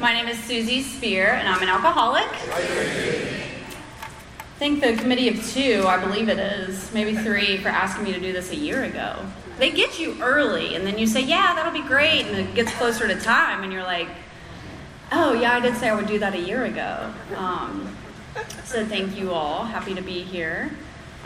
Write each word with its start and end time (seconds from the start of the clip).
My 0.00 0.14
name 0.14 0.28
is 0.28 0.38
Suzy 0.44 0.82
Spear, 0.82 1.26
and 1.26 1.46
I'm 1.46 1.62
an 1.62 1.68
alcoholic. 1.68 2.24
I 2.24 3.38
think 4.58 4.80
the 4.80 4.94
committee 4.94 5.28
of 5.28 5.46
two, 5.50 5.84
I 5.86 6.02
believe 6.02 6.30
it 6.30 6.38
is, 6.38 6.90
maybe 6.94 7.14
three, 7.14 7.58
for 7.58 7.68
asking 7.68 8.04
me 8.04 8.14
to 8.14 8.18
do 8.18 8.32
this 8.32 8.50
a 8.50 8.56
year 8.56 8.84
ago. 8.84 9.22
They 9.58 9.70
get 9.70 10.00
you 10.00 10.16
early, 10.22 10.74
and 10.74 10.86
then 10.86 10.96
you 10.96 11.06
say, 11.06 11.20
Yeah, 11.20 11.54
that'll 11.54 11.74
be 11.74 11.86
great. 11.86 12.24
And 12.24 12.34
it 12.34 12.54
gets 12.54 12.72
closer 12.72 13.06
to 13.08 13.20
time, 13.20 13.62
and 13.62 13.70
you're 13.70 13.82
like, 13.82 14.08
Oh, 15.12 15.34
yeah, 15.34 15.52
I 15.52 15.60
did 15.60 15.76
say 15.76 15.90
I 15.90 15.94
would 15.94 16.06
do 16.08 16.18
that 16.18 16.32
a 16.32 16.40
year 16.40 16.64
ago. 16.64 17.12
Um, 17.36 17.94
so 18.64 18.86
thank 18.86 19.18
you 19.18 19.32
all. 19.32 19.64
Happy 19.64 19.94
to 19.94 20.00
be 20.00 20.22
here. 20.22 20.70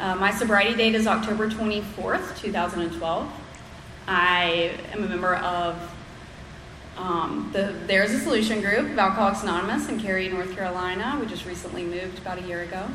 Uh, 0.01 0.17
my 0.17 0.33
sobriety 0.33 0.75
date 0.75 0.97
is 0.97 1.07
October 1.07 1.49
24th, 1.49 2.37
2012. 2.39 3.33
I 4.09 4.73
am 4.93 5.05
a 5.05 5.09
member 5.09 5.37
of 5.37 5.77
um, 6.97 7.51
the, 7.53 7.75
there's 7.87 8.13
a 8.13 8.21
solution 8.21 8.61
group 8.61 8.91
of 8.91 8.99
Alcoholics 8.99 9.43
Anonymous 9.43 9.89
in 9.89 10.01
Cary, 10.01 10.29
North 10.29 10.55
Carolina. 10.55 11.17
We 11.21 11.27
just 11.27 11.45
recently 11.45 11.83
moved 11.83 12.19
about 12.19 12.39
a 12.39 12.43
year 12.43 12.63
ago. 12.63 12.89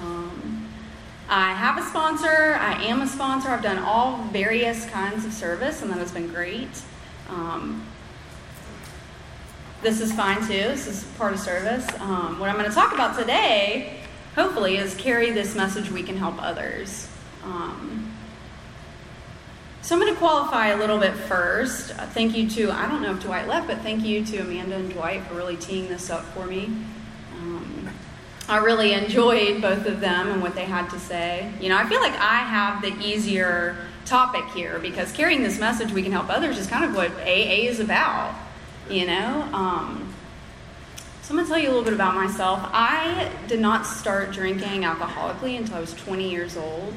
Um, 0.00 0.68
I 1.28 1.54
have 1.54 1.78
a 1.78 1.82
sponsor. 1.82 2.58
I 2.60 2.82
am 2.84 3.00
a 3.00 3.06
sponsor. 3.06 3.48
I've 3.48 3.62
done 3.62 3.78
all 3.78 4.18
various 4.32 4.84
kinds 4.90 5.24
of 5.24 5.32
service, 5.32 5.80
and 5.80 5.90
that 5.90 5.98
has 5.98 6.12
been 6.12 6.28
great. 6.28 6.82
Um, 7.28 7.86
this 9.80 10.00
is 10.00 10.12
fine 10.12 10.40
too. 10.42 10.48
This 10.48 10.86
is 10.86 11.04
part 11.16 11.32
of 11.32 11.40
service. 11.40 11.86
Um, 11.98 12.38
what 12.38 12.50
I'm 12.50 12.56
going 12.56 12.68
to 12.68 12.74
talk 12.74 12.92
about 12.92 13.18
today, 13.18 14.00
hopefully, 14.34 14.76
is 14.76 14.94
carry 14.94 15.30
this 15.30 15.54
message 15.54 15.90
we 15.90 16.02
can 16.02 16.16
help 16.16 16.40
others. 16.42 17.08
Um, 17.42 18.11
so 19.82 19.96
I'm 19.96 20.00
going 20.00 20.12
to 20.12 20.18
qualify 20.18 20.68
a 20.68 20.76
little 20.76 20.98
bit 20.98 21.12
first. 21.12 21.90
Uh, 21.90 22.06
thank 22.06 22.36
you 22.36 22.48
to, 22.50 22.70
I 22.70 22.88
don't 22.88 23.02
know 23.02 23.14
if 23.14 23.20
Dwight 23.20 23.48
left, 23.48 23.66
but 23.66 23.78
thank 23.78 24.04
you 24.04 24.24
to 24.26 24.38
Amanda 24.38 24.76
and 24.76 24.92
Dwight 24.92 25.24
for 25.26 25.34
really 25.34 25.56
teeing 25.56 25.88
this 25.88 26.08
up 26.08 26.24
for 26.26 26.46
me. 26.46 26.66
Um, 27.32 27.90
I 28.48 28.58
really 28.58 28.92
enjoyed 28.92 29.60
both 29.60 29.86
of 29.86 30.00
them 30.00 30.28
and 30.28 30.40
what 30.40 30.54
they 30.54 30.66
had 30.66 30.88
to 30.90 31.00
say. 31.00 31.52
You 31.60 31.68
know, 31.68 31.76
I 31.76 31.88
feel 31.88 32.00
like 32.00 32.12
I 32.12 32.36
have 32.36 32.80
the 32.80 32.96
easier 33.04 33.76
topic 34.04 34.44
here 34.54 34.78
because 34.78 35.10
carrying 35.10 35.42
this 35.42 35.58
message 35.58 35.90
we 35.90 36.04
can 36.04 36.12
help 36.12 36.30
others 36.30 36.58
is 36.58 36.68
kind 36.68 36.84
of 36.84 36.94
what 36.94 37.10
AA 37.16 37.66
is 37.66 37.80
about, 37.80 38.36
you 38.88 39.04
know? 39.04 39.48
Um, 39.52 40.14
so 41.22 41.30
I'm 41.30 41.36
going 41.36 41.46
to 41.46 41.52
tell 41.52 41.60
you 41.60 41.68
a 41.68 41.70
little 41.70 41.84
bit 41.84 41.94
about 41.94 42.14
myself. 42.14 42.60
I 42.72 43.32
did 43.48 43.58
not 43.58 43.84
start 43.84 44.30
drinking 44.30 44.82
alcoholically 44.82 45.56
until 45.56 45.76
I 45.76 45.80
was 45.80 45.92
20 45.94 46.30
years 46.30 46.56
old. 46.56 46.94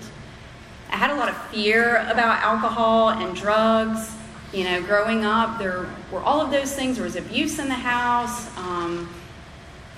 I 0.95 0.97
had 0.97 1.11
a 1.11 1.15
lot 1.15 1.27
of 1.27 1.35
fear 1.47 1.97
about 2.09 2.41
alcohol 2.41 3.09
and 3.09 3.35
drugs. 3.35 4.15
You 4.53 4.63
know, 4.63 4.81
growing 4.81 5.25
up, 5.25 5.59
there 5.59 5.89
were 6.09 6.21
all 6.21 6.39
of 6.39 6.51
those 6.51 6.73
things. 6.73 6.95
There 6.95 7.03
was 7.03 7.17
abuse 7.17 7.59
in 7.59 7.67
the 7.67 7.73
house. 7.73 8.47
Um, 8.57 9.13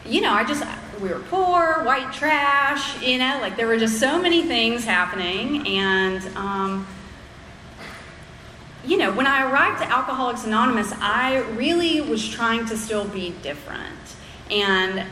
you 0.08 0.22
know, 0.22 0.31
I 0.34 0.44
just, 0.44 0.64
we 1.00 1.09
were 1.09 1.20
poor, 1.20 1.84
white 1.84 2.12
trash, 2.14 3.00
you 3.03 3.20
know, 3.20 3.38
like 3.42 3.58
there 3.58 3.68
were 3.68 3.78
just 3.78 4.00
so 4.00 4.20
many 4.20 4.42
things 4.42 4.86
happening. 4.86 5.68
And, 5.68 6.36
um, 6.36 6.88
you 8.84 8.98
know, 8.98 9.14
when 9.14 9.28
I 9.28 9.52
arrived 9.52 9.84
at 9.84 9.92
Alcoholics 9.92 10.45
Anonymous, 10.45 10.92
I 10.94 11.42
really 11.52 12.02
was 12.02 12.28
trying 12.28 12.66
to 12.70 12.75
still 12.75 13.08
be 13.08 13.36
different. 13.44 14.16
And 14.50 15.06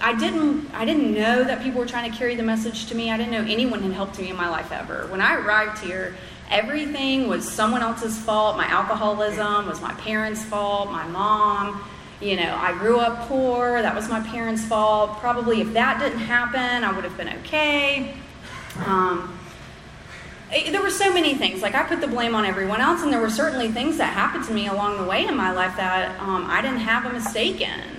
I 0.00 0.18
didn't 0.18 0.70
I 0.74 0.84
didn't 0.84 1.14
know 1.14 1.44
that 1.44 1.62
people 1.62 1.80
were 1.80 1.86
trying 1.86 2.10
to 2.10 2.16
carry 2.16 2.34
the 2.34 2.42
message 2.42 2.86
to 2.86 2.94
me. 2.94 3.10
I 3.10 3.16
didn't 3.16 3.32
know 3.32 3.44
anyone 3.46 3.80
had 3.82 3.92
helped 3.92 4.18
me 4.18 4.30
in 4.30 4.36
my 4.36 4.48
life 4.48 4.72
ever. 4.72 5.06
When 5.08 5.20
I 5.20 5.36
arrived 5.36 5.78
here, 5.78 6.16
everything 6.50 7.28
was 7.28 7.50
someone 7.50 7.82
else's 7.82 8.18
fault. 8.18 8.56
My 8.56 8.66
alcoholism 8.66 9.66
was 9.66 9.80
my 9.80 9.94
parents' 9.94 10.44
fault, 10.44 10.90
my 10.90 11.06
mom. 11.06 11.82
You 12.20 12.36
know, 12.36 12.56
I 12.56 12.72
grew 12.72 12.98
up 12.98 13.28
poor. 13.28 13.80
That 13.80 13.94
was 13.94 14.08
my 14.08 14.20
parents' 14.20 14.64
fault. 14.64 15.18
Probably 15.18 15.60
if 15.60 15.72
that 15.74 16.00
didn't 16.00 16.18
happen, 16.18 16.84
I 16.84 16.92
would 16.92 17.04
have 17.04 17.16
been 17.16 17.28
okay. 17.40 18.14
Um, 18.84 19.38
there 20.50 20.82
were 20.82 20.90
so 20.90 21.12
many 21.12 21.34
things. 21.34 21.62
Like 21.62 21.74
I 21.74 21.84
put 21.84 22.00
the 22.00 22.08
blame 22.08 22.34
on 22.34 22.44
everyone 22.44 22.80
else, 22.80 23.02
and 23.02 23.12
there 23.12 23.20
were 23.20 23.30
certainly 23.30 23.70
things 23.70 23.98
that 23.98 24.12
happened 24.12 24.44
to 24.46 24.52
me 24.52 24.66
along 24.66 24.96
the 24.96 25.04
way 25.04 25.26
in 25.26 25.36
my 25.36 25.52
life 25.52 25.76
that 25.76 26.18
um, 26.20 26.46
I 26.48 26.62
didn't 26.62 26.80
have 26.80 27.04
a 27.04 27.12
mistake 27.12 27.60
in. 27.60 27.97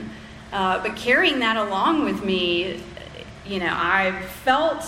Uh, 0.52 0.82
but 0.82 0.96
carrying 0.96 1.40
that 1.40 1.58
along 1.58 2.06
with 2.06 2.24
me, 2.24 2.82
you 3.46 3.60
know, 3.60 3.72
I 3.72 4.22
felt 4.44 4.84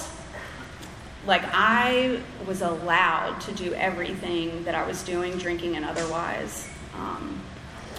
like 1.28 1.44
I 1.54 2.20
was 2.48 2.62
allowed 2.62 3.40
to 3.42 3.52
do 3.52 3.74
everything 3.74 4.64
that 4.64 4.74
I 4.74 4.86
was 4.88 5.04
doing, 5.04 5.38
drinking 5.38 5.76
and 5.76 5.86
otherwise. 5.86 6.68
Um, 6.96 7.42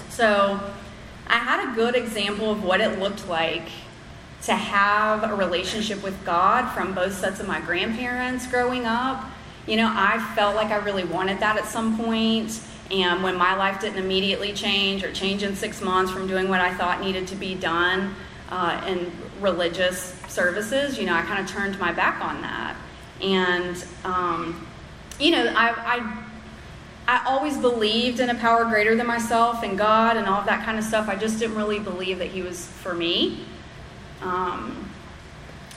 so 0.09 0.61
I 1.29 1.37
had 1.37 1.71
a 1.71 1.75
good 1.75 1.95
example 1.95 2.51
of 2.51 2.65
what 2.65 2.81
it 2.81 2.99
looked 2.99 3.29
like 3.29 3.69
to 4.43 4.55
have 4.55 5.23
a 5.23 5.35
relationship 5.35 6.03
with 6.03 6.25
God 6.25 6.69
from 6.73 6.95
both 6.95 7.15
sets 7.15 7.39
of 7.39 7.47
my 7.47 7.61
grandparents 7.61 8.47
growing 8.47 8.87
up. 8.87 9.25
You 9.67 9.77
know, 9.77 9.91
I 9.95 10.19
felt 10.35 10.57
like 10.57 10.69
I 10.69 10.77
really 10.77 11.05
wanted 11.05 11.39
that 11.41 11.57
at 11.57 11.67
some 11.67 11.97
point. 11.97 12.61
And 12.93 13.23
when 13.23 13.37
my 13.37 13.57
life 13.57 13.81
didn't 13.81 13.99
immediately 13.99 14.53
change 14.53 15.03
or 15.03 15.11
change 15.13 15.43
in 15.43 15.57
six 15.57 15.81
months 15.81 16.13
from 16.13 16.27
doing 16.27 16.49
what 16.49 16.61
I 16.61 16.75
thought 16.75 17.01
needed 17.01 17.27
to 17.29 17.37
be 17.37 17.55
done 17.55 18.15
uh, 18.51 18.85
in 18.87 19.11
religious 19.41 20.15
services, 20.29 20.99
you 20.99 21.07
know, 21.07 21.15
I 21.15 21.23
kind 21.23 21.41
of 21.43 21.51
turned 21.51 21.79
my 21.79 21.93
back 21.93 22.23
on 22.23 22.43
that. 22.43 22.77
And, 23.23 23.83
um, 24.05 24.67
you 25.19 25.31
know, 25.31 25.47
I, 25.57 25.71
I, 27.07 27.21
I 27.21 27.25
always 27.27 27.57
believed 27.57 28.21
in 28.21 28.29
a 28.29 28.35
power 28.35 28.67
greater 28.67 28.95
than 28.95 29.07
myself 29.07 29.63
and 29.63 29.79
God 29.79 30.19
and 30.19 30.27
all 30.27 30.41
of 30.41 30.47
that 30.47 30.65
kind 30.67 30.79
of 30.79 30.85
stuff. 30.85 31.09
I 31.09 31.17
just 31.17 31.39
didn't 31.39 31.57
really 31.57 31.79
believe 31.79 32.19
that 32.19 32.29
He 32.29 32.43
was 32.43 32.67
for 32.67 32.95
me. 32.95 33.45
Um, 34.21 34.91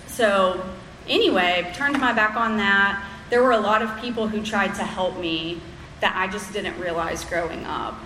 so, 0.08 0.66
anyway, 1.08 1.72
turned 1.76 1.98
my 2.00 2.12
back 2.12 2.36
on 2.36 2.58
that. 2.58 3.08
There 3.30 3.42
were 3.42 3.52
a 3.52 3.60
lot 3.60 3.82
of 3.82 4.02
people 4.02 4.28
who 4.28 4.44
tried 4.44 4.76
to 4.76 4.84
help 4.84 5.18
me 5.18 5.62
that 6.06 6.16
I 6.16 6.28
just 6.28 6.54
didn't 6.54 6.80
realize 6.80 7.26
growing 7.26 7.66
up 7.66 8.00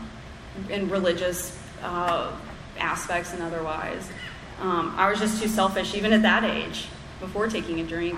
in 0.69 0.89
religious 0.89 1.59
uh, 1.83 2.31
aspects 2.77 3.33
and 3.33 3.43
otherwise. 3.43 4.09
Um, 4.61 4.93
I 4.95 5.09
was 5.09 5.19
just 5.19 5.41
too 5.41 5.49
selfish, 5.49 5.93
even 5.95 6.13
at 6.13 6.21
that 6.21 6.45
age, 6.45 6.87
before 7.19 7.49
taking 7.49 7.81
a 7.81 7.83
drink. 7.83 8.17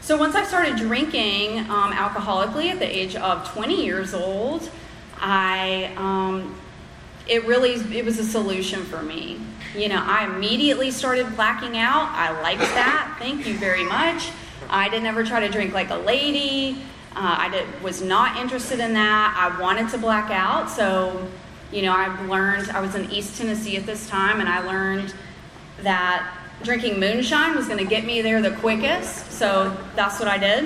So 0.00 0.16
once 0.16 0.34
I 0.34 0.44
started 0.44 0.76
drinking 0.76 1.58
um, 1.58 1.92
alcoholically 1.92 2.70
at 2.70 2.78
the 2.78 2.86
age 2.86 3.14
of 3.14 3.46
20 3.52 3.84
years 3.84 4.14
old, 4.14 4.70
I 5.18 5.92
um, 5.98 6.58
it 7.28 7.44
really 7.44 7.74
it 7.94 8.06
was 8.06 8.18
a 8.18 8.24
solution 8.24 8.82
for 8.82 9.02
me. 9.02 9.38
You 9.76 9.90
know, 9.90 10.02
I 10.02 10.24
immediately 10.24 10.90
started 10.90 11.36
blacking 11.36 11.76
out. 11.76 12.08
I 12.12 12.40
liked 12.40 12.60
that. 12.60 13.16
Thank 13.18 13.46
you 13.46 13.58
very 13.58 13.84
much. 13.84 14.30
I 14.70 14.88
didn't 14.88 15.06
ever 15.06 15.22
try 15.22 15.40
to 15.40 15.50
drink 15.50 15.74
like 15.74 15.90
a 15.90 15.96
lady. 15.96 16.78
Uh, 17.14 17.36
I 17.38 17.48
did, 17.50 17.82
was 17.82 18.00
not 18.00 18.38
interested 18.38 18.80
in 18.80 18.94
that. 18.94 19.36
I 19.36 19.60
wanted 19.60 19.90
to 19.90 19.98
black 19.98 20.30
out. 20.30 20.70
So, 20.70 21.28
you 21.70 21.82
know, 21.82 21.92
I 21.92 22.08
learned, 22.26 22.70
I 22.70 22.80
was 22.80 22.94
in 22.94 23.10
East 23.10 23.36
Tennessee 23.36 23.76
at 23.76 23.84
this 23.84 24.08
time, 24.08 24.40
and 24.40 24.48
I 24.48 24.60
learned 24.60 25.14
that 25.82 26.38
drinking 26.62 26.98
moonshine 26.98 27.54
was 27.54 27.66
going 27.66 27.78
to 27.78 27.84
get 27.84 28.04
me 28.04 28.22
there 28.22 28.40
the 28.40 28.52
quickest. 28.52 29.30
So 29.32 29.76
that's 29.94 30.18
what 30.18 30.28
I 30.28 30.38
did. 30.38 30.64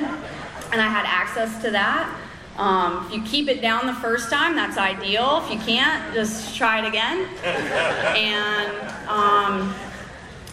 And 0.73 0.81
I 0.81 0.89
had 0.89 1.05
access 1.07 1.61
to 1.63 1.71
that. 1.73 2.15
Um, 2.57 3.07
if 3.07 3.15
you 3.15 3.23
keep 3.23 3.49
it 3.49 3.61
down 3.61 3.87
the 3.87 3.95
first 3.95 4.31
time, 4.31 4.57
that's 4.57 4.79
ideal. 4.79 5.43
If 5.45 5.53
you 5.53 5.59
can't, 5.59 6.15
just 6.15 6.57
try 6.57 6.79
it 6.79 6.89
again. 6.89 7.27
and, 7.45 9.09
um, 9.09 9.75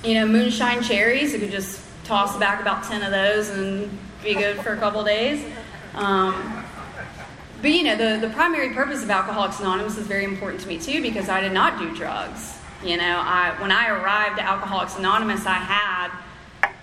you 0.04 0.16
know, 0.16 0.26
moonshine 0.26 0.84
cherries, 0.84 1.34
you 1.34 1.40
could 1.40 1.52
just 1.52 1.82
toss 2.04 2.38
back 2.38 2.62
about 2.62 2.84
10 2.84 3.04
of 3.04 3.12
those 3.12 3.50
and 3.50 3.90
be 4.22 4.34
good 4.34 4.58
for 4.58 4.74
a 4.74 4.78
couple 4.78 5.04
days. 5.04 5.46
Um, 5.96 6.64
but 7.62 7.72
you 7.72 7.84
know, 7.84 7.96
the, 7.96 8.28
the 8.28 8.34
primary 8.34 8.74
purpose 8.74 9.04
of 9.04 9.10
Alcoholics 9.10 9.60
Anonymous 9.60 9.98
is 9.98 10.06
very 10.06 10.26
important 10.26 10.62
to 10.62 10.68
me 10.68 10.78
too 10.78 11.02
because 11.02 11.30
I 11.30 11.42
did 11.42 11.54
not 11.54 11.80
do 11.80 11.96
drugs. 11.96 12.58
You 12.84 12.98
know, 12.98 13.22
I, 13.24 13.56
when 13.62 13.72
I 13.72 13.88
arrived 13.88 14.40
at 14.40 14.46
Alcoholics 14.46 14.98
Anonymous, 14.98 15.46
I 15.46 15.54
had 15.54 16.12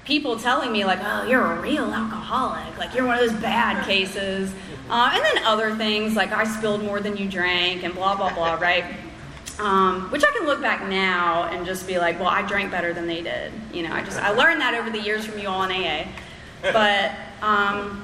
people 0.05 0.39
telling 0.39 0.73
me 0.73 0.85
like, 0.85 1.01
"Oh, 1.03 1.27
you're 1.27 1.45
a 1.45 1.61
real 1.61 1.85
alcoholic. 1.93 2.79
Like 2.79 2.95
you're 2.95 3.07
one 3.07 3.19
of 3.19 3.31
those 3.31 3.39
bad 3.41 3.85
cases," 3.85 4.53
uh, 4.89 5.11
and 5.13 5.23
then 5.23 5.45
other 5.45 5.75
things 5.77 6.17
like 6.17 6.33
I 6.33 6.45
spilled 6.45 6.83
more 6.83 7.01
than 7.01 7.17
you 7.17 7.29
drank 7.29 7.83
and 7.85 7.95
blah 7.95 8.17
blah 8.17 8.33
blah. 8.33 8.55
Right? 8.55 8.85
Um, 9.59 10.11
which 10.11 10.25
I 10.25 10.31
can 10.39 10.47
look 10.47 10.63
back 10.63 10.89
now 10.89 11.45
and 11.45 11.67
just 11.67 11.87
be 11.87 11.99
like, 11.99 12.19
"Well, 12.19 12.29
I 12.29 12.41
drank 12.43 12.71
better 12.71 12.95
than 12.95 13.07
they 13.07 13.21
did." 13.21 13.53
You 13.73 13.83
know, 13.83 13.93
I 13.93 14.03
just 14.03 14.19
I 14.19 14.31
learned 14.31 14.63
that 14.63 14.75
over 14.75 14.89
the 14.89 15.01
years 15.01 15.27
from 15.27 15.39
you 15.39 15.49
all 15.49 15.63
in 15.65 15.71
AA. 15.71 16.07
But 16.63 17.13
um, 17.43 18.03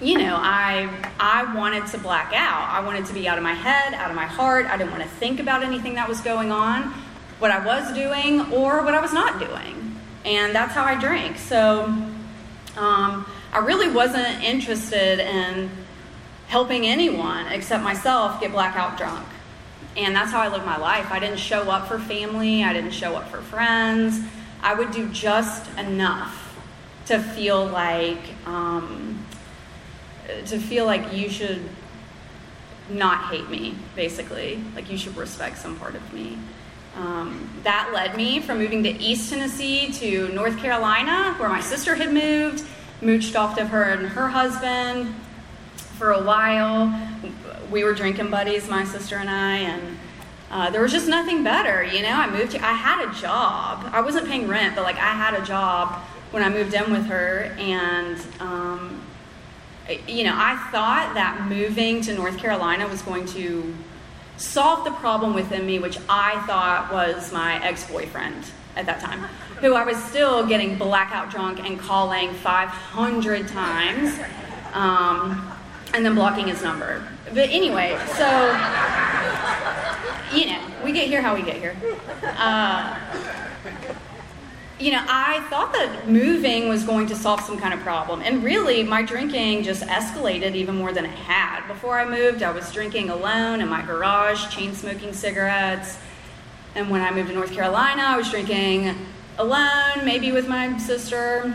you 0.00 0.18
know, 0.18 0.36
I 0.36 0.88
I 1.20 1.54
wanted 1.54 1.86
to 1.88 1.98
black 1.98 2.32
out. 2.34 2.68
I 2.68 2.84
wanted 2.84 3.06
to 3.06 3.14
be 3.14 3.28
out 3.28 3.38
of 3.38 3.44
my 3.44 3.54
head, 3.54 3.94
out 3.94 4.10
of 4.10 4.16
my 4.16 4.26
heart. 4.26 4.66
I 4.66 4.76
didn't 4.76 4.90
want 4.90 5.02
to 5.02 5.08
think 5.08 5.40
about 5.40 5.62
anything 5.62 5.94
that 5.94 6.08
was 6.08 6.20
going 6.20 6.50
on, 6.50 6.92
what 7.38 7.50
I 7.50 7.64
was 7.64 7.92
doing 7.94 8.52
or 8.52 8.82
what 8.84 8.94
I 8.94 9.00
was 9.00 9.12
not 9.12 9.38
doing. 9.38 9.98
And 10.24 10.54
that's 10.54 10.72
how 10.72 10.84
I 10.84 10.98
drank. 10.98 11.38
So 11.38 11.84
um, 12.76 13.26
I 13.52 13.58
really 13.58 13.90
wasn't 13.90 14.42
interested 14.42 15.20
in 15.20 15.70
helping 16.48 16.86
anyone 16.86 17.46
except 17.48 17.82
myself 17.82 18.40
get 18.40 18.52
blackout 18.52 18.98
drunk. 18.98 19.26
And 19.96 20.14
that's 20.14 20.32
how 20.32 20.40
I 20.40 20.48
lived 20.48 20.66
my 20.66 20.76
life. 20.76 21.12
I 21.12 21.20
didn't 21.20 21.38
show 21.38 21.70
up 21.70 21.86
for 21.86 21.98
family, 21.98 22.64
I 22.64 22.72
didn't 22.72 22.90
show 22.90 23.14
up 23.14 23.28
for 23.28 23.40
friends. 23.40 24.20
I 24.60 24.74
would 24.74 24.90
do 24.90 25.08
just 25.10 25.70
enough 25.78 26.40
to 27.06 27.18
feel 27.18 27.66
like 27.66 28.22
um, 28.46 29.13
to 30.46 30.58
feel 30.58 30.86
like 30.86 31.12
you 31.12 31.28
should 31.28 31.62
not 32.88 33.32
hate 33.32 33.48
me, 33.48 33.74
basically. 33.96 34.62
Like 34.74 34.90
you 34.90 34.98
should 34.98 35.16
respect 35.16 35.58
some 35.58 35.78
part 35.78 35.94
of 35.94 36.12
me. 36.12 36.38
Um, 36.96 37.50
that 37.64 37.90
led 37.92 38.16
me 38.16 38.40
from 38.40 38.58
moving 38.58 38.82
to 38.84 38.90
East 38.90 39.30
Tennessee 39.30 39.90
to 39.94 40.28
North 40.28 40.58
Carolina, 40.58 41.34
where 41.38 41.48
my 41.48 41.60
sister 41.60 41.94
had 41.94 42.12
moved, 42.12 42.64
mooched 43.00 43.36
off 43.36 43.58
of 43.58 43.68
her 43.68 43.84
and 43.84 44.06
her 44.06 44.28
husband 44.28 45.12
for 45.76 46.12
a 46.12 46.22
while. 46.22 46.92
We 47.70 47.82
were 47.82 47.94
drinking 47.94 48.30
buddies, 48.30 48.68
my 48.68 48.84
sister 48.84 49.16
and 49.16 49.28
I, 49.28 49.56
and 49.56 49.98
uh, 50.50 50.70
there 50.70 50.82
was 50.82 50.92
just 50.92 51.08
nothing 51.08 51.42
better. 51.42 51.82
You 51.82 52.02
know, 52.02 52.12
I 52.12 52.30
moved. 52.30 52.52
To, 52.52 52.64
I 52.64 52.72
had 52.72 53.08
a 53.08 53.12
job. 53.14 53.90
I 53.92 54.00
wasn't 54.00 54.28
paying 54.28 54.46
rent, 54.46 54.76
but 54.76 54.84
like 54.84 54.96
I 54.96 55.14
had 55.14 55.34
a 55.34 55.44
job 55.44 56.00
when 56.30 56.44
I 56.44 56.48
moved 56.48 56.74
in 56.74 56.92
with 56.92 57.06
her, 57.06 57.54
and 57.58 58.20
um, 58.38 59.00
you 60.08 60.24
know, 60.24 60.34
I 60.34 60.56
thought 60.70 61.12
that 61.14 61.46
moving 61.48 62.00
to 62.02 62.14
North 62.14 62.38
Carolina 62.38 62.88
was 62.88 63.02
going 63.02 63.26
to 63.26 63.74
solve 64.36 64.84
the 64.84 64.90
problem 64.92 65.34
within 65.34 65.66
me, 65.66 65.78
which 65.78 65.98
I 66.08 66.40
thought 66.46 66.92
was 66.92 67.32
my 67.32 67.62
ex 67.64 67.88
boyfriend 67.88 68.50
at 68.76 68.86
that 68.86 69.00
time, 69.00 69.20
who 69.60 69.74
I 69.74 69.84
was 69.84 70.02
still 70.04 70.46
getting 70.46 70.76
blackout 70.76 71.30
drunk 71.30 71.60
and 71.64 71.78
calling 71.78 72.32
500 72.32 73.46
times, 73.48 74.18
um, 74.72 75.52
and 75.92 76.04
then 76.04 76.14
blocking 76.14 76.48
his 76.48 76.62
number. 76.62 77.06
But 77.26 77.50
anyway, 77.50 77.98
so, 78.16 78.26
you 80.34 80.46
know, 80.46 80.60
we 80.82 80.92
get 80.92 81.06
here 81.06 81.22
how 81.22 81.34
we 81.34 81.42
get 81.42 81.56
here. 81.56 81.76
Uh, 82.22 82.98
you 84.80 84.90
know, 84.90 85.04
I 85.08 85.40
thought 85.50 85.72
that 85.72 86.08
moving 86.08 86.68
was 86.68 86.82
going 86.82 87.06
to 87.06 87.14
solve 87.14 87.40
some 87.40 87.58
kind 87.58 87.72
of 87.72 87.80
problem. 87.80 88.22
And 88.22 88.42
really, 88.42 88.82
my 88.82 89.02
drinking 89.02 89.62
just 89.62 89.82
escalated 89.84 90.56
even 90.56 90.74
more 90.74 90.92
than 90.92 91.04
it 91.04 91.12
had. 91.12 91.66
Before 91.68 91.98
I 91.98 92.04
moved, 92.04 92.42
I 92.42 92.50
was 92.50 92.72
drinking 92.72 93.10
alone 93.10 93.60
in 93.60 93.68
my 93.68 93.82
garage, 93.82 94.48
chain 94.48 94.74
smoking 94.74 95.12
cigarettes. 95.12 95.98
And 96.74 96.90
when 96.90 97.02
I 97.02 97.12
moved 97.12 97.28
to 97.28 97.34
North 97.34 97.52
Carolina, 97.52 98.02
I 98.02 98.16
was 98.16 98.28
drinking 98.30 98.96
alone, 99.38 100.04
maybe 100.04 100.32
with 100.32 100.48
my 100.48 100.76
sister, 100.78 101.54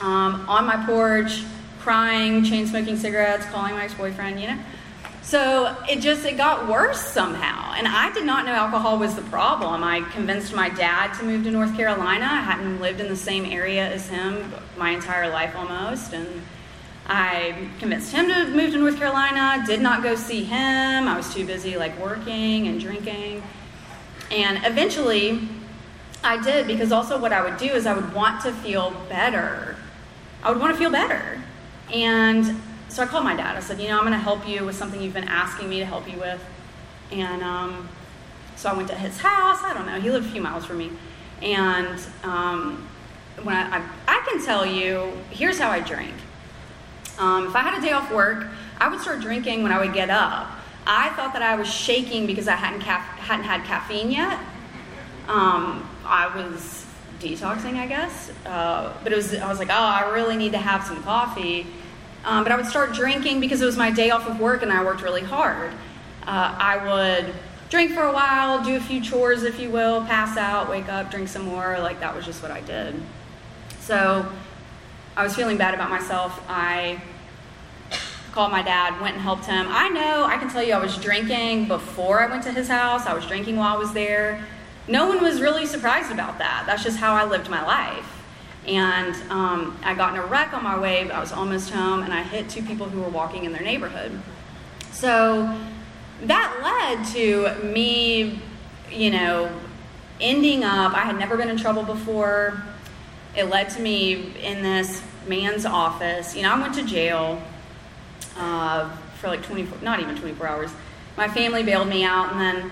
um, 0.00 0.48
on 0.48 0.64
my 0.64 0.76
porch, 0.86 1.42
crying, 1.80 2.44
chain 2.44 2.68
smoking 2.68 2.96
cigarettes, 2.96 3.46
calling 3.46 3.74
my 3.74 3.84
ex 3.84 3.94
boyfriend, 3.94 4.40
you 4.40 4.46
know? 4.46 4.58
So 5.34 5.76
it 5.90 5.98
just 5.98 6.24
it 6.24 6.36
got 6.36 6.68
worse 6.68 7.00
somehow. 7.00 7.74
And 7.76 7.88
I 7.88 8.12
did 8.12 8.24
not 8.24 8.46
know 8.46 8.52
alcohol 8.52 9.00
was 9.00 9.16
the 9.16 9.22
problem. 9.22 9.82
I 9.82 10.02
convinced 10.12 10.54
my 10.54 10.68
dad 10.68 11.12
to 11.14 11.24
move 11.24 11.42
to 11.42 11.50
North 11.50 11.76
Carolina. 11.76 12.24
I 12.24 12.40
hadn't 12.40 12.80
lived 12.80 13.00
in 13.00 13.08
the 13.08 13.16
same 13.16 13.44
area 13.44 13.84
as 13.84 14.08
him 14.08 14.54
my 14.76 14.90
entire 14.90 15.28
life 15.28 15.56
almost 15.56 16.12
and 16.12 16.28
I 17.08 17.68
convinced 17.80 18.12
him 18.12 18.28
to 18.28 18.46
move 18.50 18.74
to 18.74 18.78
North 18.78 18.96
Carolina, 18.96 19.64
did 19.66 19.80
not 19.80 20.04
go 20.04 20.14
see 20.14 20.44
him. 20.44 21.08
I 21.08 21.16
was 21.16 21.34
too 21.34 21.44
busy 21.44 21.76
like 21.76 21.98
working 21.98 22.68
and 22.68 22.78
drinking. 22.78 23.42
And 24.30 24.64
eventually 24.64 25.48
I 26.22 26.40
did 26.40 26.68
because 26.68 26.92
also 26.92 27.18
what 27.18 27.32
I 27.32 27.42
would 27.42 27.56
do 27.56 27.72
is 27.72 27.86
I 27.86 27.94
would 27.94 28.14
want 28.14 28.42
to 28.42 28.52
feel 28.52 28.92
better. 29.08 29.74
I 30.44 30.52
would 30.52 30.60
want 30.60 30.74
to 30.74 30.78
feel 30.78 30.92
better. 30.92 31.42
And 31.92 32.56
so 32.94 33.02
I 33.02 33.06
called 33.06 33.24
my 33.24 33.34
dad. 33.34 33.56
I 33.56 33.60
said, 33.60 33.80
you 33.80 33.88
know, 33.88 33.96
I'm 33.96 34.04
going 34.04 34.12
to 34.12 34.18
help 34.18 34.46
you 34.46 34.64
with 34.64 34.76
something 34.76 35.02
you've 35.02 35.14
been 35.14 35.26
asking 35.26 35.68
me 35.68 35.80
to 35.80 35.84
help 35.84 36.08
you 36.08 36.16
with. 36.16 36.40
And 37.10 37.42
um, 37.42 37.88
so 38.54 38.70
I 38.70 38.72
went 38.72 38.86
to 38.88 38.94
his 38.94 39.18
house. 39.18 39.64
I 39.64 39.74
don't 39.74 39.84
know. 39.84 40.00
He 40.00 40.12
lived 40.12 40.28
a 40.28 40.30
few 40.30 40.40
miles 40.40 40.64
from 40.64 40.78
me. 40.78 40.92
And 41.42 42.00
um, 42.22 42.86
when 43.42 43.56
I, 43.56 43.78
I, 43.78 43.88
I, 44.06 44.24
can 44.28 44.44
tell 44.44 44.64
you, 44.64 45.12
here's 45.30 45.58
how 45.58 45.70
I 45.70 45.80
drink. 45.80 46.14
Um, 47.18 47.48
if 47.48 47.56
I 47.56 47.62
had 47.62 47.76
a 47.76 47.84
day 47.84 47.90
off 47.90 48.12
work, 48.12 48.46
I 48.78 48.88
would 48.88 49.00
start 49.00 49.20
drinking 49.20 49.64
when 49.64 49.72
I 49.72 49.80
would 49.80 49.92
get 49.92 50.08
up. 50.08 50.52
I 50.86 51.08
thought 51.10 51.32
that 51.32 51.42
I 51.42 51.56
was 51.56 51.66
shaking 51.66 52.28
because 52.28 52.46
I 52.46 52.54
hadn't, 52.54 52.82
ca- 52.82 53.16
hadn't 53.18 53.44
had 53.44 53.64
caffeine 53.64 54.12
yet. 54.12 54.38
Um, 55.26 55.90
I 56.04 56.28
was 56.36 56.86
detoxing, 57.18 57.74
I 57.74 57.88
guess. 57.88 58.30
Uh, 58.46 58.92
but 59.02 59.10
it 59.10 59.16
was, 59.16 59.34
I 59.34 59.48
was 59.48 59.58
like, 59.58 59.70
oh, 59.70 59.74
I 59.74 60.10
really 60.12 60.36
need 60.36 60.52
to 60.52 60.58
have 60.58 60.84
some 60.84 61.02
coffee. 61.02 61.66
Um, 62.24 62.42
but 62.42 62.52
I 62.52 62.56
would 62.56 62.66
start 62.66 62.94
drinking 62.94 63.40
because 63.40 63.60
it 63.60 63.66
was 63.66 63.76
my 63.76 63.90
day 63.90 64.10
off 64.10 64.26
of 64.26 64.40
work 64.40 64.62
and 64.62 64.72
I 64.72 64.82
worked 64.82 65.02
really 65.02 65.22
hard. 65.22 65.72
Uh, 66.26 66.54
I 66.58 66.84
would 66.84 67.34
drink 67.68 67.92
for 67.92 68.02
a 68.02 68.12
while, 68.12 68.62
do 68.64 68.76
a 68.76 68.80
few 68.80 69.00
chores, 69.00 69.42
if 69.42 69.60
you 69.60 69.70
will, 69.70 70.02
pass 70.04 70.36
out, 70.36 70.70
wake 70.70 70.88
up, 70.88 71.10
drink 71.10 71.28
some 71.28 71.42
more. 71.42 71.78
Like 71.80 72.00
that 72.00 72.14
was 72.14 72.24
just 72.24 72.42
what 72.42 72.50
I 72.50 72.60
did. 72.62 72.94
So 73.80 74.26
I 75.16 75.22
was 75.22 75.36
feeling 75.36 75.58
bad 75.58 75.74
about 75.74 75.90
myself. 75.90 76.42
I 76.48 77.02
called 78.32 78.50
my 78.50 78.62
dad, 78.62 79.00
went 79.00 79.14
and 79.14 79.22
helped 79.22 79.44
him. 79.44 79.66
I 79.68 79.88
know, 79.90 80.24
I 80.24 80.38
can 80.38 80.48
tell 80.48 80.62
you, 80.62 80.72
I 80.72 80.78
was 80.78 80.96
drinking 80.96 81.68
before 81.68 82.20
I 82.20 82.26
went 82.26 82.42
to 82.44 82.52
his 82.52 82.68
house, 82.68 83.06
I 83.06 83.14
was 83.14 83.26
drinking 83.26 83.56
while 83.56 83.76
I 83.76 83.78
was 83.78 83.92
there. 83.92 84.44
No 84.88 85.06
one 85.06 85.22
was 85.22 85.40
really 85.40 85.66
surprised 85.66 86.10
about 86.10 86.38
that. 86.38 86.64
That's 86.66 86.82
just 86.82 86.98
how 86.98 87.14
I 87.14 87.24
lived 87.24 87.48
my 87.48 87.64
life. 87.64 88.23
And 88.66 89.14
um, 89.30 89.78
I 89.84 89.94
got 89.94 90.14
in 90.14 90.20
a 90.20 90.26
wreck 90.26 90.54
on 90.54 90.62
my 90.62 90.78
way, 90.78 91.10
I 91.10 91.20
was 91.20 91.32
almost 91.32 91.70
home, 91.70 92.02
and 92.02 92.12
I 92.12 92.22
hit 92.22 92.48
two 92.48 92.62
people 92.62 92.88
who 92.88 93.00
were 93.00 93.10
walking 93.10 93.44
in 93.44 93.52
their 93.52 93.62
neighborhood. 93.62 94.18
So 94.92 95.58
that 96.22 96.60
led 96.62 97.06
to 97.14 97.62
me, 97.66 98.40
you 98.90 99.10
know, 99.10 99.50
ending 100.20 100.64
up, 100.64 100.94
I 100.94 101.00
had 101.00 101.18
never 101.18 101.36
been 101.36 101.50
in 101.50 101.56
trouble 101.56 101.82
before. 101.82 102.62
It 103.36 103.44
led 103.44 103.68
to 103.70 103.80
me 103.82 104.32
in 104.40 104.62
this 104.62 105.02
man's 105.26 105.66
office. 105.66 106.34
You 106.34 106.42
know, 106.42 106.52
I 106.52 106.60
went 106.60 106.74
to 106.74 106.84
jail 106.84 107.42
uh, 108.36 108.94
for 109.18 109.28
like 109.28 109.42
24, 109.42 109.78
not 109.82 110.00
even 110.00 110.16
24 110.16 110.46
hours. 110.46 110.70
My 111.16 111.28
family 111.28 111.62
bailed 111.62 111.88
me 111.88 112.04
out, 112.04 112.32
and 112.32 112.40
then 112.40 112.70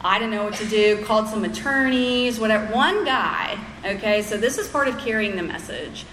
I 0.00 0.18
didn't 0.18 0.32
know 0.32 0.44
what 0.44 0.54
to 0.54 0.66
do, 0.66 1.04
called 1.04 1.28
some 1.28 1.44
attorneys, 1.44 2.38
whatever. 2.38 2.72
One 2.74 3.04
guy, 3.04 3.58
okay, 3.84 4.22
so 4.22 4.36
this 4.36 4.58
is 4.58 4.68
part 4.68 4.88
of 4.88 4.98
carrying 4.98 5.36
the 5.36 5.42
message. 5.42 6.04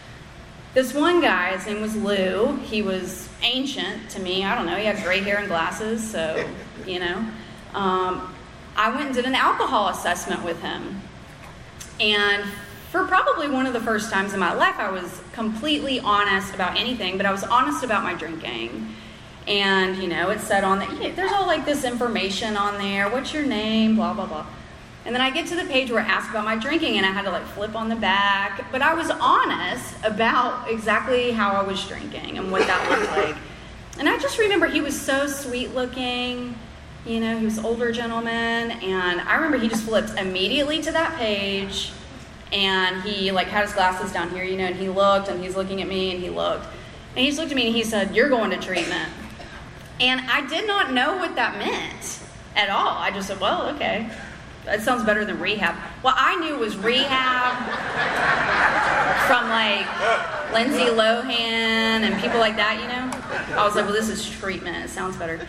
This 0.73 0.93
one 0.93 1.21
guy, 1.21 1.55
his 1.55 1.65
name 1.65 1.81
was 1.81 1.95
Lou. 1.95 2.57
He 2.57 2.81
was 2.81 3.27
ancient 3.41 4.09
to 4.11 4.19
me. 4.19 4.45
I 4.45 4.55
don't 4.55 4.65
know. 4.65 4.75
He 4.75 4.85
had 4.85 5.03
gray 5.03 5.19
hair 5.19 5.37
and 5.37 5.47
glasses, 5.47 6.09
so, 6.09 6.47
you 6.85 6.99
know. 6.99 7.17
Um, 7.73 8.35
I 8.75 8.89
went 8.89 9.07
and 9.07 9.15
did 9.15 9.25
an 9.25 9.35
alcohol 9.35 9.89
assessment 9.89 10.43
with 10.43 10.61
him. 10.61 11.01
And 11.99 12.43
for 12.91 13.05
probably 13.05 13.49
one 13.49 13.65
of 13.65 13.73
the 13.73 13.79
first 13.79 14.11
times 14.11 14.33
in 14.33 14.39
my 14.39 14.53
life, 14.53 14.75
I 14.77 14.91
was 14.91 15.21
completely 15.33 15.99
honest 15.99 16.53
about 16.53 16.77
anything, 16.77 17.17
but 17.17 17.25
I 17.25 17.31
was 17.31 17.43
honest 17.43 17.83
about 17.83 18.03
my 18.03 18.13
drinking 18.13 18.95
and 19.49 19.97
you 19.97 20.07
know 20.07 20.29
it 20.29 20.39
said 20.39 20.63
on 20.63 20.79
that 20.79 20.89
you 20.91 21.09
know, 21.09 21.11
there's 21.15 21.31
all 21.31 21.47
like 21.47 21.65
this 21.65 21.83
information 21.83 22.55
on 22.55 22.77
there 22.77 23.09
what's 23.09 23.33
your 23.33 23.45
name 23.45 23.95
blah 23.95 24.13
blah 24.13 24.25
blah 24.25 24.45
and 25.05 25.15
then 25.15 25.21
i 25.21 25.29
get 25.29 25.47
to 25.47 25.55
the 25.55 25.65
page 25.65 25.91
where 25.91 26.01
it 26.01 26.07
asks 26.07 26.29
about 26.29 26.45
my 26.45 26.55
drinking 26.55 26.97
and 26.97 27.05
i 27.05 27.09
had 27.09 27.23
to 27.23 27.31
like 27.31 27.45
flip 27.47 27.75
on 27.75 27.89
the 27.89 27.95
back. 27.95 28.71
But 28.71 28.81
i 28.81 28.93
was 28.93 29.09
honest 29.09 29.95
about 30.03 30.69
exactly 30.69 31.31
how 31.31 31.51
i 31.51 31.63
was 31.63 31.85
drinking 31.87 32.37
and 32.37 32.51
what 32.51 32.65
that 32.67 32.89
looked 32.89 33.11
like. 33.11 33.35
And 33.97 34.07
i 34.09 34.17
just 34.17 34.37
remember 34.37 34.67
he 34.67 34.81
was 34.81 34.99
so 34.99 35.27
sweet 35.27 35.73
looking 35.73 36.55
you 37.05 37.19
know 37.19 37.37
he 37.37 37.45
was 37.45 37.59
older 37.59 37.91
gentleman. 37.91 38.71
And 38.71 39.21
i 39.21 39.35
remember 39.35 39.57
he 39.57 39.67
just 39.67 39.83
flipped 39.83 40.11
immediately 40.11 40.81
to 40.81 40.91
that 40.91 41.17
page. 41.17 41.91
And 42.51 43.03
he 43.03 43.31
like 43.31 43.47
had 43.47 43.63
his 43.65 43.73
glasses 43.73 44.11
down 44.11 44.31
here 44.31 44.43
you 44.43 44.57
know 44.57 44.65
and 44.65 44.75
he 44.75 44.89
looked 44.89 45.29
and 45.29 45.43
he's 45.43 45.55
looking 45.55 45.81
at 45.81 45.87
me 45.87 46.11
and 46.11 46.21
he 46.21 46.29
looked. 46.29 46.65
And 47.15 47.23
he 47.23 47.27
just 47.27 47.39
looked 47.39 47.51
at 47.51 47.55
me 47.55 47.67
and 47.67 47.75
he 47.75 47.83
said 47.83 48.15
you're 48.15 48.29
going 48.29 48.51
to 48.51 48.57
treatment. 48.57 49.09
And 49.99 50.21
I 50.21 50.47
did 50.47 50.65
not 50.65 50.93
know 50.93 51.17
what 51.17 51.35
that 51.35 51.57
meant 51.57 52.19
at 52.55 52.69
all. 52.69 52.97
I 52.97 53.11
just 53.11 53.27
said, 53.27 53.39
well, 53.39 53.67
okay. 53.75 54.09
That 54.69 54.83
sounds 54.83 55.03
better 55.03 55.25
than 55.25 55.39
rehab. 55.39 55.75
Well, 56.03 56.13
I 56.15 56.35
knew 56.35 56.55
was 56.55 56.77
rehab 56.77 57.57
from 59.25 59.49
like 59.49 59.87
Lindsay 60.53 60.85
Lohan 60.85 61.31
and 61.31 62.21
people 62.21 62.39
like 62.39 62.55
that, 62.57 62.79
you 62.79 62.87
know? 62.87 63.59
I 63.59 63.65
was 63.65 63.75
like, 63.75 63.85
well, 63.85 63.95
this 63.95 64.09
is 64.09 64.29
treatment. 64.29 64.85
It 64.85 64.89
sounds 64.89 65.17
better. 65.17 65.39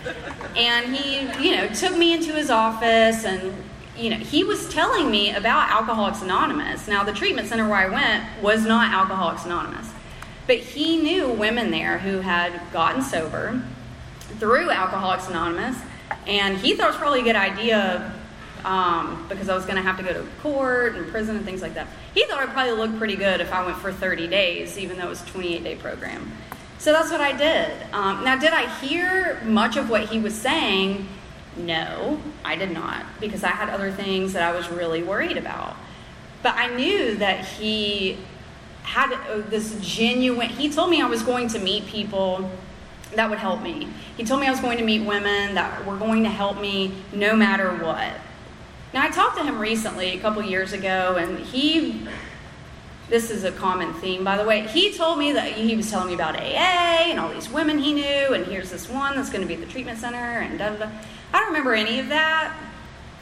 And 0.57 0.97
he, 0.97 1.21
you 1.47 1.55
know, 1.55 1.69
took 1.69 1.99
me 1.99 2.15
into 2.15 2.33
his 2.33 2.49
office 2.49 3.27
and, 3.27 3.55
you 3.95 4.09
know, 4.09 4.17
he 4.17 4.43
was 4.43 4.73
telling 4.73 5.11
me 5.11 5.35
about 5.35 5.69
Alcoholics 5.71 6.23
Anonymous. 6.23 6.89
Now, 6.89 7.05
the 7.05 7.13
treatment 7.13 7.47
center 7.47 7.69
where 7.69 7.77
I 7.77 7.91
went 7.91 8.25
was 8.43 8.65
not 8.65 8.95
Alcoholics 8.95 9.45
Anonymous, 9.45 9.91
but 10.47 10.57
he 10.57 10.97
knew 10.97 11.29
women 11.29 11.71
there 11.71 11.99
who 11.99 12.21
had 12.21 12.59
gotten 12.73 13.03
sober 13.03 13.63
through 14.39 14.71
Alcoholics 14.71 15.29
Anonymous, 15.29 15.77
and 16.27 16.57
he 16.57 16.75
thought 16.75 16.87
it 16.87 16.93
was 16.93 16.97
probably 16.97 17.21
a 17.21 17.25
good 17.25 17.37
idea 17.37 18.15
um, 18.65 19.27
because 19.29 19.49
I 19.49 19.55
was 19.55 19.65
going 19.65 19.77
to 19.77 19.83
have 19.83 19.97
to 19.97 20.03
go 20.03 20.13
to 20.13 20.27
court 20.43 20.97
and 20.97 21.07
prison 21.09 21.37
and 21.37 21.45
things 21.45 21.63
like 21.63 21.75
that. 21.75 21.89
He 22.15 22.25
thought 22.27 22.41
I'd 22.41 22.51
probably 22.51 22.73
look 22.73 22.97
pretty 22.99 23.17
good 23.17 23.41
if 23.41 23.53
I 23.53 23.65
went 23.65 23.79
for 23.79 23.93
30 23.93 24.29
days, 24.29 24.79
even 24.79 24.99
though 24.99 25.07
it 25.07 25.11
was 25.11 25.23
a 25.23 25.27
28 25.27 25.65
day 25.65 25.77
program. 25.77 26.33
So 26.79 26.93
that's 26.93 27.11
what 27.11 27.21
I 27.21 27.37
did. 27.37 27.71
Um, 27.93 28.25
now, 28.25 28.39
did 28.39 28.53
I 28.53 28.69
hear 28.79 29.41
much 29.45 29.77
of 29.77 29.91
what 29.91 30.09
he 30.09 30.19
was 30.19 30.35
saying? 30.35 31.07
No, 31.57 32.21
I 32.45 32.57
did 32.57 32.71
not, 32.71 33.05
because 33.21 33.45
I 33.45 33.51
had 33.51 33.69
other 33.69 33.91
things 33.91 34.33
that 34.33 34.43
I 34.43 34.57
was 34.57 34.71
really 34.71 35.03
worried 35.03 35.37
about. 35.37 35.77
But 36.43 36.55
I 36.55 36.75
knew 36.75 37.17
that 37.17 37.45
he 37.45 38.19
had 38.83 39.13
uh, 39.13 39.43
this 39.49 39.79
genuine, 39.81 40.49
he 40.49 40.71
told 40.71 40.91
me 40.91 41.03
I 41.03 41.07
was 41.07 41.23
going 41.23 41.49
to 41.49 41.59
meet 41.59 41.87
people 41.87 42.51
that 43.15 43.29
would 43.29 43.39
help 43.39 43.63
me. 43.63 43.89
He 44.17 44.25
told 44.25 44.41
me 44.41 44.47
I 44.47 44.51
was 44.51 44.61
going 44.61 44.79
to 44.79 44.85
meet 44.85 45.05
women 45.05 45.55
that 45.55 45.85
were 45.85 45.97
going 45.97 46.23
to 46.23 46.29
help 46.29 46.61
me 46.61 46.95
no 47.13 47.35
matter 47.35 47.71
what. 47.85 48.13
Now, 48.93 49.05
I 49.05 49.11
talked 49.11 49.39
to 49.39 49.45
him 49.45 49.61
recently, 49.61 50.19
a 50.19 50.21
couple 50.21 50.43
years 50.43 50.73
ago, 50.73 51.15
and 51.17 51.39
he, 51.39 52.09
this 53.09 53.31
is 53.31 53.45
a 53.45 53.53
common 53.53 53.95
theme, 53.95 54.25
by 54.25 54.37
the 54.37 54.45
way, 54.45 54.67
he 54.67 54.93
told 54.93 55.19
me 55.19 55.33
that 55.33 55.53
he 55.53 55.77
was 55.77 55.89
telling 55.89 56.09
me 56.09 56.15
about 56.15 56.35
AA 56.35 57.11
and 57.11 57.21
all 57.21 57.33
these 57.33 57.49
women 57.49 57.79
he 57.79 57.93
knew, 57.93 58.35
and 58.35 58.45
here's 58.47 58.71
this 58.71 58.89
one 58.89 59.15
that's 59.15 59.31
going 59.31 59.43
to 59.43 59.47
be 59.47 59.55
at 59.55 59.61
the 59.61 59.67
treatment 59.67 60.01
center, 60.01 60.17
and 60.17 60.59
da 60.59 60.71
da 60.71 60.77
da. 60.77 60.91
I 61.33 61.39
don't 61.39 61.49
remember 61.49 61.75
any 61.75 62.01
of 62.01 62.09
that. 62.09 62.57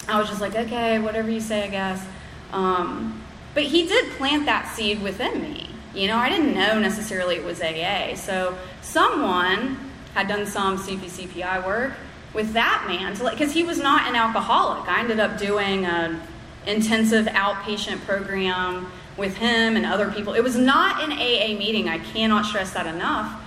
I 0.09 0.19
was 0.19 0.31
just 0.31 0.41
like, 0.41 0.57
okay, 0.57 0.99
whatever 0.99 1.31
you 1.31 1.41
say, 1.41 1.65
I 1.65 1.69
guess. 1.69 2.03
Um, 2.51 3.23
but 3.53 3.65
he 3.65 3.87
did 3.87 4.11
plant 4.13 4.47
that 4.47 4.75
seed 4.75 5.03
within 5.03 5.43
me. 5.43 5.69
You 5.95 6.07
know, 6.07 6.17
I 6.17 6.31
didn't 6.31 6.55
know 6.55 6.79
necessarily 6.79 7.37
it 7.37 7.45
was 7.45 7.61
AA. 7.61 8.15
So 8.15 8.57
someone 8.81 9.77
had 10.15 10.29
done 10.29 10.47
some 10.47 10.79
CPCPI 10.79 11.67
work 11.67 11.93
with 12.35 12.53
that 12.53 12.85
man 12.87 13.13
because 13.31 13.53
he 13.53 13.63
was 13.63 13.79
not 13.79 14.09
an 14.09 14.15
alcoholic. 14.15 14.89
I 14.89 15.01
ended 15.01 15.21
up 15.21 15.39
doing 15.39 15.85
an 15.85 16.21
intensive 16.67 17.27
outpatient 17.27 18.05
program 18.05 18.91
with 19.17 19.37
him 19.37 19.77
and 19.77 19.85
other 19.85 20.11
people. 20.11 20.35
It 20.35 20.43
was 20.43 20.57
not 20.57 21.03
an 21.03 21.13
AA 21.13 21.59
meeting. 21.59 21.89
I 21.89 21.99
cannot 21.99 22.45
stress 22.47 22.73
that 22.73 22.87
enough. 22.87 23.43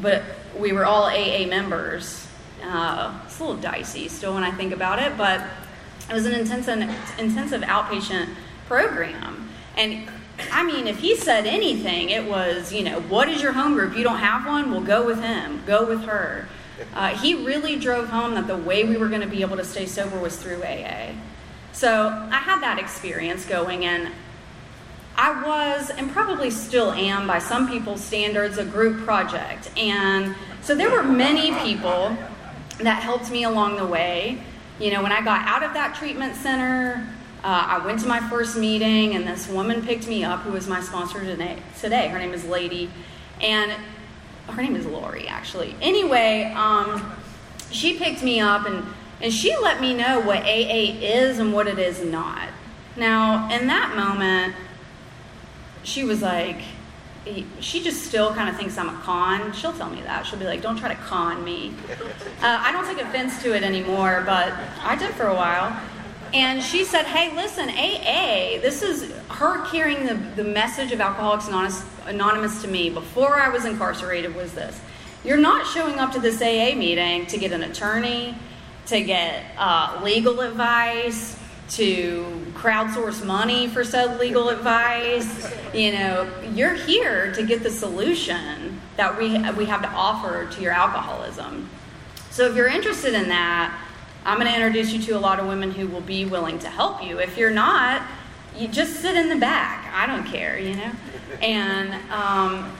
But 0.00 0.22
we 0.58 0.72
were 0.72 0.84
all 0.84 1.04
AA 1.04 1.46
members. 1.46 2.26
Uh, 2.62 3.20
it's 3.26 3.38
a 3.38 3.44
little 3.44 3.60
dicey 3.60 4.08
still 4.08 4.34
when 4.34 4.44
I 4.44 4.50
think 4.50 4.72
about 4.72 5.00
it, 5.00 5.16
but 5.16 5.44
it 6.08 6.14
was 6.14 6.26
an 6.26 6.32
intensive, 6.32 6.78
intensive 7.18 7.62
outpatient 7.62 8.34
program. 8.66 9.50
And 9.76 10.08
I 10.50 10.64
mean, 10.64 10.86
if 10.86 10.98
he 10.98 11.16
said 11.16 11.46
anything, 11.46 12.10
it 12.10 12.24
was, 12.24 12.72
you 12.72 12.84
know, 12.84 13.00
what 13.02 13.28
is 13.28 13.42
your 13.42 13.52
home 13.52 13.74
group? 13.74 13.96
You 13.96 14.04
don't 14.04 14.18
have 14.18 14.46
one? 14.46 14.70
Well, 14.70 14.80
go 14.80 15.06
with 15.06 15.20
him, 15.20 15.62
go 15.66 15.86
with 15.86 16.04
her. 16.04 16.48
Uh, 16.94 17.08
he 17.16 17.44
really 17.44 17.76
drove 17.76 18.08
home 18.08 18.34
that 18.34 18.46
the 18.46 18.56
way 18.56 18.84
we 18.84 18.96
were 18.96 19.08
going 19.08 19.20
to 19.20 19.26
be 19.26 19.42
able 19.42 19.56
to 19.56 19.64
stay 19.64 19.86
sober 19.86 20.18
was 20.18 20.36
through 20.36 20.62
AA. 20.62 21.12
So 21.72 22.08
I 22.30 22.36
had 22.36 22.60
that 22.62 22.78
experience 22.78 23.44
going, 23.44 23.84
and 23.84 24.12
I 25.16 25.42
was, 25.42 25.90
and 25.90 26.10
probably 26.10 26.50
still 26.50 26.92
am 26.92 27.26
by 27.26 27.38
some 27.38 27.68
people's 27.68 28.02
standards, 28.02 28.58
a 28.58 28.64
group 28.64 29.04
project. 29.04 29.70
And 29.76 30.34
so 30.62 30.74
there 30.74 30.90
were 30.90 31.02
many 31.02 31.52
people 31.64 32.16
that 32.78 33.02
helped 33.02 33.30
me 33.30 33.44
along 33.44 33.76
the 33.76 33.86
way. 33.86 34.42
You 34.78 34.90
know, 34.90 35.02
when 35.02 35.12
I 35.12 35.22
got 35.22 35.46
out 35.46 35.62
of 35.62 35.74
that 35.74 35.94
treatment 35.94 36.34
center, 36.36 37.08
uh, 37.44 37.66
I 37.68 37.84
went 37.84 38.00
to 38.00 38.06
my 38.06 38.20
first 38.28 38.56
meeting, 38.56 39.14
and 39.14 39.26
this 39.26 39.48
woman 39.48 39.84
picked 39.84 40.06
me 40.06 40.24
up, 40.24 40.40
who 40.40 40.52
was 40.52 40.68
my 40.68 40.80
sponsor 40.80 41.24
today. 41.24 42.08
Her 42.08 42.18
name 42.18 42.32
is 42.32 42.44
Lady, 42.44 42.90
and 43.40 43.72
her 44.48 44.62
name 44.62 44.76
is 44.76 44.86
Lori, 44.86 45.28
actually. 45.28 45.74
Anyway, 45.80 46.52
um, 46.56 47.14
she 47.70 47.98
picked 47.98 48.22
me 48.22 48.40
up, 48.40 48.66
and 48.66 48.84
and 49.20 49.32
she 49.32 49.56
let 49.56 49.80
me 49.80 49.94
know 49.94 50.20
what 50.20 50.42
AA 50.42 50.98
is 51.00 51.38
and 51.38 51.52
what 51.52 51.68
it 51.68 51.78
is 51.78 52.04
not. 52.04 52.48
Now, 52.96 53.48
in 53.50 53.68
that 53.68 53.94
moment, 53.94 54.54
she 55.84 56.02
was 56.02 56.22
like, 56.22 56.60
she 57.60 57.82
just 57.82 58.02
still 58.02 58.34
kind 58.34 58.48
of 58.48 58.56
thinks 58.56 58.76
I'm 58.76 58.88
a 58.88 58.98
con. 59.02 59.52
She'll 59.52 59.72
tell 59.72 59.88
me 59.88 60.02
that. 60.02 60.26
She'll 60.26 60.40
be 60.40 60.44
like, 60.44 60.60
don't 60.60 60.76
try 60.76 60.88
to 60.88 61.00
con 61.00 61.42
me. 61.44 61.72
Uh, 62.42 62.58
I 62.60 62.72
don't 62.72 62.84
take 62.84 63.00
offense 63.00 63.40
to 63.44 63.54
it 63.54 63.62
anymore, 63.62 64.24
but 64.26 64.52
I 64.82 64.96
did 64.96 65.14
for 65.14 65.28
a 65.28 65.34
while. 65.34 65.80
And 66.34 66.62
she 66.62 66.84
said, 66.84 67.04
Hey, 67.04 67.34
listen, 67.34 67.68
AA, 67.68 68.60
this 68.60 68.82
is 68.82 69.12
her 69.28 69.64
carrying 69.66 70.06
the, 70.06 70.14
the 70.42 70.44
message 70.44 70.92
of 70.92 71.00
Alcoholics 71.00 71.48
Anonymous, 71.48 71.84
Anonymous 72.06 72.62
to 72.62 72.68
me 72.68 72.88
before 72.88 73.40
I 73.40 73.48
was 73.48 73.64
incarcerated 73.64 74.34
was 74.34 74.52
this. 74.52 74.80
You're 75.24 75.36
not 75.36 75.66
showing 75.66 75.98
up 75.98 76.12
to 76.12 76.20
this 76.20 76.40
AA 76.40 76.74
meeting 76.74 77.26
to 77.26 77.38
get 77.38 77.52
an 77.52 77.62
attorney, 77.62 78.34
to 78.86 79.02
get 79.02 79.44
uh, 79.56 80.00
legal 80.02 80.40
advice, 80.40 81.38
to 81.70 82.24
crowdsource 82.54 83.24
money 83.24 83.68
for 83.68 83.84
said 83.84 84.18
legal 84.18 84.48
advice. 84.48 85.50
You 85.72 85.92
know, 85.92 86.30
you're 86.52 86.74
here 86.74 87.32
to 87.32 87.42
get 87.44 87.62
the 87.62 87.70
solution 87.70 88.80
that 88.96 89.18
we, 89.18 89.38
we 89.52 89.66
have 89.66 89.82
to 89.82 89.88
offer 89.88 90.48
to 90.50 90.60
your 90.60 90.72
alcoholism. 90.72 91.68
So 92.30 92.48
if 92.48 92.56
you're 92.56 92.68
interested 92.68 93.14
in 93.14 93.28
that, 93.28 93.78
I'm 94.24 94.38
going 94.38 94.48
to 94.48 94.54
introduce 94.54 94.92
you 94.92 95.02
to 95.02 95.12
a 95.12 95.18
lot 95.18 95.40
of 95.40 95.46
women 95.46 95.72
who 95.72 95.88
will 95.88 96.00
be 96.00 96.24
willing 96.24 96.58
to 96.60 96.68
help 96.68 97.02
you. 97.02 97.18
If 97.18 97.36
you're 97.36 97.50
not, 97.50 98.02
you 98.56 98.68
just 98.68 99.00
sit 99.00 99.16
in 99.16 99.28
the 99.28 99.36
back. 99.36 99.92
I 99.92 100.06
don't 100.06 100.24
care, 100.24 100.58
you 100.58 100.76
know? 100.76 100.92
And, 101.40 101.94
um, 102.12 102.70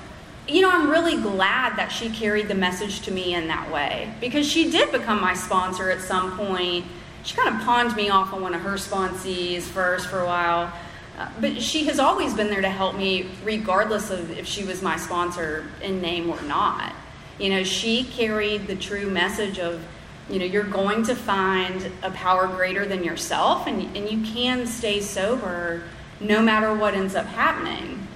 you 0.47 0.61
know, 0.61 0.71
I'm 0.71 0.89
really 0.89 1.17
glad 1.21 1.77
that 1.77 1.89
she 1.89 2.11
carried 2.11 2.49
the 2.49 2.55
message 2.55 3.01
to 3.03 3.11
me 3.11 3.35
in 3.35 3.49
that 3.49 3.73
way 3.73 4.15
because 4.21 4.47
she 4.47 4.71
did 4.71 4.93
become 4.93 5.21
my 5.21 5.35
sponsor 5.35 5.91
at 5.91 6.01
some 6.01 6.37
point. 6.37 6.85
She 7.25 7.37
kind 7.37 7.49
of 7.49 7.63
pawned 7.63 7.97
me 7.97 8.09
off 8.09 8.33
on 8.33 8.43
one 8.43 8.55
of 8.55 8.61
her 8.63 8.75
sponsees 8.75 9.63
first 9.63 10.07
for 10.09 10.21
a 10.21 10.27
while. 10.27 10.73
Uh, 11.19 11.29
but 11.41 11.61
she 11.61 11.85
has 11.85 11.99
always 11.99 12.35
been 12.35 12.49
there 12.49 12.63
to 12.63 12.71
help 12.71 12.97
me, 12.97 13.27
regardless 13.45 14.11
of 14.11 14.31
if 14.37 14.47
she 14.47 14.65
was 14.65 14.81
my 14.81 14.97
sponsor 14.97 15.67
in 15.83 16.01
name 16.01 16.31
or 16.31 16.41
not. 16.43 16.93
You 17.39 17.51
know, 17.51 17.65
she 17.65 18.05
carried 18.05 18.67
the 18.67 18.77
true 18.77 19.11
message 19.11 19.59
of 19.59 19.85
you 20.31 20.39
know 20.39 20.45
you're 20.45 20.63
going 20.63 21.03
to 21.05 21.15
find 21.15 21.91
a 22.03 22.11
power 22.11 22.47
greater 22.47 22.87
than 22.87 23.05
yourself 23.05 23.67
and, 23.67 23.97
and 23.97 24.09
you 24.09 24.33
can 24.33 24.67
stay 24.67 25.01
sober 25.01 25.83
no 26.21 26.41
matter 26.41 26.73
what 26.75 26.95
ends 26.95 27.15
up 27.15 27.27
happening. 27.27 28.07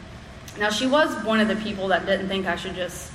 Now 0.58 0.70
she 0.70 0.86
was 0.86 1.12
one 1.24 1.40
of 1.40 1.48
the 1.48 1.56
people 1.56 1.88
that 1.88 2.06
didn't 2.06 2.28
think 2.28 2.46
i 2.46 2.56
should 2.56 2.74
just 2.74 3.12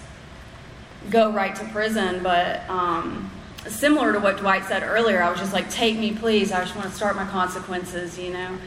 go 1.09 1.31
right 1.31 1.55
to 1.55 1.65
prison 1.69 2.21
but 2.21 2.69
um, 2.69 3.31
similar 3.67 4.13
to 4.13 4.19
what 4.19 4.37
dwight 4.37 4.65
said 4.65 4.83
earlier 4.83 5.21
i 5.23 5.29
was 5.29 5.39
just 5.39 5.53
like 5.53 5.69
take 5.69 5.97
me 5.97 6.13
please. 6.13 6.51
I 6.51 6.61
just 6.61 6.75
want 6.75 6.89
to 6.89 6.95
start 6.95 7.15
my 7.15 7.25
consequences 7.25 8.19
you 8.19 8.33
know? 8.33 8.57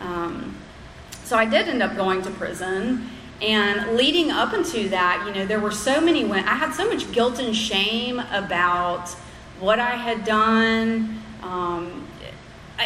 Um, 0.00 0.56
so 1.22 1.36
i 1.36 1.44
did 1.44 1.68
end 1.68 1.82
up 1.82 1.94
going 1.94 2.22
to 2.22 2.30
prison 2.32 3.08
and 3.40 3.96
leading 3.96 4.30
up 4.30 4.52
into 4.52 4.88
that 4.88 5.24
you 5.26 5.32
know 5.32 5.46
there 5.46 5.60
were 5.60 5.70
so 5.70 6.00
many 6.00 6.24
women 6.24 6.44
i 6.46 6.54
had 6.54 6.72
so 6.74 6.88
much 6.88 7.10
guilt 7.12 7.38
and 7.38 7.54
shame 7.54 8.18
about 8.32 9.14
what 9.60 9.78
I 9.78 9.92
had 9.96 10.24
done. 10.24 11.22
Um, 11.42 12.06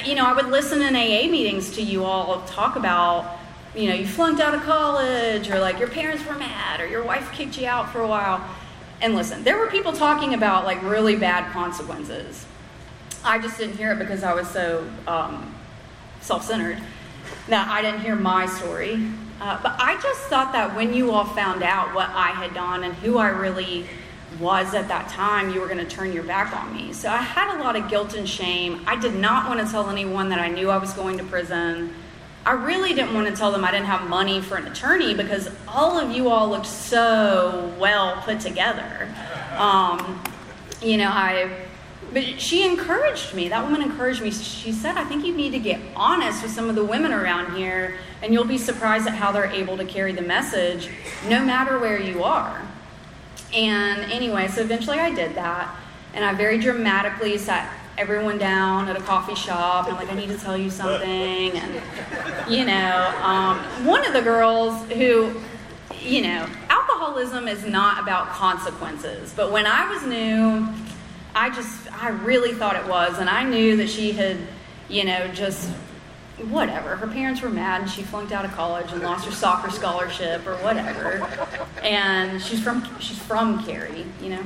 you 0.05 0.15
know, 0.15 0.27
I 0.27 0.33
would 0.33 0.47
listen 0.47 0.83
in 0.83 0.95
AA 0.95 1.31
meetings 1.31 1.71
to 1.73 1.83
you 1.83 2.05
all 2.05 2.43
talk 2.43 2.77
about, 2.77 3.39
you 3.75 3.89
know, 3.89 3.95
you 3.95 4.07
flunked 4.07 4.41
out 4.41 4.55
of 4.55 4.63
college, 4.63 5.51
or 5.51 5.59
like 5.59 5.79
your 5.79 5.89
parents 5.89 6.25
were 6.27 6.35
mad, 6.35 6.81
or 6.81 6.87
your 6.87 7.03
wife 7.03 7.33
kicked 7.33 7.59
you 7.59 7.67
out 7.67 7.91
for 7.91 8.01
a 8.01 8.07
while. 8.07 8.45
And 9.01 9.15
listen, 9.15 9.45
there 9.45 9.59
were 9.59 9.69
people 9.69 9.93
talking 9.93 10.35
about 10.35 10.65
like 10.65 10.83
really 10.83 11.17
bad 11.17 11.51
consequences. 11.53 12.47
I 13.25 13.39
just 13.39 13.59
didn't 13.59 13.77
hear 13.77 13.93
it 13.93 13.99
because 13.99 14.23
I 14.23 14.35
was 14.35 14.49
so 14.49 14.89
um, 15.07 15.55
self 16.21 16.45
centered 16.45 16.79
that 17.49 17.69
I 17.69 17.83
didn't 17.83 18.01
hear 18.01 18.17
my 18.17 18.47
story. 18.47 19.01
Uh, 19.41 19.61
but 19.63 19.77
I 19.79 20.01
just 20.03 20.21
thought 20.23 20.53
that 20.53 20.75
when 20.75 20.93
you 20.93 21.13
all 21.13 21.25
found 21.25 21.63
out 21.63 21.95
what 21.95 22.11
I 22.11 22.29
had 22.29 22.55
done 22.55 22.83
and 22.83 22.93
who 22.95 23.19
I 23.19 23.29
really 23.29 23.87
was 24.41 24.75
at 24.75 24.89
that 24.89 25.09
time, 25.09 25.53
you 25.53 25.61
were 25.61 25.67
going 25.67 25.79
to 25.79 25.87
turn 25.87 26.13
your 26.13 26.23
back 26.23 26.55
on 26.55 26.75
me. 26.75 26.93
So 26.93 27.11
I 27.11 27.17
had 27.17 27.57
a 27.57 27.63
lot 27.63 27.77
of 27.77 27.89
guilt 27.89 28.15
and 28.15 28.29
shame. 28.29 28.83
I 28.87 28.97
did 28.97 29.15
not 29.15 29.49
want 29.49 29.65
to 29.65 29.71
tell 29.71 29.91
anyone 29.91 30.29
that 30.29 30.39
I 30.39 30.49
knew 30.49 30.71
I 30.71 30.79
was 30.79 30.93
going 30.93 31.19
to 31.19 31.25
prison. 31.25 31.95
I 32.47 32.53
really 32.53 32.95
didn't 32.95 33.15
want 33.15 33.27
to 33.27 33.35
tell 33.35 33.51
them 33.51 33.65
I 33.65 33.71
didn't 33.71 33.87
have 33.87 34.09
money 34.09 34.41
for 34.41 34.57
an 34.57 34.67
attorney 34.67 35.15
because 35.15 35.51
all 35.67 35.99
of 35.99 36.13
you 36.13 36.29
all 36.29 36.49
looked 36.49 36.67
so 36.67 37.75
well 37.79 38.23
put 38.23 38.41
together. 38.41 39.13
Um, 39.57 40.23
you 40.81 40.97
know, 40.97 41.09
I, 41.09 41.51
but 42.13 42.41
she 42.41 42.65
encouraged 42.65 43.35
me. 43.35 43.49
That 43.49 43.65
woman 43.65 43.83
encouraged 43.83 44.23
me. 44.23 44.31
She 44.31 44.73
said, 44.73 44.97
I 44.97 45.05
think 45.05 45.27
you 45.27 45.35
need 45.35 45.51
to 45.51 45.59
get 45.59 45.81
honest 45.95 46.43
with 46.43 46.53
some 46.53 46.69
of 46.69 46.75
the 46.75 46.85
women 46.85 47.13
around 47.13 47.57
here, 47.57 47.99
and 48.23 48.33
you'll 48.33 48.45
be 48.45 48.59
surprised 48.59 49.07
at 49.07 49.15
how 49.15 49.33
they're 49.33 49.51
able 49.51 49.77
to 49.77 49.85
carry 49.85 50.13
the 50.13 50.23
message 50.23 50.89
no 51.29 51.45
matter 51.45 51.79
where 51.79 52.01
you 52.01 52.25
are. 52.25 52.68
And 53.55 54.11
anyway, 54.13 54.49
so 54.49 54.63
eventually 54.63 54.99
I 54.99 55.15
did 55.15 55.35
that. 55.35 55.75
And 56.15 56.25
I 56.25 56.35
very 56.35 56.59
dramatically 56.59 57.39
sat 57.39 57.73
everyone 57.97 58.39
down 58.39 58.89
at 58.89 58.97
a 58.97 59.01
coffee 59.01 59.35
shop 59.35 59.87
and 59.87 59.97
I'm 59.97 60.07
like, 60.07 60.13
I 60.13 60.17
need 60.17 60.29
to 60.29 60.39
tell 60.39 60.57
you 60.57 60.71
something. 60.71 61.53
And, 61.53 61.83
you 62.49 62.65
know, 62.65 63.21
um, 63.23 63.59
one 63.85 64.07
of 64.07 64.13
the 64.13 64.23
girls 64.23 64.89
who, 64.93 65.35
you 66.01 66.23
know, 66.23 66.49
alcoholism 66.69 67.49
is 67.49 67.65
not 67.65 68.01
about 68.01 68.29
consequences. 68.29 69.33
But 69.35 69.51
when 69.51 69.67
I 69.67 69.91
was 69.91 70.05
new, 70.05 70.69
I 71.35 71.51
just, 71.51 71.93
I 72.03 72.11
really 72.11 72.53
thought 72.53 72.77
it 72.77 72.87
was. 72.87 73.19
And 73.19 73.29
I 73.29 73.43
knew 73.45 73.77
that 73.77 73.89
she 73.89 74.13
had, 74.13 74.37
you 74.89 75.05
know, 75.05 75.29
just 75.29 75.71
whatever. 76.47 76.97
Her 76.97 77.07
parents 77.07 77.43
were 77.43 77.51
mad 77.51 77.83
and 77.83 77.91
she 77.91 78.03
flunked 78.03 78.33
out 78.33 78.45
of 78.45 78.53
college 78.53 78.93
and 78.93 79.03
lost 79.03 79.27
her 79.27 79.33
soccer 79.33 79.71
scholarship 79.71 80.47
or 80.47 80.57
whatever. 80.57 81.27
And 81.83 82.41
she's 82.41 82.63
from 82.63 82.85
she's 83.01 83.19
from 83.19 83.65
Cary, 83.65 84.05
you 84.23 84.31
know. 84.31 84.43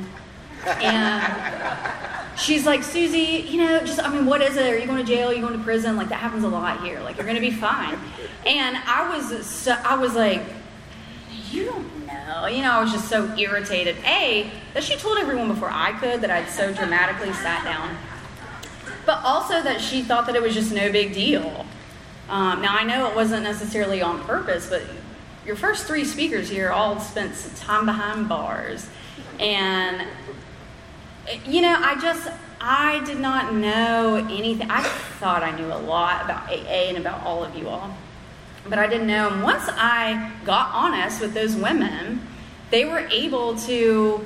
And 0.66 2.38
she's 2.38 2.66
like, 2.66 2.82
Suzy, 2.82 3.46
you 3.48 3.58
know, 3.58 3.80
just, 3.80 4.00
I 4.00 4.12
mean, 4.12 4.26
what 4.26 4.42
is 4.42 4.56
it? 4.56 4.72
Are 4.72 4.78
you 4.78 4.86
going 4.86 5.04
to 5.04 5.12
jail? 5.12 5.30
Are 5.30 5.34
you 5.34 5.40
going 5.40 5.56
to 5.58 5.64
prison? 5.64 5.96
Like, 5.96 6.08
that 6.10 6.20
happens 6.20 6.44
a 6.44 6.48
lot 6.48 6.84
here. 6.84 7.00
Like, 7.00 7.16
you're 7.16 7.26
to 7.26 7.40
be 7.40 7.50
fine. 7.50 7.98
And 8.46 8.76
I 8.76 9.16
was, 9.16 9.44
so, 9.46 9.72
I 9.72 9.96
was 9.96 10.14
like, 10.14 10.42
you 11.50 11.66
don't 11.66 12.06
know. 12.06 12.46
You 12.46 12.62
know, 12.62 12.70
I 12.70 12.80
was 12.80 12.92
just 12.92 13.08
so 13.08 13.34
irritated. 13.36 13.96
A, 14.04 14.50
that 14.74 14.84
she 14.84 14.96
told 14.96 15.18
everyone 15.18 15.48
before 15.48 15.70
I 15.70 15.92
could 15.98 16.20
that 16.20 16.30
I'd 16.30 16.48
so 16.48 16.72
dramatically 16.72 17.32
sat 17.32 17.64
down. 17.64 17.96
But 19.04 19.20
also 19.24 19.62
that 19.62 19.80
she 19.80 20.02
thought 20.02 20.26
that 20.26 20.36
it 20.36 20.42
was 20.42 20.54
just 20.54 20.72
no 20.72 20.92
big 20.92 21.12
deal. 21.12 21.66
Um, 22.28 22.62
now, 22.62 22.76
I 22.76 22.84
know 22.84 23.08
it 23.08 23.14
wasn't 23.14 23.42
necessarily 23.42 24.00
on 24.00 24.20
purpose, 24.24 24.68
but 24.68 24.82
your 25.44 25.56
first 25.56 25.86
three 25.86 26.04
speakers 26.04 26.48
here 26.48 26.70
all 26.70 27.00
spent 27.00 27.34
some 27.34 27.54
time 27.54 27.86
behind 27.86 28.28
bars. 28.28 28.88
And, 29.40 30.06
you 31.46 31.60
know, 31.60 31.76
I 31.78 32.00
just, 32.00 32.28
I 32.60 33.02
did 33.04 33.18
not 33.18 33.54
know 33.54 34.26
anything. 34.30 34.70
I 34.70 34.82
thought 34.82 35.42
I 35.42 35.56
knew 35.56 35.66
a 35.66 35.78
lot 35.78 36.24
about 36.24 36.48
AA 36.48 36.88
and 36.88 36.96
about 36.96 37.24
all 37.24 37.44
of 37.44 37.56
you 37.56 37.68
all 37.68 37.94
but 38.68 38.78
I 38.78 38.86
didn't 38.86 39.06
know. 39.06 39.28
And 39.28 39.42
once 39.42 39.64
I 39.68 40.32
got 40.44 40.70
honest 40.72 41.20
with 41.20 41.34
those 41.34 41.56
women, 41.56 42.26
they 42.70 42.84
were 42.84 43.00
able 43.10 43.56
to 43.58 44.24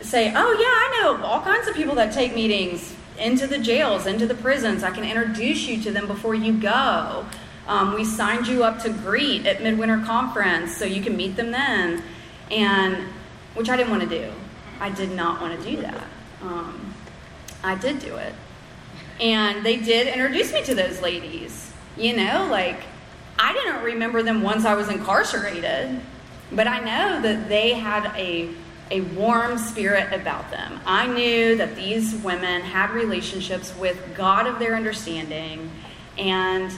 say, 0.00 0.32
Oh, 0.34 0.52
yeah, 0.52 0.66
I 0.66 1.00
know 1.00 1.24
all 1.24 1.40
kinds 1.40 1.68
of 1.68 1.74
people 1.74 1.94
that 1.96 2.12
take 2.12 2.34
meetings 2.34 2.94
into 3.18 3.46
the 3.46 3.58
jails, 3.58 4.06
into 4.06 4.26
the 4.26 4.34
prisons. 4.34 4.82
I 4.82 4.90
can 4.90 5.04
introduce 5.04 5.66
you 5.66 5.80
to 5.82 5.90
them 5.90 6.06
before 6.06 6.34
you 6.34 6.52
go. 6.52 7.26
Um, 7.66 7.94
we 7.94 8.04
signed 8.04 8.46
you 8.46 8.64
up 8.64 8.80
to 8.82 8.90
greet 8.90 9.46
at 9.46 9.62
Midwinter 9.62 10.00
Conference 10.04 10.76
so 10.76 10.84
you 10.84 11.02
can 11.02 11.16
meet 11.16 11.36
them 11.36 11.50
then. 11.50 12.02
And 12.50 13.08
which 13.54 13.70
I 13.70 13.76
didn't 13.76 13.90
want 13.90 14.02
to 14.02 14.08
do. 14.08 14.30
I 14.80 14.90
did 14.90 15.12
not 15.12 15.40
want 15.40 15.58
to 15.58 15.70
do 15.70 15.80
that. 15.82 16.04
Um, 16.42 16.94
I 17.62 17.76
did 17.76 18.00
do 18.00 18.16
it. 18.16 18.34
And 19.20 19.64
they 19.64 19.76
did 19.76 20.08
introduce 20.08 20.52
me 20.52 20.62
to 20.64 20.74
those 20.74 21.00
ladies. 21.00 21.72
You 21.96 22.16
know, 22.16 22.48
like 22.50 22.82
I 23.38 23.52
didn't 23.52 23.82
remember 23.82 24.22
them 24.22 24.42
once 24.42 24.64
I 24.64 24.74
was 24.74 24.88
incarcerated, 24.88 26.00
but 26.50 26.66
I 26.66 26.80
know 26.80 27.20
that 27.22 27.48
they 27.48 27.74
had 27.74 28.06
a, 28.16 28.50
a 28.92 29.00
warm 29.00 29.56
spirit 29.56 30.12
about 30.12 30.50
them. 30.50 30.78
I 30.84 31.06
knew 31.06 31.56
that 31.56 31.74
these 31.76 32.14
women 32.16 32.60
had 32.60 32.90
relationships 32.90 33.74
with 33.76 33.98
God 34.14 34.46
of 34.46 34.58
their 34.58 34.76
understanding, 34.76 35.70
and 36.18 36.70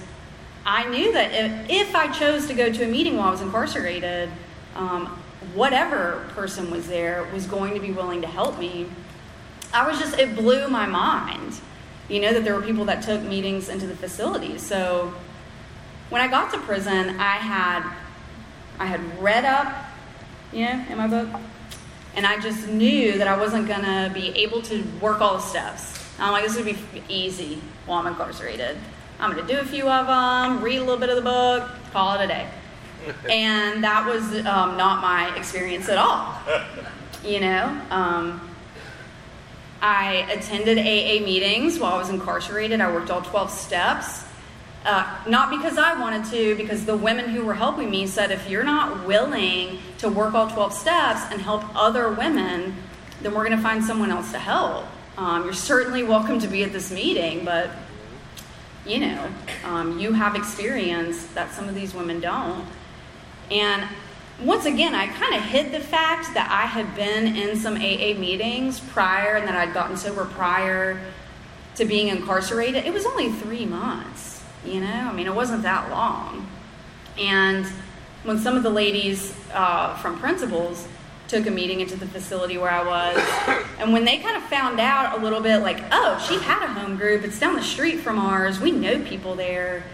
I 0.64 0.88
knew 0.88 1.12
that 1.12 1.32
if, 1.32 1.70
if 1.70 1.94
I 1.96 2.06
chose 2.12 2.46
to 2.46 2.54
go 2.54 2.72
to 2.72 2.84
a 2.84 2.88
meeting 2.88 3.16
while 3.16 3.28
I 3.28 3.30
was 3.32 3.42
incarcerated, 3.42 4.30
um, 4.76 5.06
whatever 5.54 6.24
person 6.30 6.70
was 6.70 6.86
there 6.86 7.28
was 7.32 7.46
going 7.46 7.74
to 7.74 7.80
be 7.80 7.90
willing 7.90 8.20
to 8.22 8.28
help 8.28 8.58
me. 8.60 8.86
I 9.72 9.88
was 9.88 9.98
just, 9.98 10.16
it 10.16 10.36
blew 10.36 10.68
my 10.68 10.86
mind, 10.86 11.60
you 12.08 12.20
know, 12.20 12.32
that 12.32 12.44
there 12.44 12.54
were 12.54 12.62
people 12.62 12.84
that 12.84 13.02
took 13.02 13.22
meetings 13.22 13.68
into 13.68 13.88
the 13.88 13.96
facilities. 13.96 14.62
So, 14.62 15.12
when 16.10 16.22
I 16.22 16.28
got 16.28 16.52
to 16.52 16.58
prison, 16.60 17.18
I 17.18 17.36
had 17.38 17.92
I 18.78 18.86
had 18.86 19.22
read 19.22 19.44
up, 19.44 19.72
you 20.52 20.64
know, 20.64 20.84
in 20.88 20.98
my 20.98 21.06
book, 21.06 21.28
and 22.16 22.26
I 22.26 22.40
just 22.40 22.68
knew 22.68 23.18
that 23.18 23.26
I 23.26 23.36
wasn't 23.36 23.66
gonna 23.68 24.10
be 24.12 24.28
able 24.30 24.62
to 24.62 24.82
work 25.00 25.20
all 25.20 25.34
the 25.34 25.42
steps. 25.42 25.98
I'm 26.18 26.32
like, 26.32 26.44
this 26.44 26.56
would 26.56 26.64
be 26.64 26.76
easy 27.08 27.60
while 27.86 27.98
I'm 27.98 28.06
incarcerated. 28.06 28.76
I'm 29.18 29.30
gonna 29.34 29.46
do 29.46 29.58
a 29.58 29.64
few 29.64 29.88
of 29.88 30.06
them, 30.06 30.62
read 30.62 30.78
a 30.78 30.84
little 30.84 30.98
bit 30.98 31.08
of 31.08 31.16
the 31.16 31.22
book, 31.22 31.68
call 31.92 32.18
it 32.18 32.24
a 32.24 32.26
day. 32.26 32.48
and 33.30 33.84
that 33.84 34.06
was 34.06 34.22
um, 34.46 34.76
not 34.76 35.02
my 35.02 35.34
experience 35.36 35.88
at 35.88 35.98
all. 35.98 36.34
You 37.24 37.40
know, 37.40 37.80
um, 37.88 38.54
I 39.80 40.26
attended 40.30 40.76
AA 40.76 41.24
meetings 41.24 41.78
while 41.78 41.94
I 41.94 41.96
was 41.96 42.10
incarcerated. 42.10 42.82
I 42.82 42.92
worked 42.92 43.10
all 43.10 43.22
12 43.22 43.50
steps. 43.50 44.24
Uh, 44.84 45.18
not 45.26 45.50
because 45.50 45.78
I 45.78 45.98
wanted 45.98 46.26
to, 46.26 46.56
because 46.56 46.84
the 46.84 46.96
women 46.96 47.30
who 47.30 47.44
were 47.44 47.54
helping 47.54 47.90
me 47.90 48.06
said, 48.06 48.30
if 48.30 48.50
you're 48.50 48.64
not 48.64 49.06
willing 49.06 49.78
to 49.98 50.10
work 50.10 50.34
all 50.34 50.50
12 50.50 50.74
steps 50.74 51.22
and 51.30 51.40
help 51.40 51.64
other 51.74 52.10
women, 52.10 52.76
then 53.22 53.32
we're 53.32 53.46
going 53.46 53.56
to 53.56 53.62
find 53.62 53.82
someone 53.82 54.10
else 54.10 54.30
to 54.32 54.38
help. 54.38 54.84
Um, 55.16 55.44
you're 55.44 55.54
certainly 55.54 56.02
welcome 56.02 56.38
to 56.40 56.48
be 56.48 56.64
at 56.64 56.72
this 56.72 56.90
meeting, 56.90 57.44
but 57.44 57.70
you 58.84 58.98
know, 58.98 59.28
um, 59.64 59.98
you 59.98 60.12
have 60.12 60.34
experience 60.34 61.24
that 61.28 61.52
some 61.52 61.68
of 61.68 61.74
these 61.74 61.94
women 61.94 62.20
don't. 62.20 62.66
And 63.50 63.88
once 64.42 64.66
again, 64.66 64.94
I 64.94 65.06
kind 65.06 65.34
of 65.34 65.42
hid 65.42 65.72
the 65.72 65.80
fact 65.80 66.34
that 66.34 66.50
I 66.50 66.66
had 66.66 66.94
been 66.94 67.36
in 67.36 67.56
some 67.56 67.76
AA 67.76 68.18
meetings 68.18 68.80
prior 68.80 69.36
and 69.36 69.48
that 69.48 69.54
I'd 69.54 69.72
gotten 69.72 69.96
sober 69.96 70.24
prior 70.26 71.00
to 71.76 71.84
being 71.84 72.08
incarcerated. 72.08 72.84
It 72.84 72.92
was 72.92 73.06
only 73.06 73.32
three 73.32 73.64
months. 73.64 74.33
You 74.64 74.80
know, 74.80 74.86
I 74.86 75.12
mean, 75.12 75.26
it 75.26 75.34
wasn't 75.34 75.62
that 75.62 75.90
long. 75.90 76.48
And 77.18 77.66
when 78.24 78.38
some 78.38 78.56
of 78.56 78.62
the 78.62 78.70
ladies 78.70 79.36
uh, 79.52 79.96
from 79.96 80.18
Principles 80.18 80.88
took 81.28 81.46
a 81.46 81.50
meeting 81.50 81.80
into 81.80 81.96
the 81.96 82.06
facility 82.06 82.58
where 82.58 82.70
I 82.70 82.84
was, 82.84 83.64
and 83.78 83.92
when 83.92 84.04
they 84.04 84.18
kind 84.18 84.36
of 84.36 84.42
found 84.44 84.80
out 84.80 85.18
a 85.18 85.22
little 85.22 85.40
bit, 85.40 85.58
like, 85.58 85.82
oh, 85.92 86.24
she 86.26 86.38
had 86.38 86.62
a 86.62 86.66
home 86.66 86.96
group, 86.96 87.24
it's 87.24 87.38
down 87.38 87.54
the 87.54 87.62
street 87.62 88.00
from 88.00 88.18
ours, 88.18 88.60
we 88.60 88.70
know 88.70 89.02
people 89.04 89.34
there. 89.34 89.84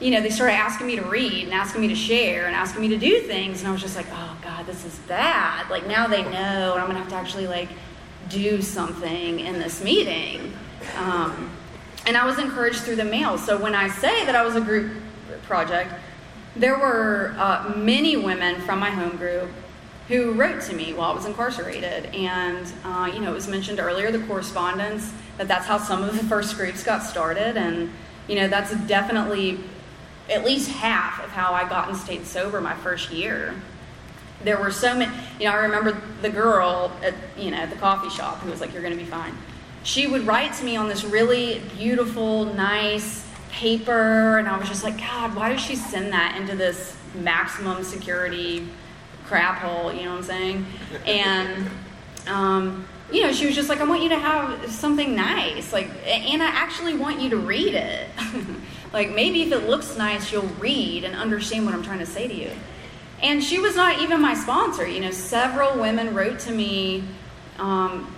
You 0.00 0.10
know, 0.10 0.20
they 0.20 0.28
started 0.28 0.54
asking 0.54 0.88
me 0.88 0.96
to 0.96 1.02
read 1.02 1.44
and 1.44 1.54
asking 1.54 1.80
me 1.80 1.88
to 1.88 1.94
share 1.94 2.46
and 2.46 2.54
asking 2.54 2.82
me 2.82 2.88
to 2.88 2.98
do 2.98 3.20
things, 3.20 3.60
and 3.60 3.68
I 3.68 3.72
was 3.72 3.80
just 3.80 3.96
like, 3.96 4.06
oh 4.12 4.36
God, 4.42 4.66
this 4.66 4.84
is 4.84 4.98
bad. 5.00 5.70
Like 5.70 5.86
now 5.86 6.06
they 6.06 6.22
know, 6.22 6.72
and 6.72 6.80
I'm 6.80 6.86
gonna 6.86 6.98
have 6.98 7.08
to 7.08 7.14
actually 7.14 7.46
like 7.46 7.70
do 8.28 8.60
something 8.60 9.40
in 9.40 9.58
this 9.58 9.82
meeting. 9.82 10.52
Um, 10.98 11.50
and 12.06 12.16
I 12.16 12.24
was 12.24 12.38
encouraged 12.38 12.80
through 12.80 12.96
the 12.96 13.04
mail. 13.04 13.36
So 13.36 13.58
when 13.58 13.74
I 13.74 13.88
say 13.88 14.24
that 14.26 14.36
I 14.36 14.44
was 14.44 14.54
a 14.54 14.60
group 14.60 14.92
project, 15.42 15.92
there 16.54 16.78
were 16.78 17.34
uh, 17.36 17.74
many 17.76 18.16
women 18.16 18.60
from 18.62 18.78
my 18.78 18.90
home 18.90 19.16
group 19.16 19.50
who 20.08 20.32
wrote 20.32 20.62
to 20.62 20.74
me 20.74 20.94
while 20.94 21.10
I 21.10 21.14
was 21.14 21.26
incarcerated. 21.26 22.06
And, 22.14 22.72
uh, 22.84 23.10
you 23.12 23.20
know, 23.20 23.32
it 23.32 23.34
was 23.34 23.48
mentioned 23.48 23.80
earlier, 23.80 24.12
the 24.12 24.24
correspondence, 24.26 25.12
that 25.36 25.48
that's 25.48 25.66
how 25.66 25.78
some 25.78 26.04
of 26.04 26.16
the 26.16 26.24
first 26.24 26.56
groups 26.56 26.84
got 26.84 27.02
started. 27.02 27.56
And, 27.56 27.92
you 28.28 28.36
know, 28.36 28.46
that's 28.46 28.72
definitely 28.86 29.58
at 30.30 30.44
least 30.44 30.70
half 30.70 31.22
of 31.24 31.30
how 31.30 31.52
I 31.52 31.68
got 31.68 31.88
and 31.88 31.96
stayed 31.96 32.24
sober 32.24 32.60
my 32.60 32.74
first 32.74 33.10
year. 33.10 33.54
There 34.44 34.58
were 34.58 34.70
so 34.70 34.94
many, 34.94 35.12
you 35.40 35.46
know, 35.46 35.52
I 35.52 35.56
remember 35.56 36.00
the 36.22 36.30
girl 36.30 36.92
at, 37.02 37.14
you 37.36 37.50
know, 37.50 37.56
at 37.56 37.70
the 37.70 37.76
coffee 37.76 38.10
shop 38.10 38.38
who 38.38 38.50
was 38.50 38.60
like, 38.60 38.72
you're 38.72 38.82
going 38.82 38.96
to 38.96 39.02
be 39.02 39.08
fine 39.08 39.34
she 39.86 40.08
would 40.08 40.26
write 40.26 40.52
to 40.52 40.64
me 40.64 40.76
on 40.76 40.88
this 40.88 41.04
really 41.04 41.62
beautiful, 41.76 42.44
nice 42.44 43.24
paper, 43.52 44.36
and 44.36 44.48
I 44.48 44.58
was 44.58 44.68
just 44.68 44.82
like, 44.82 44.98
God, 44.98 45.36
why 45.36 45.52
does 45.52 45.60
she 45.60 45.76
send 45.76 46.12
that 46.12 46.36
into 46.36 46.56
this 46.56 46.96
maximum 47.14 47.84
security 47.84 48.66
crap 49.26 49.58
hole? 49.58 49.92
You 49.92 50.06
know 50.06 50.10
what 50.10 50.18
I'm 50.18 50.22
saying? 50.24 50.66
And, 51.06 51.70
um, 52.26 52.88
you 53.12 53.22
know, 53.22 53.32
she 53.32 53.46
was 53.46 53.54
just 53.54 53.68
like, 53.68 53.80
I 53.80 53.84
want 53.84 54.02
you 54.02 54.08
to 54.08 54.18
have 54.18 54.68
something 54.72 55.14
nice. 55.14 55.72
Like, 55.72 55.88
and 56.04 56.42
I 56.42 56.48
actually 56.48 56.94
want 56.94 57.20
you 57.20 57.30
to 57.30 57.36
read 57.36 57.74
it. 57.74 58.10
like, 58.92 59.14
maybe 59.14 59.42
if 59.42 59.52
it 59.52 59.68
looks 59.68 59.96
nice, 59.96 60.32
you'll 60.32 60.50
read 60.58 61.04
and 61.04 61.14
understand 61.14 61.64
what 61.64 61.76
I'm 61.76 61.84
trying 61.84 62.00
to 62.00 62.06
say 62.06 62.26
to 62.26 62.34
you. 62.34 62.50
And 63.22 63.42
she 63.42 63.60
was 63.60 63.76
not 63.76 64.02
even 64.02 64.20
my 64.20 64.34
sponsor. 64.34 64.84
You 64.84 64.98
know, 64.98 65.12
several 65.12 65.78
women 65.78 66.12
wrote 66.12 66.40
to 66.40 66.50
me 66.50 67.04
um, 67.60 68.15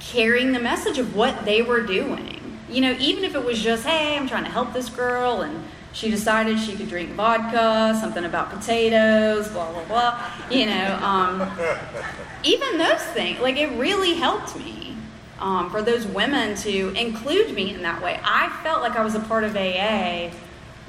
carrying 0.00 0.52
the 0.52 0.60
message 0.60 0.98
of 0.98 1.14
what 1.14 1.44
they 1.44 1.62
were 1.62 1.80
doing. 1.80 2.58
You 2.70 2.82
know, 2.82 2.96
even 2.98 3.24
if 3.24 3.34
it 3.34 3.44
was 3.44 3.62
just, 3.62 3.86
hey, 3.86 4.16
I'm 4.16 4.28
trying 4.28 4.44
to 4.44 4.50
help 4.50 4.72
this 4.72 4.88
girl, 4.88 5.40
and 5.40 5.64
she 5.92 6.10
decided 6.10 6.58
she 6.58 6.76
could 6.76 6.88
drink 6.88 7.10
vodka, 7.10 7.98
something 8.00 8.24
about 8.24 8.50
potatoes, 8.50 9.48
blah, 9.48 9.72
blah, 9.72 9.84
blah. 9.84 10.30
You 10.50 10.66
know, 10.66 10.98
um, 11.02 11.50
even 12.44 12.78
those 12.78 13.02
things, 13.02 13.40
like 13.40 13.56
it 13.56 13.70
really 13.78 14.14
helped 14.14 14.56
me 14.56 14.96
um, 15.40 15.70
for 15.70 15.82
those 15.82 16.06
women 16.06 16.54
to 16.56 16.90
include 16.90 17.54
me 17.54 17.74
in 17.74 17.82
that 17.82 18.02
way. 18.02 18.20
I 18.22 18.48
felt 18.62 18.82
like 18.82 18.96
I 18.96 19.04
was 19.04 19.14
a 19.14 19.20
part 19.20 19.44
of 19.44 19.56
AA, 19.56 20.30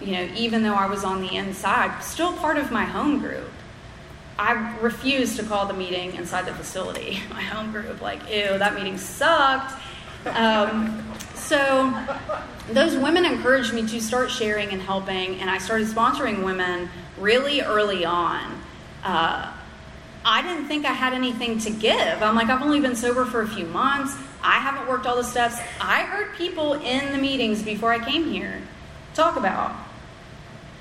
you 0.01 0.11
know, 0.13 0.29
even 0.35 0.63
though 0.63 0.73
I 0.73 0.87
was 0.87 1.03
on 1.03 1.21
the 1.21 1.35
inside, 1.35 2.01
still 2.01 2.33
part 2.33 2.57
of 2.57 2.71
my 2.71 2.83
home 2.83 3.19
group. 3.19 3.48
I 4.39 4.77
refused 4.79 5.35
to 5.35 5.43
call 5.43 5.65
the 5.65 5.73
meeting 5.73 6.15
inside 6.15 6.45
the 6.45 6.53
facility. 6.53 7.19
My 7.29 7.41
home 7.41 7.73
group, 7.73 8.01
like, 8.01 8.21
ew, 8.31 8.57
that 8.57 8.73
meeting 8.73 8.97
sucked. 8.97 9.73
Um, 10.25 11.03
so 11.35 11.93
those 12.71 12.95
women 12.95 13.25
encouraged 13.25 13.73
me 13.73 13.85
to 13.85 13.99
start 13.99 14.31
sharing 14.31 14.69
and 14.69 14.81
helping, 14.81 15.41
and 15.41 15.49
I 15.49 15.57
started 15.57 15.87
sponsoring 15.87 16.45
women 16.45 16.89
really 17.17 17.61
early 17.61 18.05
on. 18.05 18.61
Uh, 19.03 19.51
I 20.23 20.41
didn't 20.41 20.67
think 20.67 20.85
I 20.85 20.93
had 20.93 21.13
anything 21.13 21.59
to 21.59 21.69
give. 21.69 22.23
I'm 22.23 22.35
like, 22.35 22.47
I've 22.47 22.61
only 22.61 22.79
been 22.79 22.95
sober 22.95 23.25
for 23.25 23.41
a 23.41 23.47
few 23.47 23.65
months. 23.65 24.15
I 24.41 24.59
haven't 24.59 24.87
worked 24.87 25.05
all 25.05 25.17
the 25.17 25.23
steps. 25.23 25.57
I 25.81 26.03
heard 26.03 26.33
people 26.35 26.75
in 26.75 27.11
the 27.11 27.17
meetings 27.17 27.61
before 27.61 27.91
I 27.91 27.99
came 27.99 28.31
here 28.31 28.61
talk 29.13 29.35
about 29.35 29.75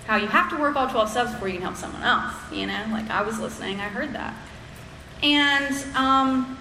how 0.09 0.17
you 0.17 0.27
have 0.27 0.49
to 0.49 0.57
work 0.57 0.75
all 0.75 0.89
12 0.89 1.11
steps 1.11 1.33
before 1.33 1.49
you 1.49 1.55
can 1.57 1.65
help 1.65 1.77
someone 1.77 2.03
else. 2.03 2.35
You 2.51 2.67
know, 2.67 2.87
like 2.91 3.11
I 3.11 3.21
was 3.21 3.39
listening, 3.39 3.79
I 3.79 3.89
heard 3.89 4.15
that. 4.15 4.35
And 5.23 5.75
um, 5.95 6.59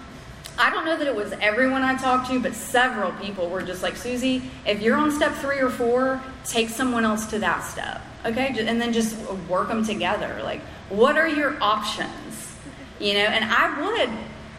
I 0.58 0.68
don't 0.68 0.84
know 0.84 0.98
that 0.98 1.06
it 1.06 1.16
was 1.16 1.32
everyone 1.40 1.82
I 1.82 1.96
talked 1.96 2.28
to, 2.30 2.38
but 2.40 2.54
several 2.54 3.10
people 3.12 3.48
were 3.48 3.62
just 3.62 3.82
like, 3.82 3.96
Suzy, 3.96 4.42
if 4.66 4.82
you're 4.82 4.98
on 4.98 5.10
step 5.10 5.34
three 5.36 5.60
or 5.60 5.70
four, 5.70 6.22
take 6.44 6.68
someone 6.68 7.06
else 7.06 7.26
to 7.28 7.38
that 7.38 7.64
step. 7.64 8.02
Okay? 8.26 8.54
And 8.58 8.78
then 8.78 8.92
just 8.92 9.16
work 9.48 9.68
them 9.68 9.82
together. 9.82 10.40
Like, 10.44 10.60
what 10.90 11.16
are 11.16 11.28
your 11.28 11.56
options? 11.62 12.54
You 13.00 13.14
know, 13.14 13.20
and 13.20 13.46
I 13.46 13.80
would 13.80 14.10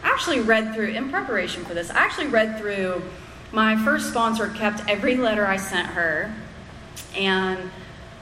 actually 0.02 0.40
read 0.40 0.74
through, 0.74 0.88
in 0.88 1.10
preparation 1.10 1.64
for 1.64 1.74
this, 1.74 1.90
I 1.90 1.98
actually 1.98 2.26
read 2.26 2.58
through 2.58 3.02
my 3.52 3.76
first 3.84 4.10
sponsor 4.10 4.48
kept 4.48 4.88
every 4.88 5.16
letter 5.16 5.46
I 5.46 5.58
sent 5.58 5.88
her, 5.88 6.34
and 7.16 7.70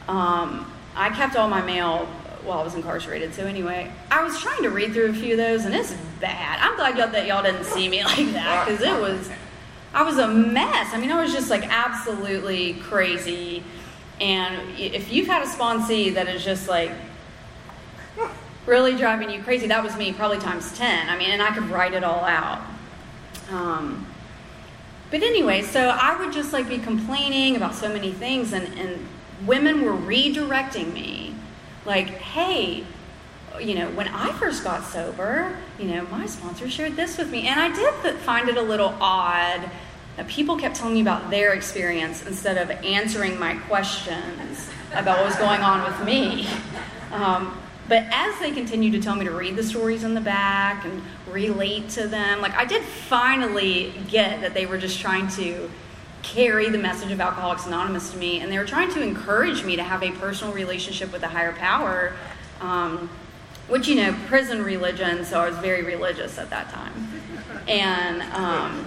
um, 0.09 0.71
I 0.97 1.11
kept 1.11 1.37
all 1.37 1.49
my 1.49 1.63
mail 1.63 2.07
while 2.45 2.61
I 2.61 2.65
was 2.65 2.75
incarcerated. 2.75 3.35
So 3.35 3.45
anyway, 3.45 3.93
I 4.11 4.25
was 4.25 4.41
trying 4.41 4.63
to 4.63 4.71
read 4.71 4.93
through 4.93 5.11
a 5.11 5.13
few 5.13 5.33
of 5.35 5.39
those, 5.39 5.65
and 5.65 5.75
it's 5.75 5.95
bad. 6.19 6.59
I'm 6.61 6.77
glad 6.77 6.97
y'all 6.97 7.09
that 7.09 7.27
y'all 7.27 7.43
didn't 7.43 7.65
see 7.65 7.89
me 7.89 8.03
like 8.05 8.33
that 8.33 8.67
because 8.67 8.83
it 8.83 8.99
was, 8.99 9.31
I 9.93 10.03
was 10.03 10.19
a 10.19 10.27
mess. 10.27 10.93
I 10.93 10.99
mean, 10.99 11.13
I 11.13 11.23
was 11.23 11.33
just 11.33 11.51
like 11.51 11.65
absolutely 11.69 12.75
crazy. 12.75 13.63
And 14.21 14.77
if 14.79 15.13
you've 15.13 15.29
had 15.29 15.43
a 15.43 15.47
sponsee 15.47 16.15
that 16.15 16.29
is 16.29 16.45
just 16.45 16.69
like 16.69 16.91
really 18.67 18.97
driving 18.97 19.31
you 19.31 19.43
crazy, 19.43 19.67
that 19.69 19.85
was 19.85 19.97
me, 19.97 20.13
probably 20.13 20.39
times 20.39 20.77
ten. 20.77 21.09
I 21.09 21.17
mean, 21.19 21.31
and 21.31 21.43
I 21.43 21.53
could 21.53 21.69
write 21.69 21.93
it 21.93 22.03
all 22.03 22.25
out. 22.25 22.63
Um, 23.51 24.07
but 25.11 25.23
anyway, 25.23 25.63
so 25.63 25.89
I 25.89 26.19
would 26.19 26.33
just 26.33 26.53
like 26.53 26.69
be 26.69 26.79
complaining 26.79 27.57
about 27.57 27.75
so 27.75 27.89
many 27.89 28.13
things, 28.13 28.53
and, 28.53 28.67
and 28.79 29.07
women 29.47 29.83
were 29.83 29.93
redirecting 29.93 30.93
me 30.93 31.35
like, 31.85 32.09
hey, 32.09 32.85
you 33.61 33.75
know, 33.75 33.91
when 33.91 34.09
I 34.09 34.33
first 34.33 34.63
got 34.63 34.85
sober, 34.85 35.57
you 35.79 35.87
know, 35.87 36.07
my 36.07 36.27
sponsor 36.27 36.69
shared 36.69 36.97
this 36.97 37.19
with 37.19 37.31
me. 37.31 37.49
And 37.49 37.59
I 37.59 37.75
did 37.75 38.17
find 38.19 38.49
it 38.49 38.57
a 38.57 38.63
little 38.63 38.95
odd 39.01 39.71
that 40.17 40.29
people 40.29 40.57
kept 40.57 40.77
telling 40.77 40.95
me 40.95 41.01
about 41.01 41.31
their 41.31 41.53
experience 41.53 42.27
instead 42.27 42.59
of 42.59 42.71
answering 42.85 43.39
my 43.39 43.55
questions 43.55 44.69
about 44.93 45.19
what 45.19 45.27
was 45.27 45.37
going 45.37 45.61
on 45.61 45.85
with 45.85 46.05
me. 46.05 46.49
Um, 47.13 47.57
but 47.89 48.05
as 48.11 48.39
they 48.39 48.51
continued 48.51 48.93
to 48.93 49.01
tell 49.01 49.17
me 49.17 49.25
to 49.25 49.31
read 49.31 49.57
the 49.57 49.63
stories 49.63 50.05
in 50.05 50.15
the 50.15 50.21
back 50.21 50.85
and 50.85 51.03
relate 51.31 51.89
to 51.91 52.07
them, 52.07 52.41
like 52.41 52.53
I 52.53 52.65
did 52.65 52.83
finally 52.83 53.95
get 54.09 54.43
that 54.43 54.55
they 54.55 54.67
were 54.67 54.77
just 54.77 55.01
trying 55.01 55.29
to 55.29 55.71
carry 56.23 56.69
the 56.69 56.79
message 56.79 57.11
of 57.11 57.21
Alcoholics 57.21 57.67
Anonymous 57.67 58.11
to 58.13 58.19
me, 58.19 58.41
and 58.41 58.51
they 58.51 58.59
were 58.59 58.65
trying 58.65 58.91
to 58.93 59.03
encourage 59.03 59.65
me 59.65 59.77
to 59.77 59.83
have 59.83 60.03
a 60.03 60.11
personal 60.13 60.53
relationship 60.53 61.13
with 61.13 61.23
a 61.23 61.29
higher 61.29 61.53
power, 61.53 62.15
um, 62.61 63.09
which, 63.69 63.87
you 63.87 63.97
know, 63.97 64.17
prison 64.27 64.63
religion, 64.63 65.25
so 65.25 65.41
I 65.41 65.49
was 65.49 65.59
very 65.59 65.83
religious 65.83 66.39
at 66.39 66.51
that 66.51 66.71
time. 66.71 67.09
And 67.69 68.23
um, 68.23 68.87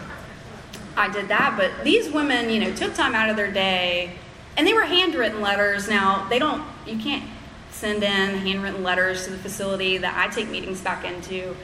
I 0.98 1.10
did 1.10 1.28
that, 1.30 1.56
but 1.58 1.84
these 1.84 2.12
women, 2.12 2.50
you 2.50 2.60
know, 2.60 2.74
took 2.74 2.94
time 2.94 3.16
out 3.16 3.30
of 3.30 3.36
their 3.36 3.52
day, 3.52 4.14
and 4.58 4.68
they 4.68 4.74
were 4.74 4.84
handwritten 4.84 5.42
letters. 5.42 5.88
Now, 5.88 6.28
they 6.30 6.40
don't, 6.40 6.64
you 6.86 6.98
can't 6.98 7.24
send 7.70 8.04
in 8.04 8.38
handwritten 8.40 8.84
letters 8.84 9.26
to 9.26 9.32
the 9.32 9.38
facility 9.38 9.98
that 9.98 10.18
I 10.18 10.34
take 10.34 10.50
meetings 10.50 10.82
back 10.82 11.06
into 11.06 11.56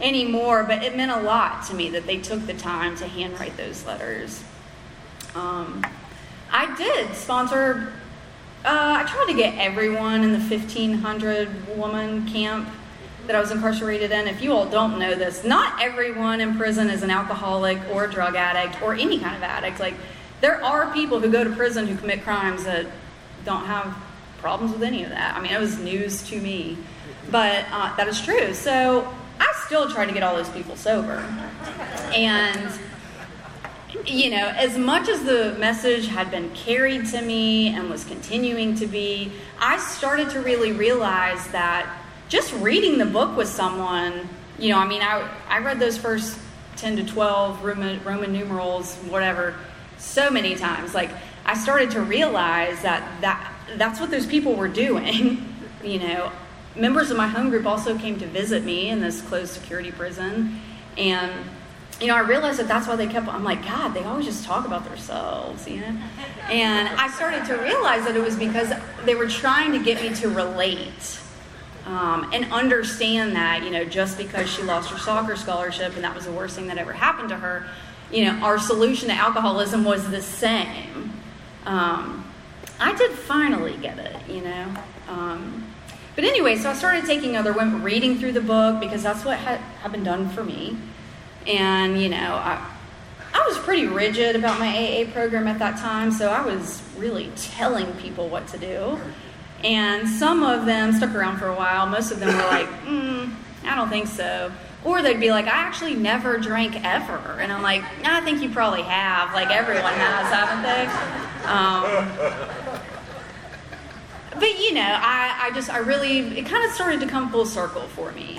anymore, 0.00 0.62
but 0.64 0.82
it 0.82 0.96
meant 0.96 1.10
a 1.10 1.20
lot 1.20 1.66
to 1.66 1.74
me 1.74 1.90
that 1.90 2.06
they 2.06 2.18
took 2.18 2.46
the 2.46 2.54
time 2.54 2.96
to 2.96 3.06
handwrite 3.06 3.56
those 3.56 3.84
letters. 3.84 4.44
Um, 5.36 5.84
I 6.50 6.74
did 6.76 7.14
sponsor, 7.14 7.92
uh, 8.64 9.04
I 9.04 9.04
tried 9.04 9.26
to 9.26 9.34
get 9.34 9.58
everyone 9.58 10.24
in 10.24 10.32
the 10.32 10.38
1,500 10.38 11.76
woman 11.76 12.26
camp 12.26 12.66
that 13.26 13.36
I 13.36 13.40
was 13.40 13.50
incarcerated 13.50 14.12
in. 14.12 14.28
If 14.28 14.40
you 14.40 14.54
all 14.54 14.64
don't 14.64 14.98
know 14.98 15.14
this, 15.14 15.44
not 15.44 15.82
everyone 15.82 16.40
in 16.40 16.56
prison 16.56 16.88
is 16.88 17.02
an 17.02 17.10
alcoholic 17.10 17.78
or 17.92 18.06
a 18.06 18.10
drug 18.10 18.34
addict 18.34 18.80
or 18.80 18.94
any 18.94 19.18
kind 19.18 19.36
of 19.36 19.42
addict. 19.42 19.78
Like, 19.78 19.94
there 20.40 20.64
are 20.64 20.90
people 20.94 21.20
who 21.20 21.30
go 21.30 21.44
to 21.44 21.50
prison 21.50 21.86
who 21.86 21.96
commit 21.96 22.22
crimes 22.22 22.64
that 22.64 22.86
don't 23.44 23.66
have 23.66 23.94
problems 24.38 24.72
with 24.72 24.82
any 24.82 25.04
of 25.04 25.10
that. 25.10 25.36
I 25.36 25.40
mean, 25.42 25.52
it 25.52 25.60
was 25.60 25.78
news 25.78 26.22
to 26.28 26.40
me, 26.40 26.78
but 27.30 27.66
uh, 27.72 27.94
that 27.96 28.08
is 28.08 28.22
true. 28.22 28.54
So 28.54 29.12
I 29.38 29.52
still 29.66 29.90
try 29.90 30.06
to 30.06 30.12
get 30.12 30.22
all 30.22 30.34
those 30.34 30.48
people 30.48 30.76
sober. 30.76 31.18
And 32.14 32.70
you 34.06 34.30
know, 34.30 34.48
as 34.56 34.78
much 34.78 35.08
as 35.08 35.24
the 35.24 35.56
message 35.58 36.06
had 36.06 36.30
been 36.30 36.50
carried 36.50 37.06
to 37.06 37.22
me 37.22 37.68
and 37.68 37.90
was 37.90 38.04
continuing 38.04 38.74
to 38.76 38.86
be, 38.86 39.32
I 39.58 39.78
started 39.78 40.30
to 40.30 40.40
really 40.40 40.72
realize 40.72 41.46
that 41.48 41.90
just 42.28 42.52
reading 42.54 42.98
the 42.98 43.06
book 43.06 43.36
with 43.36 43.48
someone, 43.48 44.28
you 44.58 44.70
know, 44.70 44.78
I 44.78 44.86
mean, 44.86 45.02
I, 45.02 45.28
I 45.48 45.58
read 45.58 45.78
those 45.80 45.96
first 45.96 46.38
10 46.76 46.96
to 46.96 47.04
12 47.04 47.64
Roman, 47.64 48.02
Roman 48.04 48.32
numerals, 48.32 48.96
whatever, 48.96 49.54
so 49.98 50.30
many 50.30 50.54
times. 50.54 50.94
Like, 50.94 51.10
I 51.44 51.54
started 51.54 51.90
to 51.92 52.02
realize 52.02 52.82
that, 52.82 53.20
that 53.20 53.52
that's 53.76 54.00
what 54.00 54.10
those 54.10 54.26
people 54.26 54.54
were 54.54 54.68
doing. 54.68 55.54
you 55.84 55.98
know, 55.98 56.30
members 56.74 57.10
of 57.10 57.16
my 57.16 57.28
home 57.28 57.50
group 57.50 57.66
also 57.66 57.96
came 57.98 58.18
to 58.18 58.26
visit 58.26 58.64
me 58.64 58.88
in 58.90 59.00
this 59.00 59.20
closed 59.22 59.52
security 59.52 59.90
prison. 59.90 60.60
And 60.96 61.32
you 62.00 62.08
know, 62.08 62.16
I 62.16 62.20
realized 62.20 62.58
that 62.58 62.68
that's 62.68 62.86
why 62.86 62.96
they 62.96 63.06
kept, 63.06 63.26
I'm 63.26 63.44
like, 63.44 63.62
God, 63.64 63.94
they 63.94 64.04
always 64.04 64.26
just 64.26 64.44
talk 64.44 64.66
about 64.66 64.84
themselves, 64.84 65.66
you 65.66 65.80
know? 65.80 65.96
And 66.50 66.88
I 66.88 67.08
started 67.08 67.46
to 67.46 67.54
realize 67.56 68.04
that 68.04 68.14
it 68.14 68.22
was 68.22 68.36
because 68.36 68.70
they 69.04 69.14
were 69.14 69.28
trying 69.28 69.72
to 69.72 69.82
get 69.82 70.02
me 70.02 70.14
to 70.16 70.28
relate 70.28 71.18
um, 71.86 72.30
and 72.34 72.52
understand 72.52 73.34
that, 73.36 73.62
you 73.62 73.70
know, 73.70 73.84
just 73.84 74.18
because 74.18 74.50
she 74.50 74.62
lost 74.62 74.90
her 74.90 74.98
soccer 74.98 75.36
scholarship 75.36 75.94
and 75.94 76.04
that 76.04 76.14
was 76.14 76.26
the 76.26 76.32
worst 76.32 76.56
thing 76.56 76.66
that 76.66 76.76
ever 76.76 76.92
happened 76.92 77.30
to 77.30 77.36
her, 77.36 77.66
you 78.12 78.24
know, 78.24 78.32
our 78.44 78.58
solution 78.58 79.08
to 79.08 79.14
alcoholism 79.14 79.82
was 79.82 80.10
the 80.10 80.20
same. 80.20 81.12
Um, 81.64 82.30
I 82.78 82.94
did 82.94 83.12
finally 83.12 83.76
get 83.78 83.98
it, 83.98 84.16
you 84.28 84.42
know? 84.42 84.74
Um, 85.08 85.66
but 86.14 86.24
anyway, 86.24 86.56
so 86.56 86.70
I 86.70 86.74
started 86.74 87.06
taking 87.06 87.36
other 87.36 87.52
women, 87.52 87.82
reading 87.82 88.18
through 88.18 88.32
the 88.32 88.40
book 88.40 88.80
because 88.80 89.02
that's 89.02 89.24
what 89.24 89.38
had, 89.38 89.60
had 89.80 89.92
been 89.92 90.04
done 90.04 90.28
for 90.28 90.44
me. 90.44 90.76
And, 91.46 92.00
you 92.00 92.08
know, 92.08 92.34
I, 92.34 92.64
I 93.34 93.46
was 93.46 93.58
pretty 93.58 93.86
rigid 93.86 94.34
about 94.34 94.58
my 94.58 94.68
AA 94.68 95.10
program 95.12 95.46
at 95.46 95.58
that 95.58 95.78
time, 95.78 96.10
so 96.10 96.30
I 96.30 96.44
was 96.44 96.82
really 96.96 97.30
telling 97.36 97.92
people 97.94 98.28
what 98.28 98.48
to 98.48 98.58
do. 98.58 98.98
And 99.62 100.08
some 100.08 100.42
of 100.42 100.66
them 100.66 100.92
stuck 100.92 101.14
around 101.14 101.38
for 101.38 101.48
a 101.48 101.54
while. 101.54 101.86
Most 101.86 102.10
of 102.10 102.20
them 102.20 102.28
were 102.28 102.44
like, 102.44 102.66
mm, 102.84 103.32
I 103.64 103.74
don't 103.74 103.88
think 103.88 104.06
so. 104.06 104.52
Or 104.84 105.02
they'd 105.02 105.20
be 105.20 105.30
like, 105.30 105.46
I 105.46 105.58
actually 105.58 105.94
never 105.94 106.38
drank 106.38 106.84
ever. 106.84 107.38
And 107.40 107.52
I'm 107.52 107.62
like, 107.62 107.82
I 108.04 108.20
think 108.20 108.40
you 108.40 108.50
probably 108.50 108.82
have. 108.82 109.34
Like 109.34 109.50
everyone 109.50 109.92
has, 109.92 110.32
haven't 110.32 110.62
they? 110.62 110.86
Um, 111.46 112.46
but 114.38 114.58
you 114.60 114.74
know, 114.74 114.98
I, 115.00 115.46
I 115.46 115.50
just, 115.54 115.70
I 115.70 115.78
really, 115.78 116.38
it 116.38 116.46
kind 116.46 116.64
of 116.64 116.72
started 116.72 117.00
to 117.00 117.06
come 117.06 117.30
full 117.30 117.46
circle 117.46 117.82
for 117.82 118.12
me. 118.12 118.35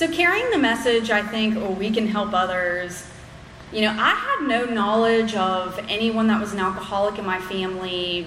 So, 0.00 0.08
carrying 0.08 0.50
the 0.50 0.56
message, 0.56 1.10
I 1.10 1.20
think, 1.20 1.56
oh, 1.58 1.72
we 1.72 1.90
can 1.90 2.06
help 2.06 2.32
others. 2.32 3.06
You 3.70 3.82
know, 3.82 3.90
I 3.90 4.14
had 4.14 4.48
no 4.48 4.64
knowledge 4.64 5.34
of 5.34 5.78
anyone 5.90 6.26
that 6.28 6.40
was 6.40 6.54
an 6.54 6.58
alcoholic 6.58 7.18
in 7.18 7.26
my 7.26 7.38
family, 7.38 8.26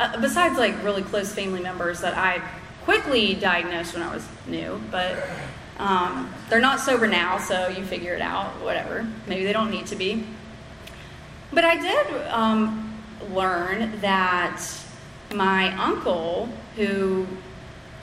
uh, 0.00 0.20
besides 0.20 0.58
like 0.58 0.82
really 0.82 1.02
close 1.02 1.32
family 1.32 1.62
members 1.62 2.00
that 2.00 2.14
I 2.14 2.42
quickly 2.82 3.34
diagnosed 3.34 3.94
when 3.94 4.02
I 4.02 4.12
was 4.12 4.26
new. 4.48 4.80
But 4.90 5.16
um, 5.78 6.34
they're 6.50 6.60
not 6.60 6.80
sober 6.80 7.06
now, 7.06 7.38
so 7.38 7.68
you 7.68 7.84
figure 7.84 8.14
it 8.14 8.20
out, 8.20 8.60
whatever. 8.60 9.06
Maybe 9.28 9.44
they 9.44 9.52
don't 9.52 9.70
need 9.70 9.86
to 9.86 9.94
be. 9.94 10.26
But 11.52 11.64
I 11.64 11.80
did 11.80 12.26
um, 12.30 13.00
learn 13.30 14.00
that 14.00 14.60
my 15.32 15.72
uncle, 15.80 16.48
who, 16.74 17.28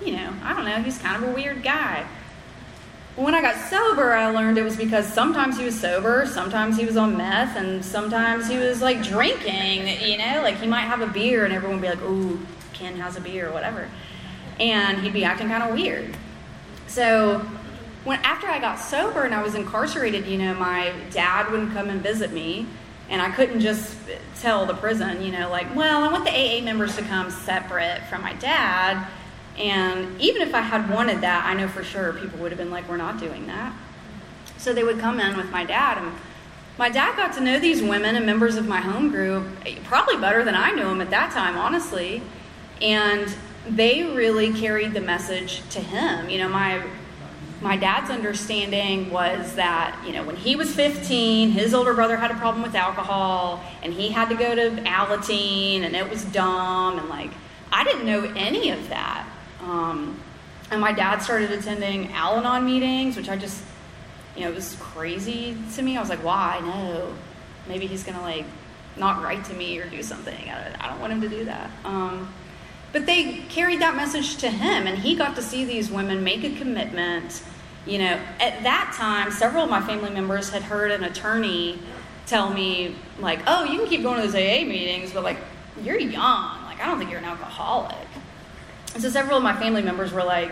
you 0.02 0.14
know, 0.14 0.34
I 0.42 0.54
don't 0.54 0.64
know, 0.64 0.82
he's 0.82 1.00
kind 1.00 1.22
of 1.22 1.32
a 1.32 1.34
weird 1.34 1.64
guy 1.64 2.08
when 3.16 3.36
I 3.36 3.42
got 3.42 3.56
sober, 3.70 4.14
I 4.14 4.30
learned 4.32 4.58
it 4.58 4.64
was 4.64 4.76
because 4.76 5.06
sometimes 5.06 5.58
he 5.58 5.66
was 5.66 5.80
sober, 5.80 6.26
sometimes 6.26 6.78
he 6.78 6.86
was 6.86 6.98
on 6.98 7.16
meth, 7.16 7.56
and 7.56 7.86
sometimes 7.86 8.48
he 8.48 8.58
was 8.58 8.82
like 8.82 9.04
drinking, 9.04 9.88
you 10.02 10.18
know, 10.18 10.42
like 10.42 10.58
he 10.58 10.68
might 10.68 10.82
have 10.82 11.02
a 11.02 11.08
beer 11.08 11.46
and 11.46 11.54
everyone 11.54 11.80
would 11.80 11.88
be 11.88 11.90
like, 11.90 12.04
ooh, 12.04 12.40
Ken 12.74 12.96
has 12.98 13.16
a 13.16 13.22
beer 13.22 13.50
or 13.50 13.54
whatever. 13.54 13.88
And 14.60 15.00
he'd 15.00 15.14
be 15.14 15.24
acting 15.24 15.48
kind 15.48 15.64
of 15.64 15.74
weird. 15.74 16.16
So 16.88 17.40
when 18.04 18.20
after 18.20 18.48
I 18.48 18.60
got 18.60 18.80
sober 18.80 19.24
and 19.24 19.34
I 19.34 19.44
was 19.44 19.54
incarcerated, 19.54 20.26
you 20.26 20.40
know, 20.40 20.56
my 20.56 20.92
dad 21.12 21.52
wouldn't 21.52 21.74
come 21.74 21.90
and 21.90 22.02
visit 22.02 22.32
me. 22.32 22.66
And 23.10 23.22
I 23.22 23.30
couldn't 23.30 23.60
just 23.60 23.96
tell 24.40 24.66
the 24.66 24.74
prison, 24.74 25.22
you 25.22 25.32
know, 25.32 25.50
like, 25.50 25.76
well, 25.76 26.04
I 26.04 26.12
want 26.12 26.26
the 26.26 26.32
AA 26.32 26.64
members 26.64 26.96
to 26.96 27.04
come 27.04 27.30
separate 27.30 28.02
from 28.10 28.22
my 28.22 28.34
dad 28.34 29.06
and 29.58 30.20
even 30.20 30.42
if 30.42 30.54
I 30.56 30.62
had 30.62 30.90
wanted 30.90 31.22
that, 31.22 31.46
I 31.46 31.54
know 31.54 31.68
for 31.68 31.84
sure 31.84 32.14
people 32.14 32.40
would 32.40 32.52
have 32.52 32.58
been 32.58 32.72
like, 32.72 32.88
we're 32.90 32.98
not 32.98 33.20
doing 33.20 33.48
that. 33.48 33.74
So 34.58 34.74
they 34.74 34.84
would 34.84 35.00
come 35.00 35.20
in 35.20 35.38
with 35.38 35.52
my 35.52 35.64
dad. 35.64 35.98
And 36.00 36.12
my 36.78 36.90
dad 36.90 37.16
got 37.16 37.34
to 37.34 37.42
know 37.42 37.60
these 37.60 37.82
women 37.82 38.16
and 38.16 38.26
members 38.26 38.56
of 38.56 38.68
my 38.68 38.80
home 38.80 39.12
group 39.12 39.46
probably 39.84 40.18
better 40.18 40.44
than 40.44 40.56
I 40.56 40.72
knew 40.72 40.86
them 40.86 41.02
at 41.02 41.12
that 41.12 41.32
time, 41.32 41.58
honestly. 41.58 42.24
And 42.82 43.34
they 43.68 44.04
really 44.04 44.52
carried 44.54 44.94
the 44.94 45.02
message 45.02 45.62
to 45.70 45.80
him. 45.80 46.30
You 46.30 46.40
know, 46.40 46.50
my 46.50 46.84
my 47.62 47.78
dad's 47.78 48.10
understanding 48.10 49.10
was 49.10 49.56
that, 49.56 49.98
you 50.06 50.12
know, 50.12 50.22
when 50.24 50.36
he 50.36 50.58
was 50.58 50.76
15, 50.76 51.52
his 51.52 51.74
older 51.74 51.94
brother 51.94 52.18
had 52.18 52.30
a 52.30 52.34
problem 52.36 52.62
with 52.62 52.76
alcohol 52.76 53.64
and 53.82 53.94
he 53.94 54.10
had 54.10 54.28
to 54.30 54.36
go 54.36 54.54
to 54.54 54.82
Alateen 54.82 55.84
and 55.84 55.96
it 55.96 56.10
was 56.10 56.26
dumb. 56.26 57.00
And 57.00 57.08
like, 57.08 57.32
I 57.72 57.86
didn't 57.86 58.06
know 58.06 58.24
any 58.36 58.70
of 58.70 58.90
that. 58.90 59.26
Um, 59.64 60.20
and 60.72 60.82
my 60.82 60.92
dad 60.92 61.20
started 61.20 61.52
attending 61.52 62.12
Al 62.14 62.38
Anon 62.38 62.66
meetings, 62.66 63.16
which 63.16 63.30
I 63.30 63.38
just, 63.38 63.64
you 64.36 64.44
know, 64.44 64.50
it 64.50 64.56
was 64.56 64.76
crazy 64.80 65.58
to 65.76 65.82
me. 65.82 65.98
I 65.98 66.00
was 66.00 66.10
like, 66.10 66.24
why? 66.24 66.60
No. 66.64 67.14
Maybe 67.68 67.88
he's 67.88 68.04
going 68.04 68.18
to 68.18 68.24
like 68.24 68.46
not 68.98 69.24
write 69.24 69.46
to 69.46 69.54
me 69.54 69.80
or 69.80 69.88
do 69.90 70.04
something. 70.04 70.50
I, 70.50 70.88
don't 70.90 71.00
want 71.00 71.14
him 71.14 71.22
to 71.22 71.30
do 71.30 71.46
that. 71.46 71.70
Um, 71.86 72.32
but 72.92 73.06
they 73.06 73.40
carried 73.50 73.82
that 73.82 73.96
message 73.96 74.38
to 74.38 74.50
him, 74.50 74.86
and 74.86 74.98
he 74.98 75.16
got 75.16 75.36
to 75.36 75.42
see 75.42 75.66
these 75.66 75.90
women 75.90 76.24
make 76.24 76.44
a 76.44 76.56
commitment. 76.56 77.42
You 77.86 78.00
know, 78.00 78.20
at 78.40 78.64
that 78.64 78.94
time, 78.96 79.32
several 79.32 79.64
of 79.64 79.70
my 79.70 79.82
family 79.82 80.12
members 80.12 80.50
had 80.50 80.62
heard 80.62 80.92
an 80.92 81.04
attorney 81.04 81.80
tell 82.28 82.54
me, 82.54 82.96
like, 83.20 83.40
oh, 83.48 83.64
you 83.64 83.80
can 83.80 83.88
keep 83.88 84.04
going 84.04 84.22
to 84.22 84.28
those 84.28 84.36
AA 84.36 84.66
meetings, 84.66 85.12
but 85.12 85.24
like, 85.24 85.38
you're 85.82 86.00
young. 86.00 86.64
Like, 86.66 86.80
I 86.80 86.86
don't 86.86 87.00
think 87.00 87.10
you're 87.10 87.20
an 87.20 87.26
alcoholic. 87.26 88.08
So 88.98 89.10
several 89.10 89.38
of 89.38 89.44
my 89.44 89.56
family 89.58 89.82
members 89.82 90.12
were 90.12 90.24
like, 90.24 90.52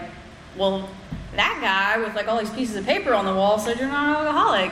well, 0.57 0.89
that 1.35 1.59
guy 1.61 2.03
with 2.03 2.15
like 2.15 2.27
all 2.27 2.39
these 2.39 2.49
pieces 2.49 2.75
of 2.75 2.85
paper 2.85 3.13
on 3.13 3.25
the 3.25 3.33
wall 3.33 3.59
said 3.59 3.79
you're 3.79 3.87
not 3.87 4.21
an 4.21 4.27
alcoholic. 4.27 4.71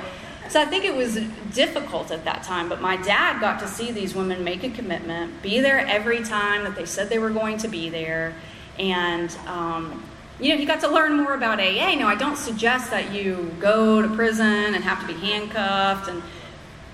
So 0.49 0.59
I 0.59 0.65
think 0.65 0.83
it 0.83 0.95
was 0.95 1.19
difficult 1.53 2.09
at 2.09 2.25
that 2.25 2.41
time, 2.41 2.69
but 2.69 2.81
my 2.81 2.97
dad 2.97 3.39
got 3.39 3.59
to 3.59 3.67
see 3.67 3.91
these 3.91 4.15
women 4.15 4.43
make 4.43 4.63
a 4.63 4.69
commitment, 4.71 5.43
be 5.43 5.59
there 5.59 5.79
every 5.79 6.23
time 6.23 6.63
that 6.63 6.75
they 6.75 6.85
said 6.85 7.09
they 7.09 7.19
were 7.19 7.29
going 7.29 7.57
to 7.59 7.67
be 7.67 7.89
there, 7.89 8.33
and 8.79 9.31
um, 9.45 10.03
you 10.39 10.49
know, 10.49 10.57
he 10.57 10.65
got 10.65 10.79
to 10.81 10.87
learn 10.87 11.17
more 11.17 11.35
about 11.35 11.59
AA. 11.59 11.93
Now, 11.95 12.07
I 12.07 12.15
don't 12.15 12.37
suggest 12.37 12.89
that 12.89 13.13
you 13.13 13.53
go 13.59 14.01
to 14.01 14.07
prison 14.15 14.73
and 14.73 14.83
have 14.83 15.01
to 15.01 15.07
be 15.07 15.13
handcuffed 15.13 16.09
and 16.09 16.23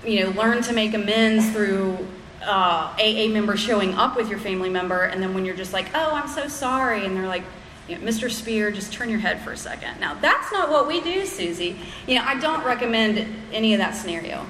you 0.04 0.24
know 0.24 0.30
learn 0.30 0.62
to 0.62 0.72
make 0.74 0.92
amends 0.92 1.50
through 1.50 2.06
uh, 2.46 2.94
AA 2.98 3.28
member 3.28 3.56
showing 3.56 3.94
up 3.94 4.16
with 4.16 4.28
your 4.28 4.38
family 4.38 4.70
member, 4.70 5.04
and 5.04 5.22
then 5.22 5.34
when 5.34 5.44
you're 5.44 5.56
just 5.56 5.72
like, 5.72 5.88
oh, 5.94 6.10
I'm 6.12 6.28
so 6.28 6.48
sorry, 6.48 7.04
and 7.04 7.16
they're 7.16 7.28
like, 7.28 7.44
you 7.88 7.96
know, 7.96 8.04
Mr. 8.06 8.30
Spear, 8.30 8.70
just 8.70 8.92
turn 8.92 9.08
your 9.08 9.20
head 9.20 9.40
for 9.42 9.52
a 9.52 9.56
second. 9.56 10.00
Now, 10.00 10.14
that's 10.14 10.50
not 10.52 10.70
what 10.70 10.88
we 10.88 11.00
do, 11.00 11.24
Suzy. 11.24 11.76
You 12.06 12.16
know, 12.16 12.22
I 12.24 12.38
don't 12.38 12.64
recommend 12.64 13.26
any 13.52 13.74
of 13.74 13.78
that 13.78 13.92
scenario. 13.92 14.44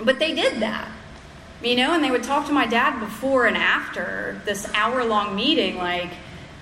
But 0.00 0.18
they 0.18 0.34
did 0.34 0.60
that. 0.62 0.90
You 1.62 1.76
know, 1.76 1.94
and 1.94 2.04
they 2.04 2.10
would 2.10 2.22
talk 2.22 2.46
to 2.46 2.52
my 2.52 2.66
dad 2.66 3.00
before 3.00 3.46
and 3.46 3.56
after 3.56 4.40
this 4.44 4.70
hour 4.74 5.04
long 5.04 5.34
meeting, 5.34 5.78
like, 5.78 6.10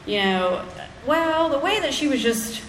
you 0.07 0.19
know, 0.19 0.65
well, 1.07 1.49
the 1.49 1.59
way 1.59 1.81
that 1.81 1.93
she 1.93 2.07
was 2.07 2.23
just 2.23 2.63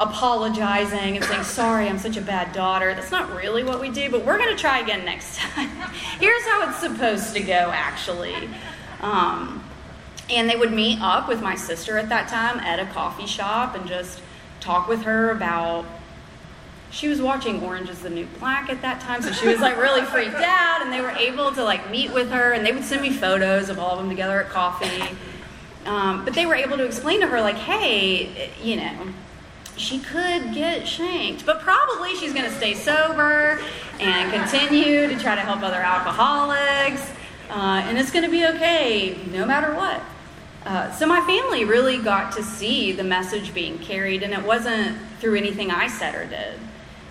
apologizing 0.00 1.16
and 1.16 1.24
saying, 1.24 1.44
sorry, 1.44 1.86
I'm 1.86 1.98
such 1.98 2.16
a 2.16 2.22
bad 2.22 2.52
daughter, 2.52 2.94
that's 2.94 3.10
not 3.10 3.34
really 3.34 3.62
what 3.62 3.80
we 3.80 3.90
do, 3.90 4.10
but 4.10 4.24
we're 4.24 4.38
going 4.38 4.48
to 4.48 4.60
try 4.60 4.78
again 4.80 5.04
next 5.04 5.38
time. 5.38 5.68
Here's 6.18 6.42
how 6.46 6.68
it's 6.68 6.80
supposed 6.80 7.34
to 7.34 7.40
go, 7.40 7.70
actually. 7.72 8.48
Um, 9.02 9.62
and 10.30 10.48
they 10.48 10.56
would 10.56 10.72
meet 10.72 11.00
up 11.02 11.28
with 11.28 11.42
my 11.42 11.54
sister 11.54 11.98
at 11.98 12.08
that 12.08 12.28
time 12.28 12.58
at 12.60 12.80
a 12.80 12.86
coffee 12.86 13.26
shop 13.26 13.74
and 13.74 13.86
just 13.86 14.22
talk 14.60 14.88
with 14.88 15.02
her 15.02 15.30
about. 15.30 15.84
She 16.92 17.06
was 17.06 17.22
watching 17.22 17.62
Orange 17.62 17.88
is 17.88 18.00
the 18.00 18.10
New 18.10 18.26
Black 18.40 18.68
at 18.68 18.82
that 18.82 19.00
time, 19.00 19.22
so 19.22 19.30
she 19.30 19.46
was 19.46 19.60
like 19.60 19.76
really 19.76 20.02
freaked 20.02 20.34
out. 20.34 20.82
And 20.82 20.92
they 20.92 21.00
were 21.00 21.10
able 21.10 21.52
to 21.52 21.62
like 21.62 21.88
meet 21.90 22.12
with 22.12 22.30
her, 22.30 22.52
and 22.52 22.66
they 22.66 22.72
would 22.72 22.82
send 22.84 23.02
me 23.02 23.12
photos 23.12 23.68
of 23.68 23.78
all 23.78 23.92
of 23.92 23.98
them 23.98 24.08
together 24.08 24.40
at 24.40 24.48
coffee. 24.48 25.16
Um, 25.86 26.24
but 26.24 26.34
they 26.34 26.46
were 26.46 26.56
able 26.56 26.76
to 26.78 26.84
explain 26.84 27.20
to 27.20 27.28
her, 27.28 27.40
like, 27.40 27.56
hey, 27.56 28.50
you 28.62 28.76
know, 28.76 29.12
she 29.80 29.98
could 29.98 30.52
get 30.52 30.86
shanked, 30.86 31.46
but 31.46 31.60
probably 31.60 32.14
she's 32.16 32.32
going 32.32 32.44
to 32.44 32.54
stay 32.54 32.74
sober 32.74 33.60
and 33.98 34.32
continue 34.32 35.08
to 35.08 35.18
try 35.18 35.34
to 35.34 35.40
help 35.40 35.62
other 35.62 35.76
alcoholics, 35.76 37.10
uh, 37.48 37.82
and 37.84 37.98
it's 37.98 38.10
going 38.10 38.24
to 38.24 38.30
be 38.30 38.46
okay 38.46 39.18
no 39.32 39.46
matter 39.46 39.74
what. 39.74 40.02
Uh, 40.66 40.92
so 40.92 41.06
my 41.06 41.20
family 41.22 41.64
really 41.64 41.98
got 41.98 42.32
to 42.32 42.42
see 42.42 42.92
the 42.92 43.02
message 43.02 43.54
being 43.54 43.78
carried, 43.78 44.22
and 44.22 44.32
it 44.34 44.44
wasn't 44.44 44.96
through 45.18 45.36
anything 45.36 45.70
I 45.70 45.88
said 45.88 46.14
or 46.14 46.26
did. 46.26 46.60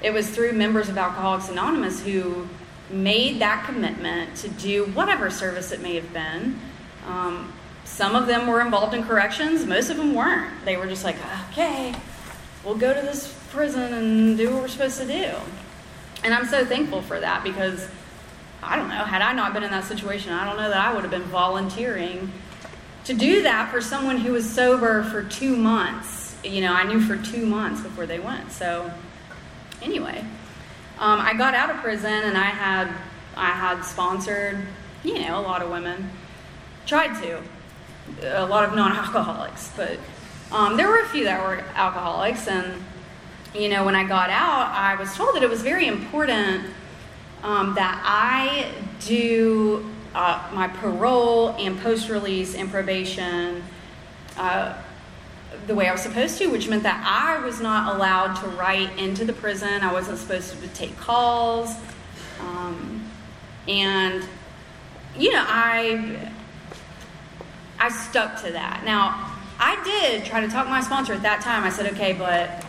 It 0.02 0.14
was 0.14 0.30
through 0.30 0.54
members 0.54 0.88
of 0.88 0.98
Alcoholics 0.98 1.50
Anonymous 1.50 2.02
who 2.02 2.48
made 2.92 3.40
that 3.40 3.66
commitment 3.66 4.36
to 4.38 4.48
do 4.48 4.86
whatever 4.86 5.30
service 5.30 5.72
it 5.72 5.82
may 5.82 5.96
have 5.96 6.14
been. 6.14 6.60
Um, 7.08 7.52
some 7.84 8.16
of 8.16 8.28
them 8.28 8.48
were 8.48 8.62
involved 8.62 8.94
in 8.94 9.04
corrections, 9.04 9.66
most 9.66 9.90
of 9.90 9.98
them 9.98 10.14
weren't. 10.14 10.64
They 10.64 10.78
were 10.78 10.88
just 10.88 11.04
like, 11.04 11.18
okay, 11.50 11.96
we'll 12.64 12.78
go 12.78 12.94
to 12.94 13.02
this 13.02 13.36
prison 13.52 13.94
and 13.94 14.38
do 14.38 14.52
what 14.52 14.62
we're 14.62 14.68
supposed 14.68 15.00
to 15.00 15.08
do. 15.08 15.32
And 16.24 16.34
I'm 16.34 16.46
so 16.46 16.66
thankful 16.66 17.02
for 17.02 17.20
that 17.20 17.44
because 17.44 17.88
I 18.62 18.76
don't 18.76 18.90
know, 18.90 19.06
had 19.06 19.22
I 19.22 19.34
not 19.34 19.54
been 19.54 19.64
in 19.64 19.72
that 19.72 19.86
situation, 19.86 20.34
I 20.34 20.46
don't 20.46 20.58
know 20.58 20.70
that 20.70 20.78
I 20.78 20.94
would 20.94 21.02
have 21.02 21.12
been 21.12 21.24
volunteering 21.24 22.32
to 23.06 23.14
do 23.14 23.42
that 23.44 23.72
for 23.72 23.82
someone 23.82 24.18
who 24.18 24.34
was 24.34 24.48
sober 24.48 25.04
for 25.04 25.24
two 25.24 25.56
months, 25.56 26.36
you 26.44 26.62
know, 26.62 26.74
I 26.74 26.84
knew 26.84 27.00
for 27.00 27.18
two 27.18 27.46
months 27.46 27.82
before 27.82 28.06
they 28.06 28.20
went. 28.20 28.52
So, 28.52 28.92
anyway, 29.82 30.20
um, 31.00 31.20
I 31.20 31.34
got 31.34 31.56
out 31.56 31.70
of 31.70 31.78
prison 31.78 32.12
and 32.12 32.38
I 32.38 32.46
had 32.46 32.94
I 33.36 33.52
had 33.52 33.84
sponsored, 33.84 34.60
you 35.04 35.20
know, 35.20 35.40
a 35.40 35.42
lot 35.42 35.62
of 35.62 35.70
women. 35.70 36.10
Tried 36.86 37.20
to, 37.22 37.42
a 38.22 38.46
lot 38.46 38.66
of 38.66 38.76
non-alcoholics, 38.76 39.72
but 39.78 39.98
um, 40.52 40.78
there 40.78 40.88
were 40.88 41.00
a 41.00 41.10
few 41.10 41.24
that 41.26 41.42
were 41.42 41.64
alcoholics. 41.76 42.48
And 42.48 42.84
you 43.56 43.70
know, 43.70 43.84
when 43.84 43.96
I 43.96 44.04
got 44.04 44.30
out, 44.30 44.72
I 44.72 44.96
was 44.96 45.16
told 45.16 45.36
that 45.36 45.44
it 45.44 45.50
was 45.50 45.62
very 45.62 45.88
important 45.88 46.68
um, 47.44 47.74
that 47.76 48.02
I 48.06 48.72
do 49.06 49.90
uh, 50.14 50.50
my 50.54 50.68
parole 50.68 51.50
and 51.58 51.80
post 51.80 52.10
release 52.10 52.56
and 52.56 52.70
probation 52.70 53.64
uh, 54.38 54.76
the 55.68 55.76
way 55.76 55.88
I 55.88 55.92
was 55.92 56.02
supposed 56.02 56.38
to, 56.40 56.48
which 56.48 56.68
meant 56.68 56.84
that 56.84 57.04
I 57.06 57.44
was 57.46 57.62
not 57.62 57.96
allowed 57.96 58.36
to 58.42 58.48
write 58.50 58.98
into 58.98 59.26
the 59.26 59.34
prison. 59.34 59.82
I 59.82 59.92
wasn't 59.92 60.18
supposed 60.18 60.60
to 60.62 60.68
take 60.70 60.96
calls. 60.98 61.76
Um, 62.40 63.10
and, 63.68 64.24
you 65.18 65.32
know, 65.32 65.44
I, 65.46 66.32
I 67.80 67.90
stuck 67.90 68.42
to 68.44 68.52
that. 68.52 68.84
Now, 68.84 69.29
I 69.60 69.84
did 69.84 70.24
try 70.24 70.40
to 70.40 70.48
talk 70.48 70.68
my 70.68 70.82
sponsor 70.82 71.14
at 71.14 71.22
that 71.24 71.42
time. 71.42 71.64
I 71.66 71.70
said, 71.70 71.92
okay, 71.94 72.14
but 72.14 72.66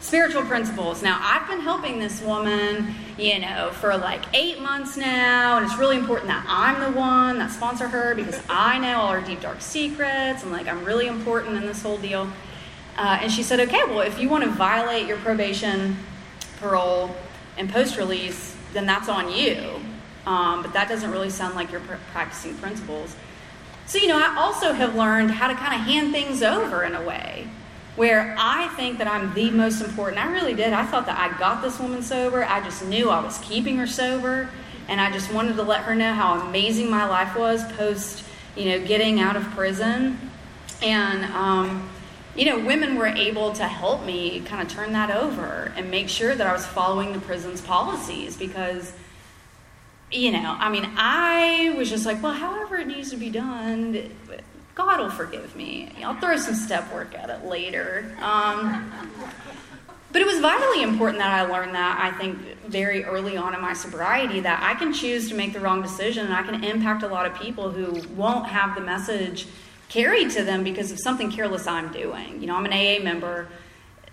spiritual 0.00 0.42
principles. 0.42 1.02
Now, 1.02 1.18
I've 1.22 1.48
been 1.48 1.60
helping 1.60 1.98
this 1.98 2.20
woman, 2.20 2.94
you 3.16 3.38
know, 3.38 3.70
for 3.72 3.96
like 3.96 4.22
eight 4.34 4.60
months 4.60 4.98
now, 4.98 5.56
and 5.56 5.64
it's 5.64 5.78
really 5.78 5.96
important 5.96 6.28
that 6.28 6.44
I'm 6.46 6.92
the 6.92 6.98
one 6.98 7.38
that 7.38 7.50
sponsor 7.50 7.88
her 7.88 8.14
because 8.14 8.38
I 8.50 8.78
know 8.78 9.00
all 9.00 9.12
her 9.12 9.22
deep, 9.22 9.40
dark 9.40 9.62
secrets, 9.62 10.42
and 10.42 10.52
like 10.52 10.68
I'm 10.68 10.84
really 10.84 11.06
important 11.06 11.56
in 11.56 11.64
this 11.64 11.82
whole 11.82 11.96
deal. 11.96 12.30
Uh, 12.98 13.18
and 13.22 13.32
she 13.32 13.42
said, 13.42 13.60
okay, 13.60 13.82
well, 13.84 14.00
if 14.00 14.20
you 14.20 14.28
want 14.28 14.44
to 14.44 14.50
violate 14.50 15.06
your 15.06 15.16
probation, 15.16 15.96
parole, 16.58 17.16
and 17.56 17.70
post 17.70 17.96
release, 17.96 18.54
then 18.74 18.84
that's 18.84 19.08
on 19.08 19.32
you. 19.32 19.80
Um, 20.26 20.62
but 20.62 20.74
that 20.74 20.90
doesn't 20.90 21.10
really 21.10 21.30
sound 21.30 21.54
like 21.54 21.72
you're 21.72 21.80
pr- 21.80 21.94
practicing 22.12 22.54
principles. 22.56 23.16
So, 23.86 23.98
you 23.98 24.08
know, 24.08 24.18
I 24.18 24.36
also 24.38 24.72
have 24.72 24.94
learned 24.94 25.30
how 25.30 25.48
to 25.48 25.54
kind 25.54 25.74
of 25.74 25.86
hand 25.86 26.12
things 26.12 26.42
over 26.42 26.82
in 26.84 26.94
a 26.94 27.02
way 27.02 27.46
where 27.96 28.34
I 28.38 28.68
think 28.68 28.98
that 28.98 29.06
I'm 29.06 29.32
the 29.34 29.50
most 29.50 29.80
important. 29.80 30.18
I 30.24 30.30
really 30.32 30.54
did. 30.54 30.72
I 30.72 30.84
thought 30.84 31.06
that 31.06 31.18
I 31.18 31.36
got 31.38 31.62
this 31.62 31.78
woman 31.78 32.02
sober. 32.02 32.44
I 32.44 32.60
just 32.62 32.84
knew 32.84 33.10
I 33.10 33.22
was 33.22 33.38
keeping 33.38 33.76
her 33.76 33.86
sober, 33.86 34.50
and 34.88 35.00
I 35.00 35.12
just 35.12 35.32
wanted 35.32 35.56
to 35.56 35.62
let 35.62 35.82
her 35.82 35.94
know 35.94 36.12
how 36.12 36.40
amazing 36.40 36.90
my 36.90 37.08
life 37.08 37.36
was 37.36 37.62
post, 37.74 38.24
you 38.56 38.64
know, 38.66 38.84
getting 38.84 39.20
out 39.20 39.36
of 39.36 39.44
prison. 39.50 40.18
And 40.82 41.24
um, 41.26 41.88
you 42.34 42.46
know, 42.46 42.58
women 42.58 42.96
were 42.96 43.06
able 43.06 43.52
to 43.52 43.64
help 43.64 44.04
me 44.04 44.40
kind 44.40 44.60
of 44.60 44.68
turn 44.68 44.92
that 44.94 45.10
over 45.10 45.72
and 45.76 45.88
make 45.88 46.08
sure 46.08 46.34
that 46.34 46.46
I 46.46 46.52
was 46.52 46.66
following 46.66 47.12
the 47.12 47.20
prison's 47.20 47.60
policies 47.60 48.36
because. 48.36 48.92
You 50.14 50.30
know, 50.30 50.56
I 50.60 50.70
mean, 50.70 50.88
I 50.96 51.74
was 51.76 51.90
just 51.90 52.06
like, 52.06 52.22
well, 52.22 52.32
however 52.32 52.76
it 52.76 52.86
needs 52.86 53.10
to 53.10 53.16
be 53.16 53.30
done, 53.30 54.10
God 54.76 55.00
will 55.00 55.10
forgive 55.10 55.56
me. 55.56 55.90
I'll 56.04 56.14
throw 56.20 56.36
some 56.36 56.54
step 56.54 56.92
work 56.92 57.16
at 57.16 57.30
it 57.30 57.44
later. 57.44 58.16
Um, 58.20 58.92
but 60.12 60.22
it 60.22 60.26
was 60.26 60.38
vitally 60.38 60.84
important 60.84 61.18
that 61.18 61.32
I 61.32 61.42
learned 61.50 61.74
that, 61.74 61.98
I 62.00 62.16
think, 62.16 62.38
very 62.68 63.04
early 63.04 63.36
on 63.36 63.56
in 63.56 63.60
my 63.60 63.72
sobriety, 63.72 64.38
that 64.38 64.62
I 64.62 64.78
can 64.78 64.92
choose 64.92 65.28
to 65.30 65.34
make 65.34 65.52
the 65.52 65.58
wrong 65.58 65.82
decision 65.82 66.26
and 66.26 66.32
I 66.32 66.44
can 66.44 66.62
impact 66.62 67.02
a 67.02 67.08
lot 67.08 67.26
of 67.26 67.34
people 67.40 67.72
who 67.72 68.00
won't 68.14 68.46
have 68.46 68.76
the 68.76 68.80
message 68.80 69.48
carried 69.88 70.30
to 70.30 70.44
them 70.44 70.62
because 70.62 70.92
of 70.92 71.00
something 71.00 71.32
careless 71.32 71.66
I'm 71.66 71.92
doing. 71.92 72.40
You 72.40 72.46
know, 72.46 72.54
I'm 72.54 72.64
an 72.66 72.72
AA 72.72 73.02
member, 73.02 73.48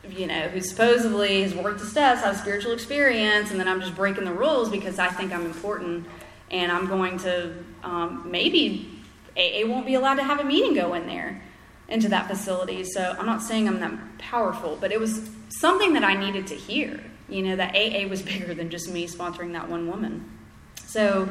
you 0.10 0.28
know, 0.28 0.48
who 0.50 0.62
supposedly 0.62 1.44
has 1.44 1.54
worked 1.54 1.80
the 1.80 1.86
steps, 1.86 2.22
has 2.22 2.40
spiritual 2.40 2.72
experience, 2.72 3.52
and 3.52 3.60
then 3.60 3.68
I'm 3.68 3.82
just 3.82 3.96
breaking 3.96 4.26
the 4.26 4.34
rules 4.34 4.70
because 4.70 5.00
I 5.00 5.08
think 5.10 5.32
I'm 5.32 5.46
important 5.46 6.08
and 6.50 6.72
I'm 6.72 6.88
going 6.88 7.18
to 7.20 7.54
um, 7.84 8.30
maybe 8.30 8.90
AA 9.38 9.66
won't 9.66 9.86
be 9.86 9.96
allowed 9.96 10.16
to 10.16 10.24
have 10.24 10.40
a 10.40 10.44
meeting 10.44 10.74
go 10.74 10.94
in 10.94 11.08
there. 11.08 11.42
into 11.88 12.08
that 12.10 12.28
facility. 12.28 12.84
So 12.86 13.16
I'm 13.18 13.26
not 13.26 13.42
saying 13.42 13.68
I'm 13.68 13.80
that 13.80 14.18
powerful, 14.18 14.78
but 14.80 14.92
it 14.92 15.00
was 15.00 15.30
something 15.50 15.94
that 15.94 16.04
I 16.04 16.16
needed 16.16 16.48
to 16.48 16.56
hear. 16.56 17.00
You 17.28 17.44
know, 17.44 17.56
that 17.58 17.76
AA 17.76 18.08
was 18.08 18.22
bigger 18.32 18.54
than 18.54 18.70
just 18.70 18.90
me 18.90 19.08
sponsoring 19.08 19.54
that 19.54 19.70
one 19.70 19.88
woman. 19.88 20.30
So 20.86 21.30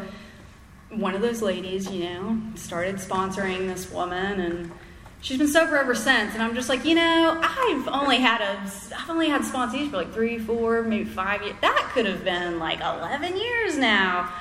one 0.90 1.14
of 1.14 1.22
those 1.22 1.42
ladies, 1.42 1.90
you 1.90 2.04
know, 2.04 2.40
started 2.54 2.96
sponsoring 2.96 3.68
this 3.68 3.90
woman 3.90 4.40
and 4.40 4.72
she's 5.20 5.38
been 5.38 5.48
sober 5.48 5.76
ever 5.76 5.94
since. 5.94 6.34
And 6.34 6.42
I'm 6.42 6.54
just 6.54 6.68
like, 6.68 6.84
you 6.84 6.94
know, 6.94 7.38
I've 7.42 7.88
only 7.88 8.18
had 8.18 8.40
a, 8.40 8.60
I've 8.96 9.10
only 9.10 9.28
had 9.28 9.42
sponsees 9.42 9.90
for 9.90 9.98
like 9.98 10.12
three, 10.12 10.38
four, 10.38 10.82
maybe 10.82 11.04
five 11.04 11.42
years. 11.42 11.56
That 11.60 11.90
could 11.92 12.06
have 12.06 12.24
been 12.24 12.58
like 12.58 12.80
11 12.80 13.36
years 13.36 13.76
now. 13.76 14.32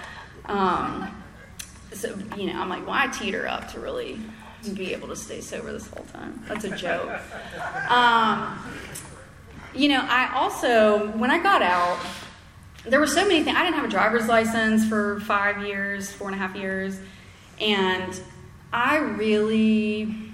Um, 0.45 1.15
so, 1.91 2.17
you 2.37 2.51
know, 2.51 2.59
I'm 2.59 2.69
like, 2.69 2.87
I 2.87 3.07
teeter 3.07 3.47
up 3.47 3.71
to 3.73 3.79
really 3.79 4.19
be 4.73 4.93
able 4.93 5.07
to 5.07 5.15
stay 5.15 5.41
sober 5.41 5.71
this 5.71 5.87
whole 5.87 6.05
time. 6.05 6.43
That's 6.47 6.65
a 6.65 6.75
joke. 6.75 7.19
Um, 7.89 8.59
you 9.73 9.87
know, 9.89 10.05
I 10.07 10.31
also, 10.35 11.07
when 11.11 11.31
I 11.31 11.41
got 11.41 11.61
out, 11.61 11.99
there 12.85 12.99
were 12.99 13.07
so 13.07 13.27
many 13.27 13.43
things. 13.43 13.55
I 13.55 13.63
didn't 13.63 13.75
have 13.75 13.85
a 13.85 13.89
driver's 13.89 14.27
license 14.27 14.87
for 14.87 15.19
five 15.21 15.65
years, 15.65 16.11
four 16.11 16.27
and 16.27 16.35
a 16.35 16.39
half 16.39 16.55
years. 16.55 16.99
And 17.59 18.19
I 18.71 18.97
really, 18.97 20.28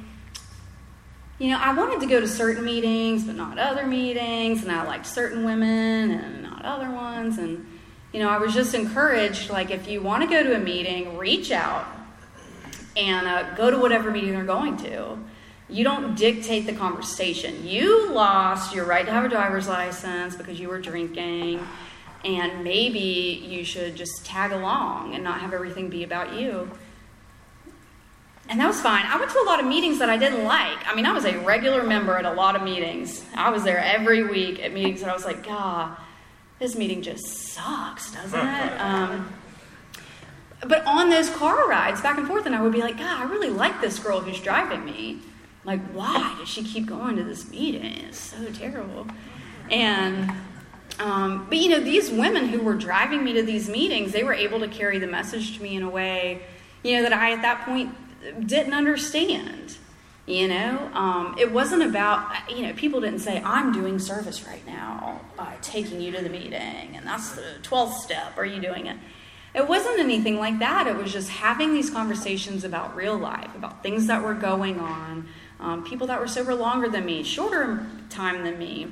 you 1.38 1.50
know, 1.50 1.58
I 1.58 1.74
wanted 1.74 2.00
to 2.00 2.06
go 2.06 2.20
to 2.20 2.28
certain 2.28 2.64
meetings, 2.64 3.26
but 3.26 3.36
not 3.36 3.58
other 3.58 3.86
meetings. 3.86 4.64
And 4.64 4.72
I 4.72 4.86
liked 4.86 5.06
certain 5.06 5.44
women 5.44 6.12
and 6.12 6.44
not 6.44 6.64
other 6.64 6.90
ones. 6.90 7.38
And, 7.38 7.66
you 8.14 8.20
know, 8.20 8.30
I 8.30 8.38
was 8.38 8.54
just 8.54 8.74
encouraged 8.74 9.50
like, 9.50 9.70
if 9.70 9.88
you 9.88 10.02
want 10.02 10.24
to 10.24 10.30
go 10.30 10.44
to 10.44 10.56
a 10.56 10.60
meeting, 10.60 11.18
reach 11.18 11.52
out 11.52 11.86
and 12.96 13.28
uh, 13.28 13.54
go 13.56 13.70
to 13.70 13.78
whatever 13.78 14.12
meeting 14.12 14.32
they're 14.32 14.44
going 14.46 14.78
to. 14.78 15.18
You 15.68 15.84
don't 15.84 16.16
dictate 16.16 16.68
the 16.68 16.74
conversation. 16.74 17.68
You 17.68 18.12
lost 18.12 18.74
your 18.74 18.86
right 18.86 19.06
to 19.06 19.12
have 19.12 19.26
a 19.26 19.30
driver's 19.30 19.68
license 19.68 20.36
because 20.36 20.60
you 20.60 20.70
were 20.70 20.80
drinking, 20.80 21.60
and 22.24 22.64
maybe 22.64 23.44
you 23.44 23.66
should 23.66 23.96
just 23.96 24.26
tag 24.26 24.52
along 24.52 25.16
and 25.16 25.24
not 25.24 25.42
have 25.42 25.54
everything 25.54 25.90
be 25.90 26.04
about 26.04 26.40
you. 26.40 26.70
And 28.48 28.60
that 28.60 28.68
was 28.68 28.80
fine. 28.80 29.06
I 29.08 29.18
went 29.18 29.32
to 29.32 29.40
a 29.40 29.44
lot 29.46 29.60
of 29.60 29.66
meetings 29.66 29.98
that 30.00 30.10
I 30.10 30.18
didn't 30.18 30.44
like. 30.44 30.88
I 30.88 30.94
mean, 30.96 31.06
I 31.06 31.14
was 31.14 31.26
a 31.26 31.38
regular 31.40 31.84
member 31.84 32.16
at 32.16 32.26
a 32.26 32.32
lot 32.32 32.56
of 32.56 32.62
meetings. 32.62 33.26
I 33.36 33.50
was 33.50 33.64
there 33.64 33.80
every 33.80 34.24
week 34.24 34.64
at 34.64 34.72
meetings, 34.72 35.02
and 35.02 35.10
I 35.10 35.16
was 35.16 35.26
like, 35.26 35.44
God, 35.44 35.98
this 36.60 36.76
meeting 36.76 37.02
just 37.02 37.26
sucks, 37.26 38.14
doesn't 38.14 38.40
it? 38.40 38.80
Um, 38.80 39.34
but 40.62 40.86
on 40.86 41.10
those 41.10 41.30
car 41.32 41.68
rides 41.68 42.02
back 42.02 42.18
and 42.18 42.28
forth, 42.28 42.46
and 42.46 42.54
I 42.54 42.62
would 42.62 42.72
be 42.72 42.82
like, 42.82 42.98
God, 42.98 43.26
I 43.26 43.30
really 43.30 43.50
like 43.50 43.82
this 43.82 43.98
girl 43.98 44.20
who's 44.20 44.40
driving 44.40 44.86
me. 44.86 45.20
Like, 45.64 45.82
why 45.92 46.36
does 46.38 46.48
she 46.48 46.64
keep 46.64 46.86
going 46.86 47.16
to 47.16 47.24
this 47.24 47.50
meeting? 47.50 47.84
It's 47.84 48.20
so 48.20 48.46
terrible. 48.52 49.08
And, 49.72 50.32
um, 51.00 51.48
but 51.50 51.58
you 51.58 51.70
know, 51.70 51.80
these 51.80 52.12
women 52.12 52.50
who 52.50 52.62
were 52.62 52.76
driving 52.76 53.24
me 53.24 53.34
to 53.34 53.42
these 53.42 53.68
meetings, 53.68 54.12
they 54.12 54.24
were 54.24 54.34
able 54.34 54.60
to 54.60 54.68
carry 54.68 55.00
the 55.00 55.08
message 55.08 55.58
to 55.58 55.64
me 55.64 55.76
in 55.76 55.82
a 55.82 55.90
way, 55.90 56.44
you 56.84 56.96
know, 56.96 57.02
that 57.02 57.14
I 57.14 57.32
at 57.32 57.42
that 57.42 57.66
point 57.66 57.96
didn't 58.46 58.74
understand. 58.74 59.78
You 60.28 60.48
know, 60.48 60.90
um, 60.94 61.36
it 61.38 61.52
wasn't 61.52 61.84
about, 61.84 62.50
you 62.50 62.64
know, 62.64 62.74
people 62.74 63.00
didn't 63.00 63.20
say, 63.20 63.44
I'm 63.44 63.72
doing 63.72 64.00
service 64.00 64.44
right 64.48 64.66
now 64.66 65.22
by 65.38 65.56
taking 65.62 66.02
you 66.02 66.12
to 66.14 66.24
the 66.24 66.30
meeting, 66.30 66.54
and 66.96 67.06
that's 67.06 67.34
the 67.34 67.44
12th 67.62 68.00
step. 68.00 68.36
Are 68.36 68.46
you 68.46 68.60
doing 68.60 68.88
it? 68.88 68.98
It 69.54 69.68
wasn't 69.68 70.00
anything 70.00 70.40
like 70.40 70.58
that. 70.60 70.88
It 70.88 70.96
was 70.96 71.14
just 71.14 71.30
having 71.30 71.74
these 71.74 71.92
conversations 71.92 72.64
about 72.64 72.96
real 72.96 73.18
life, 73.18 73.54
about 73.56 73.84
things 73.84 74.08
that 74.08 74.24
were 74.24 74.34
going 74.34 74.80
on, 74.80 75.28
um, 75.60 75.84
people 75.84 76.08
that 76.08 76.20
were 76.20 76.28
sober 76.28 76.56
longer 76.56 76.90
than 76.90 77.06
me, 77.06 77.22
shorter 77.22 77.86
time 78.10 78.44
than 78.44 78.58
me. 78.58 78.88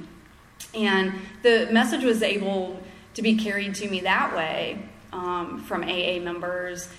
And 0.76 1.14
the 1.42 1.68
message 1.72 2.04
was 2.04 2.22
able 2.22 2.80
to 3.16 3.22
be 3.24 3.36
carried 3.36 3.74
to 3.76 3.90
me 3.90 4.02
that 4.02 4.36
way 4.36 4.88
um, 5.12 5.62
from 5.62 5.84
AA 5.84 6.20
members 6.20 6.90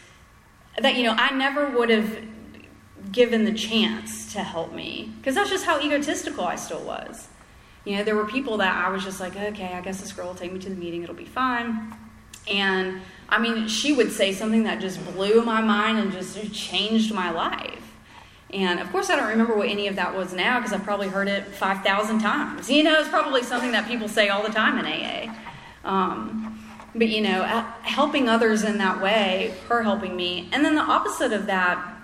that, 0.80 0.96
you 0.96 1.04
know, 1.04 1.14
I 1.16 1.32
never 1.32 1.70
would 1.70 1.90
have 1.90 2.18
given 3.12 3.44
the 3.44 3.52
chance 3.52 4.32
to 4.32 4.40
help 4.40 4.72
me 4.72 5.12
because 5.18 5.34
that's 5.34 5.50
just 5.50 5.64
how 5.64 5.80
egotistical 5.80 6.44
I 6.44 6.56
still 6.56 6.80
was. 6.80 7.28
You 7.84 7.96
know, 7.96 8.04
there 8.04 8.16
were 8.16 8.24
people 8.24 8.56
that 8.58 8.74
I 8.74 8.90
was 8.90 9.04
just 9.04 9.20
like, 9.20 9.36
okay, 9.36 9.74
I 9.74 9.80
guess 9.82 10.00
this 10.00 10.12
girl 10.12 10.28
will 10.28 10.34
take 10.34 10.52
me 10.52 10.58
to 10.60 10.68
the 10.68 10.74
meeting, 10.74 11.02
it'll 11.02 11.14
be 11.14 11.24
fine. 11.24 11.94
And 12.50 13.00
I 13.28 13.38
mean, 13.38 13.68
she 13.68 13.92
would 13.92 14.10
say 14.10 14.32
something 14.32 14.64
that 14.64 14.80
just 14.80 15.04
blew 15.14 15.42
my 15.42 15.60
mind 15.60 15.98
and 15.98 16.12
just 16.12 16.52
changed 16.52 17.12
my 17.12 17.30
life. 17.30 17.80
And 18.50 18.80
of 18.80 18.90
course, 18.92 19.10
I 19.10 19.16
don't 19.16 19.28
remember 19.28 19.56
what 19.56 19.68
any 19.68 19.88
of 19.88 19.96
that 19.96 20.14
was 20.14 20.32
now 20.32 20.60
because 20.60 20.72
I've 20.72 20.84
probably 20.84 21.08
heard 21.08 21.28
it 21.28 21.44
5,000 21.44 22.20
times. 22.20 22.70
You 22.70 22.84
know, 22.84 23.00
it's 23.00 23.08
probably 23.08 23.42
something 23.42 23.72
that 23.72 23.86
people 23.88 24.08
say 24.08 24.28
all 24.28 24.42
the 24.42 24.52
time 24.52 24.78
in 24.78 24.86
AA. 24.86 25.34
Um, 25.84 26.63
but, 26.94 27.08
you 27.08 27.20
know, 27.20 27.42
helping 27.82 28.28
others 28.28 28.62
in 28.62 28.78
that 28.78 29.00
way, 29.00 29.54
her 29.68 29.82
helping 29.82 30.14
me. 30.16 30.48
And 30.52 30.64
then 30.64 30.74
the 30.74 30.82
opposite 30.82 31.32
of 31.32 31.46
that, 31.46 31.96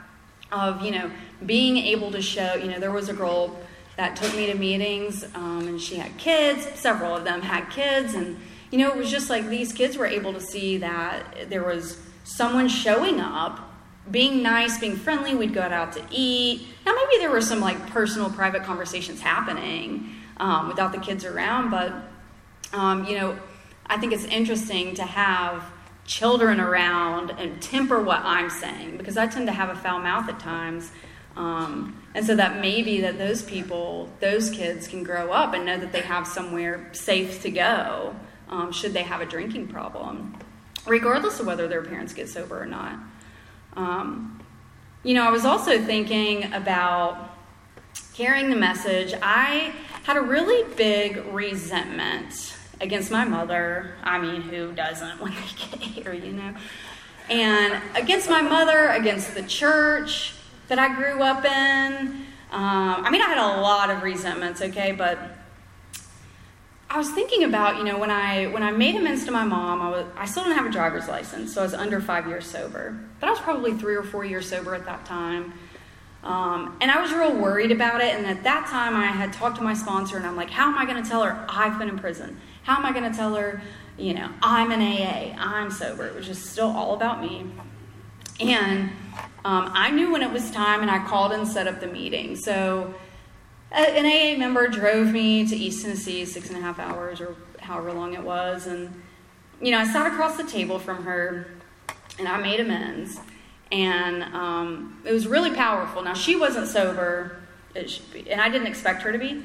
of, 0.51 0.83
you 0.83 0.91
know, 0.91 1.11
being 1.47 1.77
able 1.77 2.11
to 2.13 2.21
show, 2.21 2.55
you 2.55 2.69
know, 2.71 2.79
there 2.79 2.91
was 2.91 3.09
a 3.09 3.15
girl 3.15 3.59
that 3.97 4.17
took 4.17 4.35
me 4.35 4.47
to 4.47 4.55
meetings 4.55 5.25
um, 5.35 5.69
and 5.69 5.81
she 5.81 5.97
had 5.97 6.17
kids, 6.17 6.67
several 6.75 7.15
of 7.15 7.25
them 7.25 7.43
had 7.43 7.69
kids, 7.71 8.15
and 8.15 8.39
you 8.71 8.79
know, 8.79 8.89
it 8.89 8.97
was 8.97 9.11
just 9.11 9.29
like 9.29 9.49
these 9.49 9.73
kids 9.73 9.97
were 9.97 10.07
able 10.07 10.33
to 10.33 10.41
see 10.41 10.79
that 10.79 11.51
there 11.51 11.65
was 11.65 11.99
someone 12.25 12.69
showing 12.69 13.21
up, 13.21 13.61
being 14.11 14.43
nice, 14.43 14.79
being 14.79 14.97
friendly. 14.97 15.35
We'd 15.35 15.53
go 15.53 15.61
out 15.61 15.93
to 15.95 16.03
eat. 16.11 16.67
Now, 16.87 16.95
maybe 16.95 17.21
there 17.21 17.31
were 17.31 17.41
some 17.41 17.61
like 17.61 17.89
personal, 17.89 18.31
private 18.31 18.63
conversations 18.63 19.21
happening 19.21 20.15
um, 20.37 20.69
without 20.69 20.93
the 20.93 20.99
kids 20.99 21.25
around, 21.25 21.71
but 21.71 21.93
um, 22.73 23.05
you 23.05 23.19
know, 23.19 23.37
I 23.91 23.99
think 23.99 24.13
it's 24.13 24.25
interesting 24.25 24.95
to 24.95 25.03
have 25.03 25.65
children 26.07 26.61
around 26.61 27.31
and 27.31 27.61
temper 27.61 28.01
what 28.01 28.21
I'm 28.21 28.49
saying 28.49 28.97
because 28.97 29.17
I 29.17 29.27
tend 29.27 29.49
to 29.49 29.53
have 29.53 29.69
a 29.69 29.75
foul 29.75 29.99
mouth 29.99 30.29
at 30.29 30.39
times. 30.39 30.93
Um, 31.37 32.01
and 32.15 32.25
so 32.25 32.37
that 32.37 32.61
maybe 32.61 33.01
that 33.01 33.19
those 33.19 33.43
people, 33.43 34.09
those 34.21 34.49
kids 34.51 34.87
can 34.87 35.03
grow 35.03 35.33
up 35.33 35.55
and 35.55 35.67
know 35.67 35.77
that 35.77 35.91
they 35.91 36.03
have 36.03 36.29
somewhere 36.29 36.89
safe 36.93 37.43
to 37.43 37.51
go 37.51 38.15
um, 38.49 38.71
should 38.71 38.93
they 38.93 39.03
have 39.03 39.23
a 39.23 39.27
drinking 39.27 39.67
problem, 39.67 40.39
regardless 40.87 41.41
of 41.41 41.47
whether 41.47 41.67
their 41.67 41.83
parents 41.83 42.13
get 42.13 42.29
sober 42.29 42.63
or 42.63 42.67
not. 42.67 42.97
Um, 43.75 44.41
you 45.03 45.15
know, 45.15 45.25
I 45.25 45.31
was 45.31 45.45
also 45.45 45.85
thinking 45.85 46.53
about 46.53 47.37
carrying 48.15 48.51
the 48.51 48.57
message. 48.57 49.15
I 49.21 49.73
had 50.05 50.17
a 50.17 50.21
really 50.21 50.63
big 50.77 51.17
resentment 51.33 52.50
against 52.81 53.11
my 53.11 53.25
mother. 53.25 53.95
I 54.03 54.19
mean, 54.19 54.43
who 54.43 54.73
doesn't 54.73 55.21
when 55.21 55.33
they 55.33 55.41
get 55.41 55.81
here, 55.81 56.13
you 56.13 56.33
know? 56.33 56.55
And 57.29 57.81
against 57.95 58.29
my 58.29 58.43
mother, 58.43 58.89
against 58.89 59.35
the 59.35 59.43
church 59.43 60.35
that 60.69 60.79
I 60.79 60.95
grew 60.95 61.23
up 61.23 61.45
in. 61.45 62.27
Um, 62.51 63.05
I 63.05 63.11
mean, 63.11 63.23
I 63.23 63.27
had 63.27 63.39
a 63.39 63.61
lot 63.61 63.91
of 63.91 64.03
resentments, 64.03 64.61
okay, 64.61 64.93
but 64.93 65.19
I 66.89 66.99
was 66.99 67.09
thinking 67.11 67.45
about, 67.45 67.77
you 67.77 67.85
know, 67.85 67.99
when 67.99 68.11
I 68.11 68.47
when 68.49 68.65
I 68.65 68.73
made 68.73 68.97
amends 68.97 69.25
to 69.27 69.31
my 69.31 69.45
mom, 69.45 69.81
I 69.81 69.91
was 69.91 70.07
I 70.17 70.27
still 70.27 70.43
didn't 70.43 70.57
have 70.57 70.67
a 70.67 70.73
driver's 70.73 71.07
license, 71.07 71.55
so 71.55 71.61
I 71.61 71.65
was 71.65 71.75
under 71.75 72.01
five 72.01 72.27
years 72.27 72.47
sober. 72.47 72.99
But 73.21 73.29
I 73.29 73.31
was 73.31 73.39
probably 73.39 73.75
three 73.75 73.95
or 73.95 74.03
four 74.03 74.25
years 74.25 74.49
sober 74.49 74.75
at 74.75 74.85
that 74.87 75.05
time. 75.05 75.53
Um, 76.25 76.77
and 76.81 76.91
I 76.91 77.01
was 77.01 77.13
real 77.13 77.33
worried 77.33 77.71
about 77.71 78.01
it. 78.01 78.15
And 78.15 78.27
at 78.27 78.43
that 78.43 78.67
time, 78.67 78.95
I 78.95 79.07
had 79.07 79.33
talked 79.33 79.57
to 79.57 79.63
my 79.63 79.73
sponsor, 79.73 80.17
and 80.17 80.27
I'm 80.27 80.37
like, 80.37 80.51
how 80.51 80.69
am 80.69 80.77
I 80.77 80.85
going 80.85 81.03
to 81.03 81.09
tell 81.09 81.23
her 81.23 81.47
I've 81.49 81.79
been 81.79 81.89
in 81.89 81.99
prison? 81.99 82.39
How 82.71 82.77
am 82.77 82.87
I 82.87 82.93
going 82.93 83.11
to 83.11 83.19
tell 83.19 83.35
her, 83.35 83.61
you 83.99 84.15
know, 84.15 84.31
I'm 84.41 84.71
an 84.71 84.81
AA, 84.81 85.35
I'm 85.37 85.73
sober? 85.73 86.07
It 86.07 86.15
was 86.15 86.25
just 86.25 86.47
still 86.47 86.69
all 86.69 86.95
about 86.95 87.21
me. 87.21 87.45
And 88.39 88.91
um, 89.45 89.73
I 89.75 89.91
knew 89.91 90.13
when 90.13 90.23
it 90.23 90.31
was 90.31 90.53
time, 90.53 90.81
and 90.81 90.89
I 90.89 91.05
called 91.05 91.33
and 91.33 91.49
set 91.49 91.67
up 91.67 91.81
the 91.81 91.89
meeting. 91.89 92.37
So 92.37 92.95
an 93.73 94.07
AA 94.07 94.39
member 94.39 94.69
drove 94.69 95.11
me 95.11 95.45
to 95.49 95.57
East 95.57 95.83
Tennessee, 95.83 96.25
six 96.25 96.49
and 96.49 96.59
a 96.59 96.61
half 96.61 96.79
hours 96.79 97.21
or 97.21 97.35
however 97.59 97.93
long 97.93 98.15
it 98.15 98.23
was. 98.23 98.69
And, 98.69 99.03
you 99.61 99.73
know, 99.73 99.79
I 99.81 99.93
sat 99.93 100.07
across 100.07 100.37
the 100.37 100.45
table 100.45 100.79
from 100.79 101.03
her 101.03 101.49
and 102.21 102.29
I 102.29 102.41
made 102.41 102.61
amends. 102.61 103.19
And 103.73 104.23
um, 104.33 105.03
it 105.05 105.13
was 105.13 105.27
really 105.27 105.57
powerful. 105.57 106.03
Now, 106.03 106.15
she 106.15 106.37
wasn't 106.37 106.69
sober, 106.69 107.41
and 107.75 108.41
I 108.41 108.49
didn't 108.49 108.69
expect 108.69 109.03
her 109.03 109.11
to 109.11 109.19
be. 109.19 109.43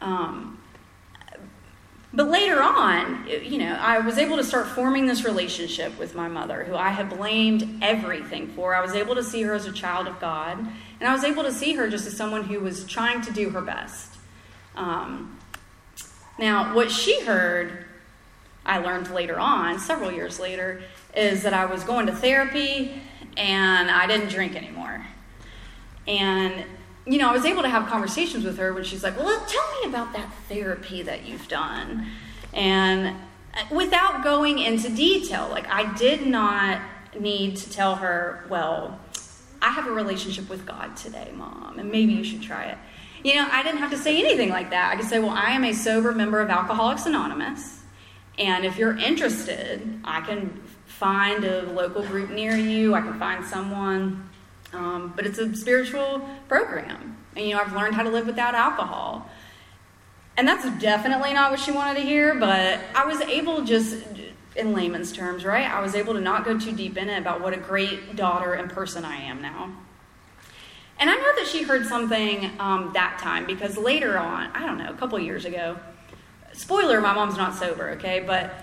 Um, 0.00 0.60
but 2.14 2.28
later 2.28 2.62
on, 2.62 3.26
you 3.42 3.58
know, 3.58 3.74
I 3.74 3.98
was 3.98 4.18
able 4.18 4.36
to 4.36 4.44
start 4.44 4.68
forming 4.68 5.06
this 5.06 5.24
relationship 5.24 5.98
with 5.98 6.14
my 6.14 6.28
mother, 6.28 6.62
who 6.62 6.76
I 6.76 6.90
had 6.90 7.10
blamed 7.10 7.80
everything 7.82 8.46
for. 8.48 8.74
I 8.74 8.80
was 8.80 8.94
able 8.94 9.16
to 9.16 9.24
see 9.24 9.42
her 9.42 9.52
as 9.52 9.66
a 9.66 9.72
child 9.72 10.06
of 10.06 10.20
God, 10.20 10.58
and 10.58 11.08
I 11.08 11.12
was 11.12 11.24
able 11.24 11.42
to 11.42 11.52
see 11.52 11.72
her 11.74 11.88
just 11.88 12.06
as 12.06 12.16
someone 12.16 12.44
who 12.44 12.60
was 12.60 12.86
trying 12.86 13.20
to 13.22 13.32
do 13.32 13.50
her 13.50 13.60
best. 13.60 14.14
Um, 14.76 15.40
now, 16.38 16.72
what 16.74 16.90
she 16.90 17.20
heard, 17.22 17.84
I 18.64 18.78
learned 18.78 19.10
later 19.10 19.40
on, 19.40 19.80
several 19.80 20.12
years 20.12 20.38
later, 20.38 20.82
is 21.16 21.42
that 21.42 21.52
I 21.52 21.66
was 21.66 21.82
going 21.82 22.06
to 22.06 22.14
therapy 22.14 23.00
and 23.36 23.90
I 23.90 24.06
didn't 24.06 24.28
drink 24.28 24.54
anymore. 24.54 25.04
And 26.06 26.64
you 27.06 27.18
know, 27.18 27.28
I 27.28 27.32
was 27.32 27.44
able 27.44 27.62
to 27.62 27.68
have 27.68 27.86
conversations 27.88 28.44
with 28.44 28.56
her 28.58 28.72
when 28.72 28.84
she's 28.84 29.02
like, 29.02 29.18
well, 29.18 29.44
tell 29.46 29.80
me 29.80 29.88
about 29.88 30.12
that 30.14 30.32
therapy 30.48 31.02
that 31.02 31.26
you've 31.26 31.48
done. 31.48 32.08
And 32.52 33.16
uh, 33.54 33.64
without 33.70 34.24
going 34.24 34.58
into 34.58 34.88
detail, 34.88 35.48
like, 35.50 35.66
I 35.68 35.92
did 35.94 36.26
not 36.26 36.80
need 37.18 37.56
to 37.56 37.70
tell 37.70 37.96
her, 37.96 38.44
well, 38.48 38.98
I 39.60 39.70
have 39.70 39.86
a 39.86 39.90
relationship 39.90 40.48
with 40.48 40.66
God 40.66 40.96
today, 40.96 41.30
mom, 41.34 41.78
and 41.78 41.90
maybe 41.90 42.12
you 42.12 42.24
should 42.24 42.42
try 42.42 42.66
it. 42.66 42.78
You 43.22 43.34
know, 43.36 43.48
I 43.50 43.62
didn't 43.62 43.78
have 43.78 43.90
to 43.90 43.98
say 43.98 44.18
anything 44.18 44.50
like 44.50 44.70
that. 44.70 44.92
I 44.92 44.96
could 44.96 45.08
say, 45.08 45.18
well, 45.18 45.30
I 45.30 45.50
am 45.50 45.64
a 45.64 45.72
sober 45.72 46.12
member 46.12 46.40
of 46.40 46.50
Alcoholics 46.50 47.06
Anonymous, 47.06 47.80
and 48.38 48.64
if 48.64 48.76
you're 48.76 48.96
interested, 48.96 50.00
I 50.04 50.20
can 50.20 50.62
find 50.86 51.44
a 51.44 51.62
local 51.62 52.02
group 52.02 52.30
near 52.30 52.56
you, 52.56 52.94
I 52.94 53.00
can 53.00 53.18
find 53.18 53.44
someone. 53.44 54.28
Um, 54.74 55.12
but 55.14 55.26
it's 55.26 55.38
a 55.38 55.54
spiritual 55.54 56.28
program. 56.48 57.16
And, 57.36 57.46
you 57.46 57.54
know, 57.54 57.60
I've 57.60 57.72
learned 57.72 57.94
how 57.94 58.02
to 58.02 58.10
live 58.10 58.26
without 58.26 58.54
alcohol. 58.54 59.28
And 60.36 60.48
that's 60.48 60.68
definitely 60.80 61.32
not 61.32 61.50
what 61.50 61.60
she 61.60 61.70
wanted 61.70 62.00
to 62.00 62.06
hear, 62.06 62.34
but 62.34 62.80
I 62.94 63.06
was 63.06 63.20
able 63.22 63.64
just 63.64 63.96
in 64.56 64.72
layman's 64.72 65.12
terms, 65.12 65.44
right? 65.44 65.68
I 65.68 65.80
was 65.80 65.94
able 65.94 66.14
to 66.14 66.20
not 66.20 66.44
go 66.44 66.58
too 66.58 66.72
deep 66.72 66.96
in 66.96 67.08
it 67.08 67.18
about 67.18 67.40
what 67.40 67.52
a 67.52 67.56
great 67.56 68.16
daughter 68.16 68.54
and 68.54 68.70
person 68.70 69.04
I 69.04 69.16
am 69.16 69.42
now. 69.42 69.72
And 70.98 71.10
I 71.10 71.14
know 71.16 71.34
that 71.36 71.46
she 71.46 71.62
heard 71.62 71.86
something 71.86 72.50
um, 72.60 72.92
that 72.94 73.18
time 73.18 73.46
because 73.46 73.76
later 73.76 74.18
on, 74.18 74.50
I 74.54 74.64
don't 74.64 74.78
know, 74.78 74.90
a 74.90 74.94
couple 74.94 75.18
years 75.18 75.44
ago, 75.44 75.76
spoiler, 76.52 77.00
my 77.00 77.12
mom's 77.12 77.36
not 77.36 77.54
sober, 77.54 77.90
okay? 77.90 78.20
But, 78.20 78.54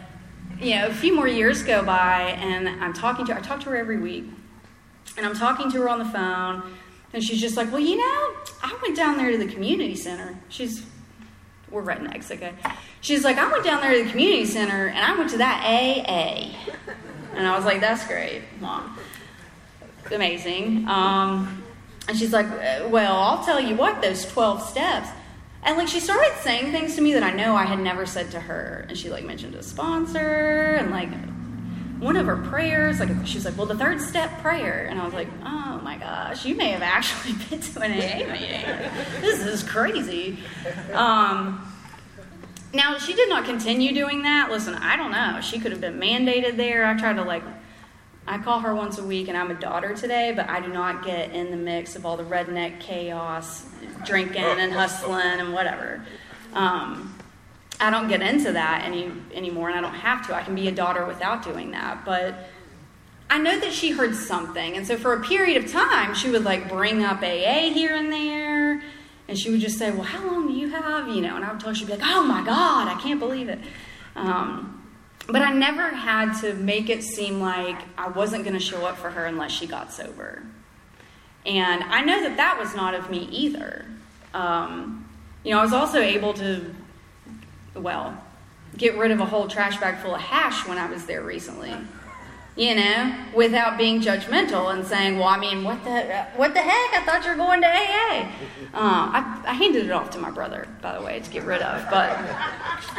you 0.59 0.75
know, 0.75 0.87
a 0.87 0.93
few 0.93 1.13
more 1.13 1.27
years 1.27 1.61
go 1.63 1.83
by 1.83 2.37
and 2.39 2.69
I'm 2.69 2.93
talking 2.93 3.25
to 3.25 3.33
her, 3.33 3.39
I 3.39 3.41
talk 3.41 3.59
to 3.61 3.69
her 3.69 3.77
every 3.77 3.97
week. 3.97 4.25
And 5.17 5.25
I'm 5.25 5.35
talking 5.35 5.71
to 5.71 5.81
her 5.81 5.89
on 5.89 5.99
the 5.99 6.05
phone, 6.05 6.63
and 7.13 7.23
she's 7.23 7.41
just 7.41 7.57
like, 7.57 7.71
Well, 7.71 7.81
you 7.81 7.97
know, 7.97 8.35
I 8.63 8.77
went 8.81 8.95
down 8.95 9.17
there 9.17 9.31
to 9.31 9.37
the 9.37 9.47
community 9.47 9.95
center. 9.95 10.37
She's, 10.49 10.85
we're 11.69 11.83
rednecks, 11.83 12.31
okay? 12.31 12.53
She's 13.01 13.23
like, 13.23 13.37
I 13.37 13.51
went 13.51 13.63
down 13.63 13.81
there 13.81 13.91
to 13.93 14.03
the 14.03 14.09
community 14.09 14.45
center 14.45 14.87
and 14.87 14.99
I 14.99 15.17
went 15.17 15.31
to 15.31 15.37
that 15.37 15.63
AA. 15.65 16.55
And 17.35 17.47
I 17.47 17.55
was 17.55 17.65
like, 17.65 17.81
That's 17.81 18.05
great, 18.05 18.43
mom. 18.59 18.97
Amazing. 20.11 20.87
Um, 20.87 21.63
and 22.07 22.17
she's 22.17 22.33
like, 22.33 22.47
Well, 22.89 23.15
I'll 23.15 23.43
tell 23.43 23.59
you 23.59 23.75
what, 23.75 24.01
those 24.01 24.25
12 24.25 24.61
steps. 24.61 25.09
And 25.63 25.77
like 25.77 25.87
she 25.87 25.99
started 25.99 26.33
saying 26.41 26.71
things 26.71 26.95
to 26.95 27.01
me 27.01 27.13
that 27.13 27.23
I 27.23 27.31
know 27.31 27.55
I 27.55 27.65
had 27.65 27.79
never 27.79 28.05
said 28.05 28.31
to 28.31 28.39
her. 28.39 28.85
And 28.89 28.97
she 28.97 29.09
like 29.09 29.25
mentioned 29.25 29.55
a 29.55 29.63
sponsor 29.63 30.75
and 30.79 30.91
like 30.91 31.09
one 32.01 32.17
of 32.17 32.25
her 32.25 32.35
prayers, 32.35 32.99
like 32.99 33.09
she's 33.25 33.45
like, 33.45 33.55
Well, 33.55 33.67
the 33.67 33.77
third 33.77 34.01
step 34.01 34.41
prayer. 34.41 34.87
And 34.89 34.99
I 34.99 35.05
was 35.05 35.13
like, 35.13 35.27
Oh 35.45 35.79
my 35.83 35.97
gosh, 35.97 36.45
you 36.45 36.55
may 36.55 36.71
have 36.71 36.81
actually 36.81 37.33
been 37.49 37.61
to 37.61 37.81
an 37.81 37.91
AA 37.91 38.31
meeting. 38.33 39.21
This 39.21 39.45
is 39.45 39.63
crazy. 39.63 40.39
Um, 40.93 41.65
now, 42.73 42.97
she 42.97 43.13
did 43.13 43.29
not 43.29 43.45
continue 43.45 43.93
doing 43.93 44.23
that. 44.23 44.49
Listen, 44.49 44.73
I 44.75 44.95
don't 44.95 45.11
know. 45.11 45.39
She 45.41 45.59
could 45.59 45.71
have 45.71 45.81
been 45.81 45.99
mandated 45.99 46.55
there. 46.55 46.85
I 46.85 46.97
tried 46.97 47.17
to, 47.17 47.23
like, 47.23 47.43
I 48.25 48.37
call 48.37 48.61
her 48.61 48.73
once 48.73 48.97
a 48.97 49.03
week 49.03 49.27
and 49.27 49.37
I'm 49.37 49.51
a 49.51 49.55
daughter 49.55 49.93
today, 49.93 50.31
but 50.35 50.49
I 50.49 50.59
do 50.61 50.69
not 50.69 51.05
get 51.05 51.31
in 51.31 51.51
the 51.51 51.57
mix 51.57 51.95
of 51.95 52.05
all 52.05 52.17
the 52.17 52.23
redneck 52.23 52.79
chaos, 52.79 53.67
drinking 54.05 54.41
and 54.43 54.71
hustling 54.71 55.21
and 55.21 55.53
whatever. 55.53 56.03
Um, 56.53 57.15
I 57.81 57.89
don't 57.89 58.07
get 58.07 58.21
into 58.21 58.51
that 58.53 58.83
any 58.85 59.11
anymore, 59.33 59.69
and 59.69 59.77
I 59.77 59.81
don't 59.81 59.99
have 59.99 60.25
to. 60.27 60.35
I 60.35 60.43
can 60.43 60.55
be 60.55 60.67
a 60.67 60.71
daughter 60.71 61.05
without 61.05 61.43
doing 61.43 61.71
that. 61.71 62.05
But 62.05 62.35
I 63.29 63.39
know 63.39 63.59
that 63.59 63.73
she 63.73 63.91
heard 63.91 64.15
something, 64.15 64.77
and 64.77 64.85
so 64.85 64.97
for 64.97 65.13
a 65.13 65.21
period 65.21 65.63
of 65.63 65.71
time, 65.71 66.13
she 66.13 66.29
would 66.29 66.43
like 66.43 66.69
bring 66.69 67.03
up 67.03 67.21
AA 67.21 67.71
here 67.73 67.95
and 67.95 68.11
there, 68.11 68.83
and 69.27 69.37
she 69.37 69.49
would 69.49 69.59
just 69.59 69.77
say, 69.77 69.91
"Well, 69.91 70.03
how 70.03 70.25
long 70.25 70.47
do 70.47 70.53
you 70.53 70.69
have?" 70.69 71.07
You 71.07 71.21
know, 71.21 71.35
and 71.35 71.43
I 71.43 71.51
would 71.51 71.59
tell 71.59 71.69
her 71.69 71.75
she'd 71.75 71.87
be 71.87 71.93
like, 71.93 72.05
"Oh 72.05 72.23
my 72.23 72.45
God, 72.45 72.87
I 72.87 72.99
can't 73.01 73.19
believe 73.19 73.49
it." 73.49 73.59
Um, 74.15 74.81
but 75.27 75.41
I 75.41 75.53
never 75.53 75.89
had 75.89 76.33
to 76.41 76.53
make 76.53 76.89
it 76.89 77.03
seem 77.03 77.39
like 77.39 77.77
I 77.97 78.09
wasn't 78.09 78.43
going 78.43 78.53
to 78.53 78.63
show 78.63 78.85
up 78.85 78.97
for 78.97 79.09
her 79.09 79.25
unless 79.25 79.51
she 79.51 79.67
got 79.67 79.93
sober. 79.93 80.43
And 81.45 81.83
I 81.83 82.01
know 82.01 82.21
that 82.23 82.37
that 82.37 82.59
was 82.59 82.75
not 82.75 82.93
of 82.93 83.09
me 83.09 83.27
either. 83.31 83.85
Um, 84.33 85.09
you 85.43 85.51
know, 85.51 85.59
I 85.59 85.63
was 85.63 85.73
also 85.73 85.99
able 85.99 86.33
to, 86.35 86.75
well, 87.75 88.21
get 88.77 88.97
rid 88.97 89.11
of 89.11 89.19
a 89.19 89.25
whole 89.25 89.47
trash 89.47 89.79
bag 89.79 89.97
full 89.97 90.15
of 90.15 90.21
hash 90.21 90.67
when 90.67 90.77
I 90.77 90.89
was 90.89 91.05
there 91.05 91.21
recently. 91.21 91.73
You 92.55 92.75
know, 92.75 93.15
without 93.33 93.77
being 93.77 94.01
judgmental 94.01 94.73
and 94.73 94.85
saying, 94.85 95.17
"Well, 95.17 95.29
I 95.29 95.39
mean, 95.39 95.63
what 95.63 95.83
the 95.85 96.25
what 96.35 96.53
the 96.53 96.59
heck? 96.59 96.93
I 96.93 97.03
thought 97.05 97.23
you 97.23 97.31
were 97.31 97.37
going 97.37 97.61
to 97.61 97.67
AA." 97.67 98.29
Uh, 98.73 98.73
I, 98.73 99.41
I 99.47 99.53
handed 99.53 99.85
it 99.85 99.91
off 99.91 100.09
to 100.11 100.19
my 100.19 100.29
brother, 100.29 100.67
by 100.81 100.97
the 100.97 101.03
way, 101.03 101.21
to 101.21 101.29
get 101.31 101.43
rid 101.43 101.61
of. 101.61 101.89
But 101.89 102.19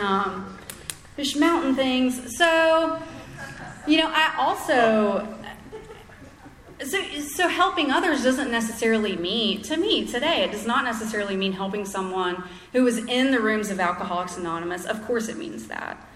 um, 0.01 0.57
fish 1.17 1.37
mountain 1.37 1.75
things. 1.75 2.39
So, 2.39 2.99
you 3.87 3.99
know, 3.99 4.11
I 4.11 4.35
also 4.39 5.29
so 6.85 7.21
so 7.21 7.49
helping 7.49 7.91
others 7.91 8.23
doesn't 8.23 8.51
necessarily 8.51 9.17
mean 9.17 9.63
to 9.63 9.77
me 9.77 10.07
today. 10.07 10.45
It 10.45 10.53
does 10.53 10.67
not 10.67 10.85
necessarily 10.85 11.37
mean 11.37 11.53
helping 11.53 11.85
someone 11.85 12.45
who 12.73 12.87
is 12.87 12.99
in 13.07 13.31
the 13.31 13.41
rooms 13.41 13.71
of 13.71 13.81
Alcoholics 13.81 14.37
Anonymous. 14.37 14.85
Of 14.85 15.05
course, 15.07 15.29
it 15.29 15.37
means 15.37 15.69
that. 15.69 16.09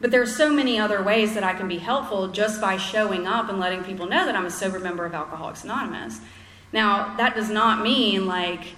But 0.00 0.10
there 0.10 0.22
are 0.22 0.26
so 0.26 0.50
many 0.50 0.78
other 0.78 1.02
ways 1.02 1.34
that 1.34 1.44
I 1.44 1.52
can 1.52 1.68
be 1.68 1.78
helpful 1.78 2.28
just 2.28 2.60
by 2.60 2.78
showing 2.78 3.26
up 3.26 3.50
and 3.50 3.60
letting 3.60 3.84
people 3.84 4.06
know 4.06 4.24
that 4.24 4.34
I'm 4.34 4.46
a 4.46 4.50
sober 4.50 4.78
member 4.78 5.04
of 5.04 5.14
Alcoholics 5.14 5.64
Anonymous. 5.64 6.20
Now, 6.72 7.16
that 7.16 7.34
does 7.34 7.50
not 7.50 7.82
mean 7.82 8.26
like 8.26 8.74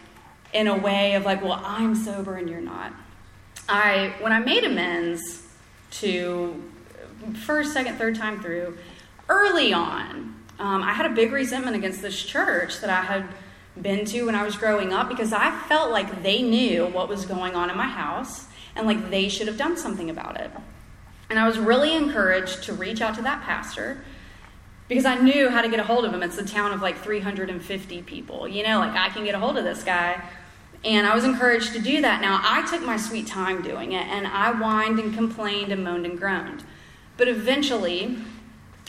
in 0.53 0.67
a 0.67 0.77
way 0.77 1.15
of 1.15 1.25
like, 1.25 1.43
well, 1.43 1.63
I'm 1.65 1.95
sober 1.95 2.37
and 2.37 2.49
you're 2.49 2.61
not. 2.61 2.93
I 3.69 4.15
when 4.21 4.33
I 4.33 4.41
made 4.41 4.65
amends 4.65 5.47
to 5.93 6.61
first, 7.45 7.73
second, 7.73 7.97
third 7.97 8.17
time 8.17 8.43
through, 8.43 8.77
early 9.29 9.73
on, 9.73 10.32
um, 10.59 10.83
I 10.83 10.93
had 10.93 11.07
a 11.07 11.15
big 11.15 11.33
resentment 11.33 11.77
against 11.77 12.03
this 12.03 12.23
church 12.23 12.81
that 12.81 12.91
I 12.91 13.03
had 13.03 13.25
been 13.81 14.05
to 14.07 14.27
when 14.27 14.35
I 14.35 14.43
was 14.43 14.57
growing 14.57 14.93
up 14.93 15.09
because 15.09 15.33
I 15.33 15.51
felt 15.69 15.91
like 15.91 16.23
they 16.23 16.43
knew 16.43 16.87
what 16.87 17.09
was 17.09 17.25
going 17.25 17.55
on 17.55 17.71
in 17.71 17.77
my 17.77 17.87
house 17.87 18.47
and 18.77 18.87
like 18.87 19.11
they 19.11 19.29
should 19.29 19.47
have 19.47 19.57
done 19.57 19.77
something 19.77 20.11
about 20.11 20.39
it. 20.41 20.51
And 21.31 21.39
I 21.39 21.47
was 21.47 21.59
really 21.59 21.95
encouraged 21.95 22.65
to 22.65 22.75
reach 22.75 23.01
out 23.01 23.15
to 23.15 23.23
that 23.23 23.43
pastor 23.43 24.05
because 24.89 25.07
I 25.07 25.15
knew 25.15 25.49
how 25.49 25.63
to 25.63 25.69
get 25.69 25.81
a 25.81 25.85
hold 25.85 26.05
of 26.05 26.13
him. 26.13 26.23
It's 26.23 26.37
a 26.37 26.45
town 26.45 26.73
of 26.73 26.83
like 26.83 26.99
350 26.99 28.03
people. 28.03 28.47
You 28.47 28.63
know, 28.63 28.79
like 28.79 28.95
I 28.95 29.09
can 29.09 29.25
get 29.25 29.35
a 29.35 29.39
hold 29.39 29.57
of 29.57 29.65
this 29.65 29.83
guy. 29.83 30.23
And 30.85 31.07
I 31.07 31.15
was 31.15 31.25
encouraged 31.25 31.73
to 31.75 31.81
do 31.81 32.03
that. 32.03 32.21
Now, 32.21 32.41
I 32.43 32.69
took 32.69 32.83
my 32.83 32.97
sweet 32.97 33.29
time 33.29 33.63
doing 33.63 33.93
it, 33.93 34.05
and 34.09 34.27
I 34.27 34.53
whined 34.53 34.99
and 34.99 35.15
complained 35.15 35.71
and 35.71 35.85
moaned 35.85 36.05
and 36.07 36.19
groaned. 36.19 36.65
But 37.17 37.29
eventually, 37.29 38.19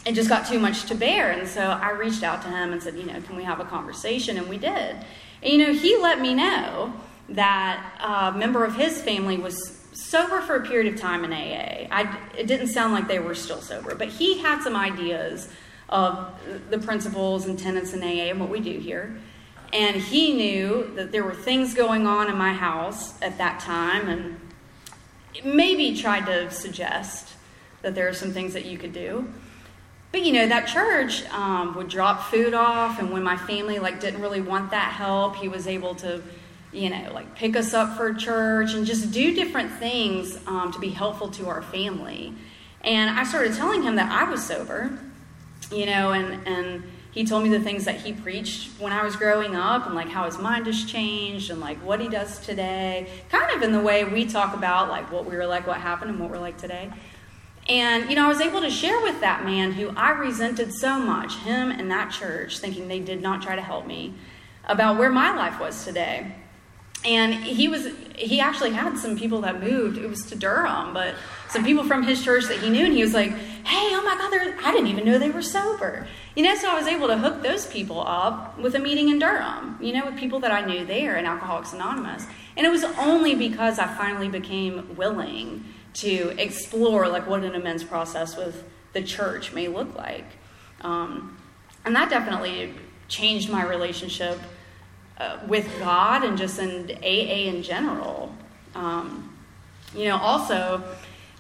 it 0.06 0.16
just 0.16 0.30
got 0.30 0.48
too 0.48 0.60
much 0.60 0.86
to 0.86 0.96
bear. 0.96 1.32
And 1.32 1.48
so 1.48 1.62
I 1.62 1.92
reached 1.92 2.24
out 2.24 2.42
to 2.44 2.50
him 2.50 2.74
and 2.74 2.84
said, 2.84 2.96
you 2.96 3.06
know, 3.06 3.22
can 3.22 3.36
we 3.36 3.44
have 3.44 3.60
a 3.60 3.66
conversation? 3.66 4.38
And 4.38 4.50
we 4.50 4.58
did. 4.58 4.98
And, 5.42 5.54
you 5.54 5.58
know, 5.58 5.74
he 5.74 5.98
let 5.98 6.20
me 6.20 6.34
know 6.34 6.94
that 7.30 8.00
a 8.02 8.38
member 8.38 8.66
of 8.66 8.76
his 8.76 9.02
family 9.02 9.38
was 9.38 9.80
sober 9.94 10.42
for 10.42 10.56
a 10.58 10.66
period 10.66 10.94
of 10.94 11.00
time 11.00 11.24
in 11.24 11.32
AA. 11.32 11.88
I, 11.90 12.18
it 12.38 12.48
didn't 12.48 12.68
sound 12.68 12.94
like 12.94 13.08
they 13.08 13.20
were 13.20 13.36
still 13.36 13.62
sober, 13.62 13.96
but 13.96 14.10
he 14.10 14.40
had 14.40 14.62
some 14.62 14.76
ideas 14.76 15.48
of 15.90 16.34
the 16.70 16.80
principles 16.80 17.46
and 17.46 17.58
tenets 17.58 17.94
in 17.94 18.02
AA 18.02 18.30
and 18.30 18.40
what 18.40 18.50
we 18.50 18.60
do 18.60 18.80
here. 18.80 19.16
And 19.72 19.96
he 19.96 20.34
knew 20.34 20.92
that 20.96 21.12
there 21.12 21.24
were 21.24 21.34
things 21.34 21.74
going 21.74 22.06
on 22.06 22.30
in 22.30 22.38
my 22.38 22.54
house 22.54 23.20
at 23.22 23.38
that 23.40 23.60
time, 23.60 24.08
and 24.08 24.40
maybe 25.44 25.96
tried 25.96 26.28
to 26.28 26.52
suggest 26.52 27.34
that 27.82 27.96
there 27.96 28.08
are 28.08 28.14
some 28.14 28.32
things 28.32 28.54
that 28.54 28.66
you 28.66 28.78
could 28.78 28.94
do. 28.94 29.28
But 30.14 30.24
you 30.24 30.32
know, 30.32 30.48
that 30.48 30.68
church 30.68 31.28
um, 31.32 31.74
would 31.74 31.90
drop 31.90 32.26
food 32.26 32.54
off, 32.54 33.00
and 33.00 33.12
when 33.12 33.24
my 33.24 33.36
family 33.36 33.80
like 33.80 34.00
didn't 34.00 34.22
really 34.22 34.42
want 34.42 34.70
that 34.70 34.94
help, 34.94 35.36
he 35.38 35.48
was 35.48 35.66
able 35.66 35.96
to, 35.96 36.22
you 36.72 36.92
know, 36.92 37.12
like 37.12 37.34
pick 37.34 37.56
us 37.56 37.74
up 37.74 37.98
for 37.98 38.14
church 38.14 38.76
and 38.76 38.86
just 38.86 39.12
do 39.12 39.34
different 39.34 39.72
things 39.72 40.38
um, 40.46 40.72
to 40.72 40.78
be 40.78 40.90
helpful 40.90 41.30
to 41.30 41.48
our 41.48 41.64
family. 41.64 42.32
And 42.82 43.10
I 43.10 43.24
started 43.24 43.56
telling 43.56 43.82
him 43.82 43.96
that 43.96 44.12
I 44.12 44.30
was 44.30 44.46
sober, 44.46 45.00
you 45.72 45.88
know, 45.88 46.12
and 46.12 46.48
and 46.48 46.84
he 47.10 47.26
told 47.26 47.42
me 47.42 47.50
the 47.50 47.62
things 47.62 47.86
that 47.86 48.00
he 48.02 48.14
preached 48.14 48.80
when 48.80 48.94
I 48.94 49.04
was 49.04 49.16
growing 49.16 49.56
up 49.56 49.88
and 49.88 49.96
like 49.96 50.10
how 50.10 50.26
his 50.26 50.38
mind 50.38 50.68
has 50.68 50.86
changed 50.86 51.50
and 51.50 51.60
like 51.60 51.78
what 51.84 52.00
he 52.00 52.08
does 52.08 52.40
today, 52.40 53.10
kind 53.30 53.52
of 53.56 53.64
in 53.64 53.72
the 53.72 53.82
way 53.82 54.04
we 54.04 54.26
talk 54.28 54.54
about 54.54 54.90
like 54.90 55.12
what 55.12 55.26
we 55.26 55.36
were 55.36 55.48
like, 55.48 55.66
what 55.66 55.78
happened, 55.78 56.12
and 56.12 56.20
what 56.20 56.30
we're 56.30 56.38
like 56.38 56.60
today. 56.60 56.92
And, 57.70 58.10
you 58.10 58.16
know, 58.16 58.26
I 58.26 58.28
was 58.28 58.42
able 58.42 58.62
to 58.62 58.70
share 58.70 59.00
with 59.02 59.22
that 59.22 59.46
man 59.46 59.72
who 59.72 59.90
I 59.96 60.12
resented 60.12 60.74
so 60.74 61.00
much, 61.00 61.36
him 61.38 61.72
and 61.72 61.90
that 61.92 62.12
church, 62.12 62.60
thinking 62.60 62.88
they 62.88 63.00
did 63.00 63.22
not 63.22 63.42
try 63.42 63.56
to 63.56 63.62
help 63.62 63.88
me, 63.88 64.14
about 64.66 64.98
where 64.98 65.10
my 65.10 65.34
life 65.34 65.60
was 65.60 65.86
today. 65.86 66.36
And 67.06 67.34
he 67.34 67.68
was, 67.68 67.88
he 68.18 68.40
actually 68.40 68.72
had 68.72 68.98
some 68.98 69.18
people 69.18 69.42
that 69.42 69.62
moved. 69.62 69.98
It 69.98 70.10
was 70.10 70.26
to 70.28 70.36
Durham, 70.36 70.94
but 70.94 71.16
some 71.50 71.64
people 71.64 71.84
from 71.84 72.04
his 72.04 72.24
church 72.24 72.46
that 72.46 72.60
he 72.60 72.70
knew, 72.70 72.86
and 72.86 72.94
he 72.94 73.04
was 73.04 73.14
like, 73.14 73.32
hey, 73.32 73.90
oh 73.94 74.02
my 74.04 74.16
God, 74.16 74.34
I 74.66 74.72
didn't 74.72 74.88
even 74.88 75.06
know 75.06 75.20
they 75.20 75.30
were 75.30 75.42
sober. 75.42 76.08
You 76.36 76.44
know, 76.44 76.56
so 76.56 76.70
I 76.70 76.76
was 76.76 76.88
able 76.88 77.08
to 77.08 77.18
hook 77.18 77.44
those 77.44 77.66
people 77.68 78.02
up 78.06 78.58
with 78.58 78.76
a 78.76 78.80
meeting 78.80 79.10
in 79.10 79.20
Durham, 79.20 79.78
you 79.82 79.94
know, 79.94 80.06
with 80.06 80.18
people 80.18 80.40
that 80.40 80.52
I 80.52 80.66
knew 80.66 80.86
there 80.86 81.18
in 81.18 81.26
Alcoholics 81.26 81.74
Anonymous. 81.74 82.26
And 82.56 82.66
it 82.66 82.70
was 82.70 82.84
only 82.84 83.36
because 83.36 83.80
I 83.80 83.88
finally 83.88 84.30
became 84.30 84.96
willing 84.96 85.66
to 85.94 86.34
explore 86.42 87.08
like 87.08 87.28
what 87.28 87.44
an 87.44 87.56
amends 87.56 87.84
process 87.84 88.36
with 88.36 88.64
the 88.94 89.02
church 89.02 89.54
may 89.54 89.68
look 89.68 89.96
like. 89.96 90.26
Um, 90.82 91.38
and 91.86 91.96
that 91.96 92.10
definitely 92.10 92.74
changed 93.08 93.50
my 93.50 93.66
relationship 93.66 94.40
uh, 95.18 95.40
with 95.48 95.68
God 95.80 96.24
and 96.24 96.38
just 96.38 96.60
in 96.60 96.92
AA 97.04 97.50
in 97.50 97.62
general. 97.64 98.34
Um, 98.76 99.36
you 99.96 100.08
know, 100.08 100.18
also 100.18 100.84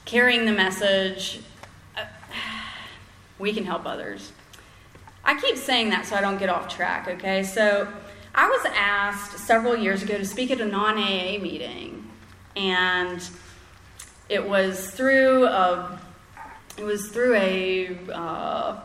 carrying 0.05 0.45
the 0.45 0.51
message, 0.51 1.39
uh, 1.97 2.05
we 3.39 3.53
can 3.53 3.65
help 3.65 3.85
others. 3.85 4.31
I 5.25 5.39
keep 5.39 5.57
saying 5.57 5.89
that 5.89 6.05
so 6.05 6.15
I 6.15 6.21
don't 6.21 6.37
get 6.37 6.49
off 6.49 6.67
track, 6.67 7.07
okay? 7.07 7.43
So 7.43 7.87
I 8.35 8.49
was 8.49 8.65
asked 8.75 9.39
several 9.39 9.75
years 9.75 10.03
ago 10.03 10.17
to 10.17 10.25
speak 10.25 10.51
at 10.51 10.59
a 10.59 10.65
non 10.65 10.97
AA 10.97 11.39
meeting, 11.39 12.09
and 12.55 13.27
it 14.29 14.47
was 14.47 14.89
through 14.91 15.45
a 15.45 15.99
it 16.77 16.83
was 16.83 17.09
through 17.09 17.35
a 17.35 17.97
uh, 18.11 18.79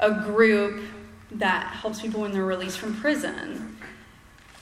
a 0.00 0.10
group 0.24 0.82
that 1.32 1.66
helps 1.66 2.00
people 2.00 2.20
when 2.20 2.32
they're 2.32 2.44
released 2.44 2.78
from 2.78 2.94
prison. 3.00 3.78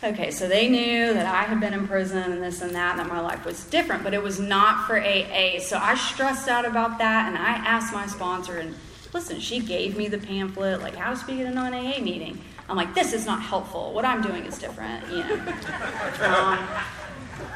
Okay, 0.05 0.33
so 0.33 0.49
they 0.49 0.69
knew 0.69 1.15
that 1.15 1.27
I 1.27 1.45
had 1.45 1.61
been 1.61 1.73
in 1.73 1.87
prison 1.87 2.33
and 2.33 2.43
this 2.43 2.61
and 2.61 2.75
that, 2.75 2.93
and 2.93 3.01
that 3.01 3.09
my 3.09 3.21
life 3.21 3.45
was 3.45 3.65
different, 3.67 4.03
but 4.03 4.13
it 4.13 4.23
was 4.23 4.41
not 4.41 4.89
for 4.89 4.99
AA. 4.99 5.61
So 5.61 5.79
I 5.79 5.95
stressed 5.95 6.49
out 6.49 6.65
about 6.65 6.99
that, 6.99 7.29
and 7.29 7.39
I 7.39 7.51
asked 7.51 7.93
my 7.93 8.07
sponsor, 8.07 8.59
and 8.59 8.75
listen, 9.13 9.39
she 9.39 9.61
gave 9.61 9.97
me 9.97 10.09
the 10.09 10.19
pamphlet, 10.19 10.81
like 10.81 10.97
how 10.97 11.11
to 11.11 11.17
speak 11.17 11.39
at 11.39 11.47
a 11.47 11.55
non 11.55 11.73
AA 11.73 12.01
meeting. 12.01 12.41
I'm 12.69 12.77
like, 12.77 12.95
this 12.95 13.13
is 13.13 13.27
not 13.27 13.43
helpful. 13.43 13.93
What 13.93 14.05
I'm 14.05 14.23
doing 14.23 14.45
is 14.45 14.59
different, 14.59 15.09
you 15.09 15.19
know. 15.19 15.55
Um, 16.23 16.59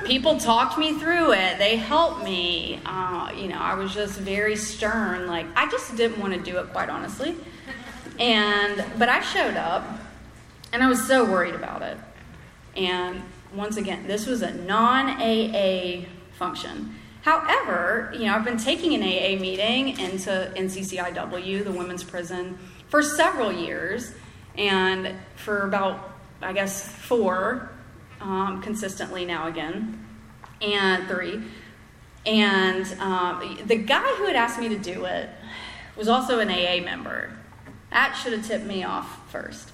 people 0.04 0.38
talked 0.38 0.78
me 0.78 0.98
through 0.98 1.32
it. 1.32 1.58
They 1.58 1.76
helped 1.76 2.22
me. 2.22 2.80
Uh, 2.84 3.32
you 3.36 3.48
know, 3.48 3.58
I 3.58 3.74
was 3.74 3.94
just 3.94 4.18
very 4.18 4.56
stern. 4.56 5.26
Like 5.26 5.46
I 5.56 5.68
just 5.70 5.96
didn't 5.96 6.20
want 6.20 6.34
to 6.34 6.40
do 6.40 6.58
it, 6.58 6.72
quite 6.72 6.88
honestly. 6.88 7.34
And 8.18 8.84
but 8.98 9.08
I 9.08 9.20
showed 9.20 9.56
up, 9.56 9.84
and 10.72 10.82
I 10.82 10.88
was 10.88 11.06
so 11.06 11.24
worried 11.24 11.54
about 11.54 11.82
it. 11.82 11.96
And 12.76 13.22
once 13.54 13.76
again, 13.76 14.06
this 14.06 14.26
was 14.26 14.42
a 14.42 14.52
non 14.52 15.08
AA 15.20 16.06
function. 16.38 16.94
However, 17.22 18.12
you 18.14 18.26
know, 18.26 18.34
I've 18.34 18.44
been 18.44 18.58
taking 18.58 18.94
an 18.94 19.02
AA 19.02 19.40
meeting 19.40 19.98
into 19.98 20.52
NCCIW, 20.54 21.64
the 21.64 21.72
women's 21.72 22.04
prison, 22.04 22.56
for 22.88 23.02
several 23.02 23.52
years, 23.52 24.12
and 24.56 25.12
for 25.34 25.62
about, 25.62 26.12
I 26.40 26.52
guess, 26.52 26.88
four 26.88 27.70
um, 28.26 28.60
consistently 28.60 29.24
now 29.24 29.46
again, 29.46 30.04
and 30.60 31.06
three. 31.06 31.42
And 32.24 32.84
um, 32.98 33.58
the 33.66 33.76
guy 33.76 34.14
who 34.16 34.26
had 34.26 34.34
asked 34.34 34.58
me 34.58 34.68
to 34.68 34.78
do 34.78 35.04
it 35.04 35.30
was 35.96 36.08
also 36.08 36.40
an 36.40 36.50
AA 36.50 36.84
member. 36.84 37.30
That 37.90 38.14
should 38.14 38.32
have 38.32 38.44
tipped 38.44 38.66
me 38.66 38.82
off 38.82 39.30
first. 39.30 39.70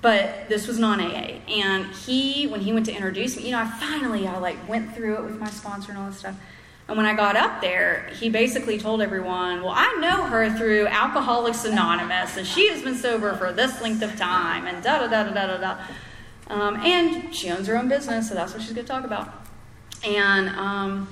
But 0.00 0.48
this 0.48 0.68
was 0.68 0.78
non 0.78 1.00
AA. 1.00 1.40
And 1.48 1.86
he, 1.86 2.46
when 2.46 2.60
he 2.60 2.72
went 2.72 2.86
to 2.86 2.92
introduce 2.92 3.36
me, 3.36 3.46
you 3.46 3.50
know, 3.50 3.58
I 3.58 3.66
finally, 3.66 4.28
I 4.28 4.38
like 4.38 4.68
went 4.68 4.94
through 4.94 5.14
it 5.16 5.24
with 5.24 5.40
my 5.40 5.50
sponsor 5.50 5.90
and 5.90 5.98
all 5.98 6.06
this 6.08 6.20
stuff. 6.20 6.36
And 6.86 6.96
when 6.96 7.04
I 7.04 7.14
got 7.14 7.36
up 7.36 7.60
there, 7.60 8.08
he 8.14 8.30
basically 8.30 8.78
told 8.78 9.02
everyone, 9.02 9.62
Well, 9.62 9.74
I 9.76 9.92
know 10.00 10.22
her 10.22 10.56
through 10.56 10.86
Alcoholics 10.86 11.64
Anonymous, 11.64 12.36
and 12.36 12.46
she 12.46 12.68
has 12.68 12.80
been 12.80 12.94
sober 12.94 13.34
for 13.36 13.52
this 13.52 13.82
length 13.82 14.02
of 14.02 14.16
time, 14.16 14.66
and 14.66 14.82
da 14.82 15.00
da 15.00 15.08
da 15.08 15.24
da 15.24 15.46
da 15.46 15.56
da. 15.58 15.78
Um, 16.48 16.76
and 16.76 17.34
she 17.34 17.50
owns 17.50 17.66
her 17.66 17.76
own 17.76 17.88
business, 17.88 18.28
so 18.28 18.34
that's 18.34 18.52
what 18.52 18.62
she's 18.62 18.72
going 18.72 18.86
to 18.86 18.92
talk 18.92 19.04
about. 19.04 19.32
And 20.04 20.48
um, 20.50 21.08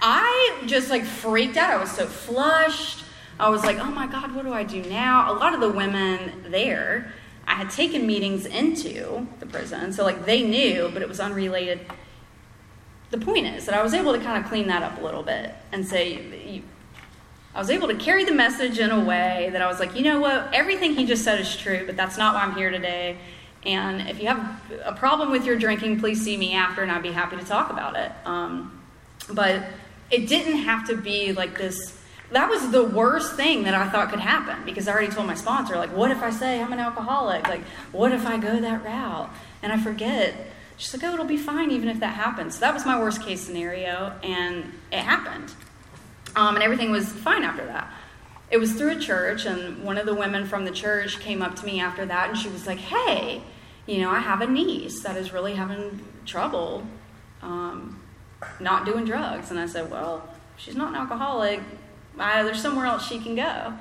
I 0.00 0.62
just 0.66 0.90
like 0.90 1.04
freaked 1.04 1.56
out. 1.56 1.70
I 1.70 1.78
was 1.78 1.90
so 1.90 2.06
flushed. 2.06 3.04
I 3.40 3.48
was 3.48 3.64
like, 3.64 3.78
oh 3.78 3.90
my 3.90 4.06
God, 4.06 4.34
what 4.34 4.44
do 4.44 4.52
I 4.52 4.62
do 4.62 4.82
now? 4.82 5.32
A 5.32 5.34
lot 5.34 5.54
of 5.54 5.60
the 5.60 5.70
women 5.70 6.44
there, 6.48 7.12
I 7.46 7.54
had 7.54 7.70
taken 7.70 8.06
meetings 8.06 8.46
into 8.46 9.26
the 9.40 9.46
prison, 9.46 9.92
so 9.92 10.04
like 10.04 10.26
they 10.26 10.42
knew, 10.42 10.90
but 10.92 11.02
it 11.02 11.08
was 11.08 11.18
unrelated. 11.18 11.80
The 13.10 13.18
point 13.18 13.46
is 13.46 13.66
that 13.66 13.74
I 13.74 13.82
was 13.82 13.94
able 13.94 14.12
to 14.12 14.20
kind 14.20 14.42
of 14.42 14.48
clean 14.48 14.68
that 14.68 14.82
up 14.82 15.00
a 15.00 15.04
little 15.04 15.22
bit 15.22 15.54
and 15.72 15.86
say, 15.86 16.62
I 17.54 17.58
was 17.58 17.68
able 17.68 17.88
to 17.88 17.96
carry 17.96 18.24
the 18.24 18.32
message 18.32 18.78
in 18.78 18.90
a 18.90 19.04
way 19.04 19.50
that 19.52 19.60
I 19.60 19.66
was 19.66 19.80
like, 19.80 19.96
you 19.96 20.02
know 20.02 20.20
what, 20.20 20.54
everything 20.54 20.94
he 20.94 21.04
just 21.04 21.24
said 21.24 21.40
is 21.40 21.54
true, 21.56 21.84
but 21.84 21.96
that's 21.96 22.16
not 22.16 22.34
why 22.34 22.42
I'm 22.42 22.54
here 22.54 22.70
today. 22.70 23.18
And 23.64 24.08
if 24.08 24.20
you 24.20 24.26
have 24.28 24.60
a 24.84 24.92
problem 24.92 25.30
with 25.30 25.44
your 25.44 25.56
drinking, 25.56 26.00
please 26.00 26.22
see 26.22 26.36
me 26.36 26.54
after, 26.54 26.82
and 26.82 26.90
I'd 26.90 27.02
be 27.02 27.12
happy 27.12 27.36
to 27.36 27.44
talk 27.44 27.70
about 27.70 27.96
it. 27.96 28.10
Um, 28.24 28.82
but 29.30 29.64
it 30.10 30.26
didn't 30.28 30.58
have 30.58 30.86
to 30.88 30.96
be 30.96 31.32
like 31.32 31.56
this. 31.56 31.98
That 32.32 32.48
was 32.48 32.70
the 32.70 32.82
worst 32.82 33.34
thing 33.34 33.64
that 33.64 33.74
I 33.74 33.88
thought 33.88 34.10
could 34.10 34.20
happen 34.20 34.64
because 34.64 34.88
I 34.88 34.92
already 34.92 35.12
told 35.12 35.26
my 35.26 35.34
sponsor, 35.34 35.76
like, 35.76 35.94
what 35.94 36.10
if 36.10 36.22
I 36.22 36.30
say 36.30 36.62
I'm 36.62 36.72
an 36.72 36.80
alcoholic? 36.80 37.46
Like, 37.46 37.62
what 37.92 38.10
if 38.12 38.26
I 38.26 38.38
go 38.38 38.58
that 38.60 38.84
route 38.84 39.30
and 39.62 39.72
I 39.72 39.78
forget? 39.78 40.34
She's 40.78 40.92
like, 40.94 41.04
oh, 41.04 41.14
it'll 41.14 41.26
be 41.26 41.36
fine 41.36 41.70
even 41.70 41.88
if 41.88 42.00
that 42.00 42.14
happens. 42.14 42.54
So 42.54 42.60
that 42.60 42.74
was 42.74 42.84
my 42.84 42.98
worst 42.98 43.22
case 43.22 43.42
scenario, 43.42 44.18
and 44.22 44.72
it 44.90 44.98
happened. 44.98 45.52
Um, 46.34 46.54
and 46.54 46.64
everything 46.64 46.90
was 46.90 47.12
fine 47.12 47.44
after 47.44 47.64
that. 47.66 47.92
It 48.50 48.58
was 48.58 48.72
through 48.72 48.96
a 48.96 48.98
church, 48.98 49.44
and 49.44 49.84
one 49.84 49.96
of 49.96 50.06
the 50.06 50.14
women 50.14 50.46
from 50.46 50.64
the 50.64 50.72
church 50.72 51.20
came 51.20 51.42
up 51.42 51.54
to 51.56 51.66
me 51.66 51.80
after 51.80 52.04
that, 52.06 52.30
and 52.30 52.38
she 52.38 52.48
was 52.48 52.66
like, 52.66 52.78
hey, 52.78 53.42
you 53.86 53.98
know, 53.98 54.10
I 54.10 54.20
have 54.20 54.40
a 54.40 54.46
niece 54.46 55.02
that 55.02 55.16
is 55.16 55.32
really 55.32 55.54
having 55.54 56.00
trouble 56.24 56.86
um, 57.42 58.00
not 58.60 58.86
doing 58.86 59.04
drugs. 59.04 59.50
And 59.50 59.58
I 59.58 59.66
said, 59.66 59.90
well, 59.90 60.28
she's 60.56 60.76
not 60.76 60.90
an 60.90 60.96
alcoholic. 60.96 61.60
I, 62.18 62.42
there's 62.42 62.60
somewhere 62.60 62.86
else 62.86 63.06
she 63.06 63.18
can 63.18 63.34
go. 63.34 63.74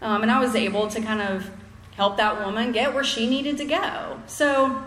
Um, 0.00 0.22
and 0.22 0.30
I 0.30 0.40
was 0.40 0.54
able 0.54 0.88
to 0.88 1.00
kind 1.00 1.20
of 1.20 1.50
help 1.96 2.16
that 2.16 2.44
woman 2.44 2.72
get 2.72 2.94
where 2.94 3.04
she 3.04 3.28
needed 3.28 3.58
to 3.58 3.64
go. 3.64 4.20
So, 4.26 4.82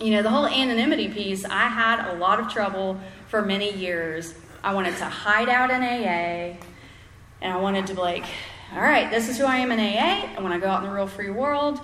you 0.00 0.10
know, 0.10 0.22
the 0.22 0.30
whole 0.30 0.46
anonymity 0.46 1.08
piece, 1.08 1.44
I 1.44 1.68
had 1.68 2.08
a 2.10 2.14
lot 2.14 2.40
of 2.40 2.52
trouble 2.52 3.00
for 3.28 3.42
many 3.42 3.72
years. 3.72 4.34
I 4.62 4.74
wanted 4.74 4.96
to 4.98 5.04
hide 5.04 5.48
out 5.48 5.70
in 5.70 5.82
AA, 5.82 6.56
and 7.40 7.52
I 7.52 7.56
wanted 7.56 7.86
to 7.88 7.94
be 7.94 8.00
like, 8.00 8.24
all 8.72 8.80
right, 8.80 9.10
this 9.10 9.28
is 9.28 9.38
who 9.38 9.44
I 9.44 9.56
am 9.56 9.72
in 9.72 9.78
AA, 9.78 10.26
and 10.34 10.42
when 10.42 10.52
I 10.52 10.58
go 10.58 10.68
out 10.68 10.82
in 10.82 10.88
the 10.88 10.94
real 10.94 11.06
free 11.06 11.30
world, 11.30 11.80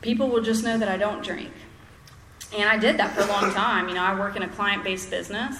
people 0.00 0.28
will 0.28 0.42
just 0.42 0.64
know 0.64 0.78
that 0.78 0.88
I 0.88 0.96
don't 0.96 1.24
drink. 1.24 1.52
And 2.56 2.68
I 2.68 2.78
did 2.78 2.98
that 2.98 3.14
for 3.14 3.22
a 3.22 3.26
long 3.26 3.52
time. 3.52 3.88
You 3.88 3.94
know, 3.94 4.02
I 4.02 4.18
work 4.18 4.36
in 4.36 4.42
a 4.42 4.48
client 4.48 4.84
based 4.84 5.10
business. 5.10 5.58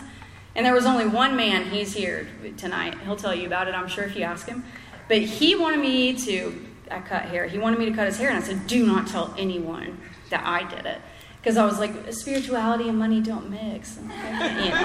And 0.55 0.64
there 0.64 0.74
was 0.74 0.87
only 0.87 1.07
one 1.07 1.37
man, 1.37 1.66
he's 1.66 1.93
here 1.93 2.26
tonight. 2.57 2.97
He'll 3.05 3.16
tell 3.16 3.34
you 3.34 3.47
about 3.47 3.68
it, 3.68 3.74
I'm 3.74 3.89
sure, 3.89 4.05
if 4.05 4.16
you 4.16 4.22
ask 4.22 4.47
him. 4.47 4.64
But 5.09 5.18
he 5.18 5.55
wanted 5.55 5.80
me 5.80 6.14
to, 6.14 6.66
I 6.91 7.01
cut 7.01 7.24
hair. 7.24 7.47
He 7.47 7.59
wanted 7.59 7.78
me 7.78 7.84
to 7.87 7.93
cut 7.93 8.07
his 8.07 8.16
hair. 8.16 8.30
And 8.30 8.39
I 8.39 8.43
said, 8.43 8.66
do 8.66 8.87
not 8.87 9.07
tell 9.07 9.34
anyone 9.37 10.01
that 10.30 10.45
I 10.47 10.68
did 10.68 10.87
it. 10.87 11.01
Because 11.39 11.59
I 11.59 11.66
was 11.66 11.78
like, 11.78 12.12
spirituality 12.12 12.89
and 12.89 12.99
money 12.99 13.20
don't 13.20 13.51
mix, 13.51 13.99
and, 13.99 14.11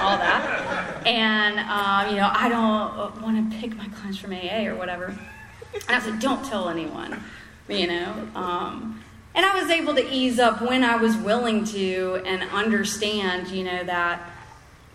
all 0.00 0.16
that. 0.16 1.04
And, 1.04 1.58
um, 1.58 2.10
you 2.10 2.20
know, 2.20 2.30
I 2.32 2.48
don't 2.48 3.20
want 3.20 3.50
to 3.50 3.58
pick 3.58 3.74
my 3.76 3.88
clients 3.88 4.18
from 4.18 4.32
AA 4.32 4.66
or 4.66 4.76
whatever. 4.76 5.06
And 5.06 5.96
I 5.96 5.98
said, 5.98 6.20
don't 6.20 6.44
tell 6.44 6.68
anyone, 6.68 7.20
you 7.68 7.88
know. 7.88 8.28
Um, 8.36 9.02
and 9.34 9.46
I 9.46 9.60
was 9.60 9.70
able 9.70 9.94
to 9.94 10.12
ease 10.12 10.38
up 10.38 10.60
when 10.60 10.84
I 10.84 10.96
was 10.96 11.16
willing 11.16 11.64
to 11.66 12.22
and 12.26 12.42
understand, 12.50 13.48
you 13.48 13.64
know, 13.64 13.84
that 13.84 14.30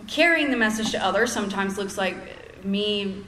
carrying 0.07 0.51
the 0.51 0.57
message 0.57 0.91
to 0.91 1.03
others 1.03 1.31
sometimes 1.31 1.77
looks 1.77 1.97
like 1.97 2.63
me 2.63 3.23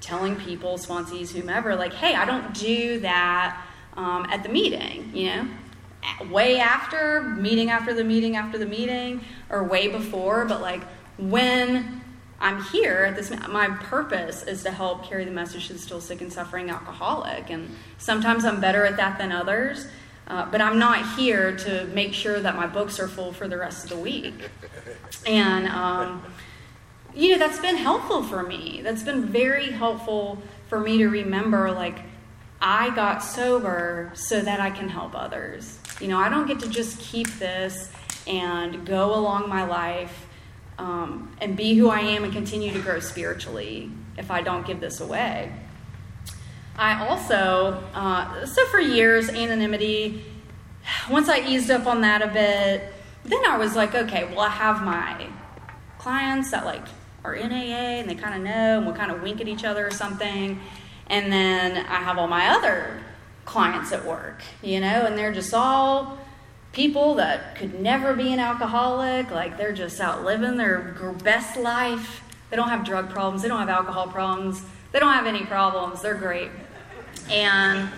telling 0.00 0.36
people, 0.36 0.78
sponsees, 0.78 1.30
whomever, 1.30 1.74
like, 1.76 1.92
hey, 1.94 2.14
I 2.14 2.24
don't 2.24 2.54
do 2.54 3.00
that 3.00 3.64
um, 3.96 4.26
at 4.30 4.42
the 4.42 4.48
meeting, 4.48 5.10
you 5.14 5.26
know? 5.26 5.48
Way 6.30 6.58
after, 6.58 7.22
meeting 7.22 7.70
after 7.70 7.94
the 7.94 8.02
meeting 8.02 8.36
after 8.36 8.58
the 8.58 8.66
meeting, 8.66 9.24
or 9.50 9.62
way 9.62 9.86
before, 9.86 10.44
but 10.44 10.60
like 10.60 10.82
when 11.16 12.02
I'm 12.40 12.60
here 12.64 13.04
at 13.04 13.14
this, 13.14 13.30
my 13.48 13.68
purpose 13.68 14.42
is 14.42 14.64
to 14.64 14.72
help 14.72 15.04
carry 15.04 15.24
the 15.24 15.30
message 15.30 15.68
to 15.68 15.74
the 15.74 15.78
still 15.78 16.00
sick 16.00 16.20
and 16.20 16.32
suffering 16.32 16.70
alcoholic. 16.70 17.50
And 17.50 17.70
sometimes 17.98 18.44
I'm 18.44 18.60
better 18.60 18.84
at 18.84 18.96
that 18.96 19.18
than 19.18 19.30
others. 19.30 19.86
Uh, 20.26 20.50
but 20.50 20.60
I'm 20.60 20.78
not 20.78 21.16
here 21.16 21.56
to 21.56 21.84
make 21.86 22.14
sure 22.14 22.40
that 22.40 22.56
my 22.56 22.66
books 22.66 23.00
are 23.00 23.08
full 23.08 23.32
for 23.32 23.48
the 23.48 23.58
rest 23.58 23.84
of 23.84 23.90
the 23.90 23.98
week. 23.98 24.34
And, 25.26 25.66
um, 25.68 26.22
you 27.14 27.32
know, 27.32 27.38
that's 27.38 27.58
been 27.58 27.76
helpful 27.76 28.22
for 28.22 28.42
me. 28.42 28.80
That's 28.82 29.02
been 29.02 29.26
very 29.26 29.70
helpful 29.70 30.42
for 30.68 30.80
me 30.80 30.98
to 30.98 31.08
remember, 31.08 31.72
like, 31.72 31.98
I 32.60 32.90
got 32.94 33.24
sober 33.24 34.12
so 34.14 34.40
that 34.40 34.60
I 34.60 34.70
can 34.70 34.88
help 34.88 35.14
others. 35.14 35.78
You 36.00 36.08
know, 36.08 36.18
I 36.18 36.28
don't 36.28 36.46
get 36.46 36.60
to 36.60 36.68
just 36.68 37.00
keep 37.00 37.26
this 37.38 37.90
and 38.26 38.86
go 38.86 39.14
along 39.14 39.48
my 39.48 39.64
life 39.64 40.26
um, 40.78 41.34
and 41.40 41.56
be 41.56 41.74
who 41.74 41.88
I 41.88 42.00
am 42.00 42.24
and 42.24 42.32
continue 42.32 42.72
to 42.72 42.80
grow 42.80 43.00
spiritually 43.00 43.90
if 44.16 44.30
I 44.30 44.42
don't 44.42 44.64
give 44.64 44.80
this 44.80 45.00
away. 45.00 45.52
I 46.76 47.06
also, 47.06 47.82
uh, 47.94 48.46
so 48.46 48.66
for 48.66 48.80
years, 48.80 49.28
anonymity, 49.28 50.24
once 51.10 51.28
I 51.28 51.40
eased 51.40 51.70
up 51.70 51.86
on 51.86 52.00
that 52.00 52.22
a 52.22 52.28
bit, 52.28 52.92
then 53.24 53.44
I 53.46 53.58
was 53.58 53.76
like, 53.76 53.94
okay, 53.94 54.24
well, 54.24 54.40
I 54.40 54.48
have 54.48 54.82
my 54.82 55.28
clients 55.98 56.50
that 56.50 56.64
like 56.64 56.82
are 57.24 57.34
in 57.34 57.52
AA 57.52 58.00
and 58.00 58.10
they 58.10 58.14
kind 58.14 58.34
of 58.34 58.42
know 58.42 58.78
and 58.78 58.86
we'll 58.86 58.94
kind 58.94 59.12
of 59.12 59.22
wink 59.22 59.40
at 59.40 59.48
each 59.48 59.64
other 59.64 59.86
or 59.86 59.90
something. 59.90 60.58
And 61.06 61.32
then 61.32 61.76
I 61.86 61.96
have 61.96 62.18
all 62.18 62.26
my 62.26 62.48
other 62.48 63.00
clients 63.44 63.92
at 63.92 64.04
work, 64.04 64.42
you 64.62 64.80
know, 64.80 65.06
and 65.06 65.16
they're 65.16 65.32
just 65.32 65.54
all 65.54 66.18
people 66.72 67.14
that 67.14 67.54
could 67.56 67.78
never 67.80 68.14
be 68.14 68.32
an 68.32 68.40
alcoholic. 68.40 69.30
Like 69.30 69.56
they're 69.56 69.72
just 69.72 70.00
out 70.00 70.24
living 70.24 70.56
their 70.56 71.14
best 71.22 71.56
life. 71.56 72.22
They 72.50 72.56
don't 72.56 72.68
have 72.68 72.84
drug 72.84 73.10
problems, 73.10 73.42
they 73.42 73.48
don't 73.48 73.60
have 73.60 73.68
alcohol 73.68 74.08
problems, 74.08 74.62
they 74.90 74.98
don't 74.98 75.12
have 75.12 75.26
any 75.26 75.44
problems. 75.44 76.02
They're 76.02 76.14
great. 76.14 76.50
And, 77.32 77.88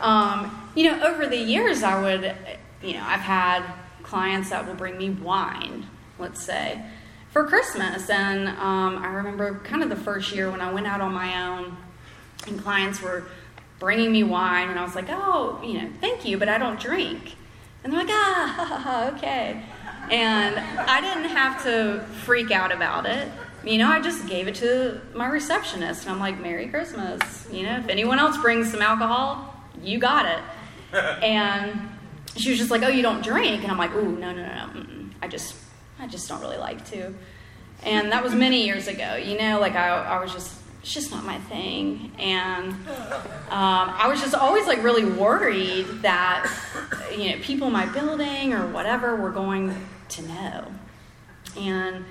um, 0.00 0.70
you 0.74 0.84
know, 0.84 1.02
over 1.04 1.26
the 1.26 1.36
years, 1.36 1.82
I 1.82 2.00
would, 2.00 2.34
you 2.82 2.94
know, 2.94 3.02
I've 3.04 3.20
had 3.20 3.64
clients 4.02 4.50
that 4.50 4.66
will 4.66 4.74
bring 4.74 4.96
me 4.96 5.10
wine, 5.10 5.86
let's 6.18 6.42
say 6.42 6.82
for 7.30 7.44
Christmas. 7.44 8.08
And 8.10 8.48
um, 8.48 8.98
I 8.98 9.08
remember 9.08 9.60
kind 9.64 9.82
of 9.82 9.88
the 9.88 9.96
first 9.96 10.32
year 10.32 10.50
when 10.50 10.60
I 10.60 10.72
went 10.72 10.86
out 10.86 11.00
on 11.00 11.12
my 11.12 11.48
own 11.48 11.76
and 12.46 12.60
clients 12.62 13.02
were 13.02 13.24
bringing 13.78 14.10
me 14.10 14.24
wine, 14.24 14.70
and 14.70 14.78
I 14.78 14.82
was 14.82 14.94
like, 14.94 15.08
oh, 15.08 15.60
you 15.62 15.74
know, 15.74 15.88
thank 16.00 16.24
you, 16.24 16.36
but 16.36 16.48
I 16.48 16.58
don't 16.58 16.80
drink. 16.80 17.36
And 17.84 17.92
they're 17.92 18.00
like, 18.00 18.10
ah, 18.10 19.08
okay. 19.14 19.62
And 20.10 20.58
I 20.58 21.00
didn't 21.00 21.30
have 21.30 21.62
to 21.64 22.04
freak 22.24 22.50
out 22.50 22.72
about 22.72 23.06
it. 23.06 23.28
You 23.64 23.78
know, 23.78 23.88
I 23.88 24.00
just 24.00 24.26
gave 24.26 24.48
it 24.48 24.54
to 24.56 25.00
my 25.14 25.28
receptionist, 25.28 26.02
and 26.02 26.12
I'm 26.12 26.20
like, 26.20 26.40
Merry 26.40 26.68
Christmas. 26.68 27.46
You 27.52 27.64
know, 27.64 27.76
if 27.78 27.88
anyone 27.88 28.18
else 28.18 28.36
brings 28.38 28.70
some 28.70 28.82
alcohol, 28.82 29.54
you 29.82 29.98
got 29.98 30.26
it. 30.26 30.40
And 31.22 31.90
she 32.34 32.48
was 32.50 32.58
just 32.58 32.70
like, 32.70 32.82
oh, 32.82 32.88
you 32.88 33.02
don't 33.02 33.22
drink? 33.22 33.62
And 33.62 33.70
I'm 33.70 33.76
like, 33.76 33.94
ooh, 33.94 34.16
no, 34.16 34.32
no, 34.32 34.42
no, 34.42 34.66
no. 34.72 34.86
I 35.20 35.28
just 35.28 35.54
I 36.00 36.06
just 36.06 36.28
don't 36.28 36.40
really 36.40 36.58
like 36.58 36.88
to. 36.90 37.12
And 37.82 38.12
that 38.12 38.22
was 38.22 38.34
many 38.34 38.64
years 38.64 38.88
ago. 38.88 39.16
You 39.16 39.38
know, 39.38 39.60
like 39.60 39.74
I, 39.74 39.88
I 39.88 40.22
was 40.22 40.32
just, 40.32 40.52
it's 40.80 40.94
just 40.94 41.10
not 41.10 41.24
my 41.24 41.38
thing. 41.38 42.12
And 42.18 42.72
um, 42.72 42.80
I 43.50 44.06
was 44.08 44.20
just 44.20 44.34
always 44.34 44.66
like 44.66 44.82
really 44.82 45.04
worried 45.04 45.86
that, 46.02 46.50
you 47.16 47.30
know, 47.30 47.36
people 47.42 47.66
in 47.66 47.72
my 47.72 47.86
building 47.86 48.52
or 48.52 48.66
whatever 48.68 49.16
were 49.16 49.30
going 49.30 49.74
to 50.10 50.22
know. 50.22 50.72
And, 51.56 52.04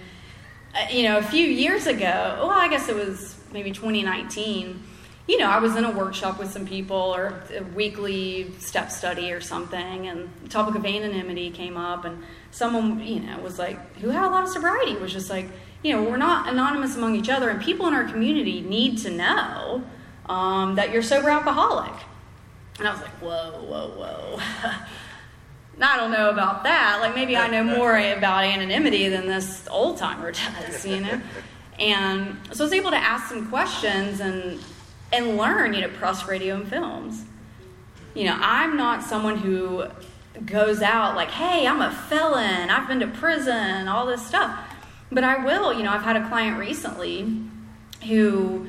you 0.92 1.04
know, 1.04 1.18
a 1.18 1.24
few 1.24 1.46
years 1.46 1.88
ago, 1.88 2.38
well, 2.40 2.52
I 2.52 2.68
guess 2.68 2.90
it 2.90 2.96
was 2.96 3.36
maybe 3.52 3.72
2019 3.72 4.84
you 5.28 5.38
know, 5.38 5.50
I 5.50 5.60
was 5.60 5.76
in 5.76 5.84
a 5.84 5.92
workshop 5.92 6.40
with 6.40 6.52
some 6.52 6.66
people 6.66 6.96
or 6.96 7.44
a 7.54 7.62
weekly 7.62 8.54
step 8.60 8.90
study 8.90 9.34
or 9.34 9.42
something, 9.42 10.08
and 10.08 10.30
the 10.44 10.50
topic 10.50 10.76
of 10.76 10.86
anonymity 10.86 11.52
came 11.52 11.76
up, 11.76 12.06
and 12.06 12.24
someone, 12.52 13.06
you 13.06 13.20
know, 13.20 13.38
was 13.40 13.60
like, 13.60 13.98
who 13.98 14.10
had 14.10 14.24
a 14.24 14.30
lot 14.30 14.44
of 14.44 14.50
sobriety, 14.50 14.96
was 14.96 15.12
just 15.12 15.30
like, 15.30 15.50
you 15.84 15.94
know, 15.94 16.02
we're 16.02 16.18
not 16.18 16.48
anonymous 16.48 16.96
among 16.96 17.16
each 17.16 17.30
other, 17.30 17.50
and 17.50 17.62
people 17.62 17.88
in 17.88 17.94
our 17.94 18.06
community 18.06 18.62
need 18.62 19.00
to 19.00 19.10
know 19.10 19.84
um, 20.28 20.76
that 20.76 20.92
you're 20.92 21.02
sober 21.02 21.30
alcoholic. 21.30 21.94
And 22.80 22.88
I 22.88 22.92
was 22.94 23.02
like, 23.02 23.22
whoa, 23.22 23.66
whoa, 23.68 23.90
whoa. 23.98 24.40
I 25.80 25.98
don't 25.98 26.12
know 26.12 26.30
about 26.30 26.64
that. 26.64 27.00
Like 27.02 27.16
maybe 27.16 27.38
I 27.38 27.48
know 27.48 27.64
more 27.64 27.96
about 27.96 28.44
anonymity 28.44 29.10
than 29.10 29.28
this 29.28 29.68
old 29.70 29.98
timer 29.98 30.32
does, 30.62 30.86
you 30.86 31.02
know? 31.02 31.22
And 31.80 32.38
so 32.52 32.64
I 32.64 32.66
was 32.66 32.74
able 32.74 32.92
to 32.92 32.98
ask 32.98 33.30
some 33.30 33.48
questions 33.50 34.20
and 34.20 34.60
and 35.14 35.38
learn, 35.38 35.74
you 35.74 35.82
know, 35.82 35.90
press, 35.90 36.28
radio, 36.28 36.56
and 36.56 36.68
films. 36.68 37.24
You 38.14 38.26
know, 38.26 38.38
I'm 38.40 38.76
not 38.76 39.04
someone 39.04 39.38
who 39.38 39.86
goes 40.46 40.82
out 40.82 41.16
like, 41.16 41.30
hey, 41.30 41.66
I'm 41.66 41.82
a 41.82 41.92
felon, 41.92 42.70
I've 42.70 42.88
been 42.88 43.00
to 43.00 43.08
prison, 43.08 43.88
all 43.88 44.06
this 44.06 44.26
stuff. 44.26 44.60
But 45.12 45.24
I 45.24 45.44
will, 45.46 45.74
you 45.74 45.84
know, 45.84 45.92
I've 45.92 46.04
had 46.04 46.16
a 46.18 46.28
client 46.28 46.58
recently 46.58 47.42
who 48.08 48.68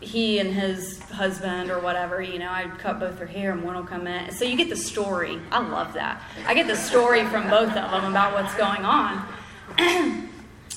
he 0.00 0.38
and 0.38 0.52
his 0.52 1.00
husband 1.10 1.70
or 1.70 1.80
whatever, 1.80 2.22
you 2.22 2.38
know, 2.38 2.50
I'd 2.50 2.78
cut 2.78 3.00
both 3.00 3.18
their 3.18 3.26
hair 3.26 3.52
and 3.52 3.62
one 3.62 3.74
will 3.74 3.84
come 3.84 4.06
in. 4.06 4.30
So 4.32 4.44
you 4.44 4.56
get 4.56 4.68
the 4.68 4.76
story. 4.76 5.40
I 5.50 5.60
love 5.60 5.94
that. 5.94 6.22
I 6.46 6.54
get 6.54 6.66
the 6.66 6.76
story 6.76 7.24
from 7.26 7.48
both 7.48 7.76
of 7.76 7.90
them 7.90 8.10
about 8.10 8.34
what's 8.34 8.54
going 8.54 8.84
on. 8.84 9.26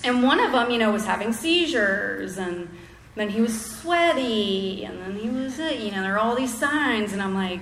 and 0.03 0.23
one 0.23 0.39
of 0.39 0.51
them, 0.51 0.69
you 0.69 0.77
know, 0.77 0.91
was 0.91 1.05
having 1.05 1.33
seizures 1.33 2.37
and 2.37 2.69
then 3.15 3.29
he 3.29 3.41
was 3.41 3.59
sweaty, 3.59 4.85
and 4.85 4.99
then 5.01 5.15
he 5.15 5.29
was, 5.29 5.59
uh, 5.59 5.65
you 5.65 5.91
know, 5.91 6.01
there 6.01 6.15
are 6.15 6.19
all 6.19 6.35
these 6.35 6.53
signs, 6.53 7.13
and 7.13 7.21
I'm 7.21 7.35
like, 7.35 7.59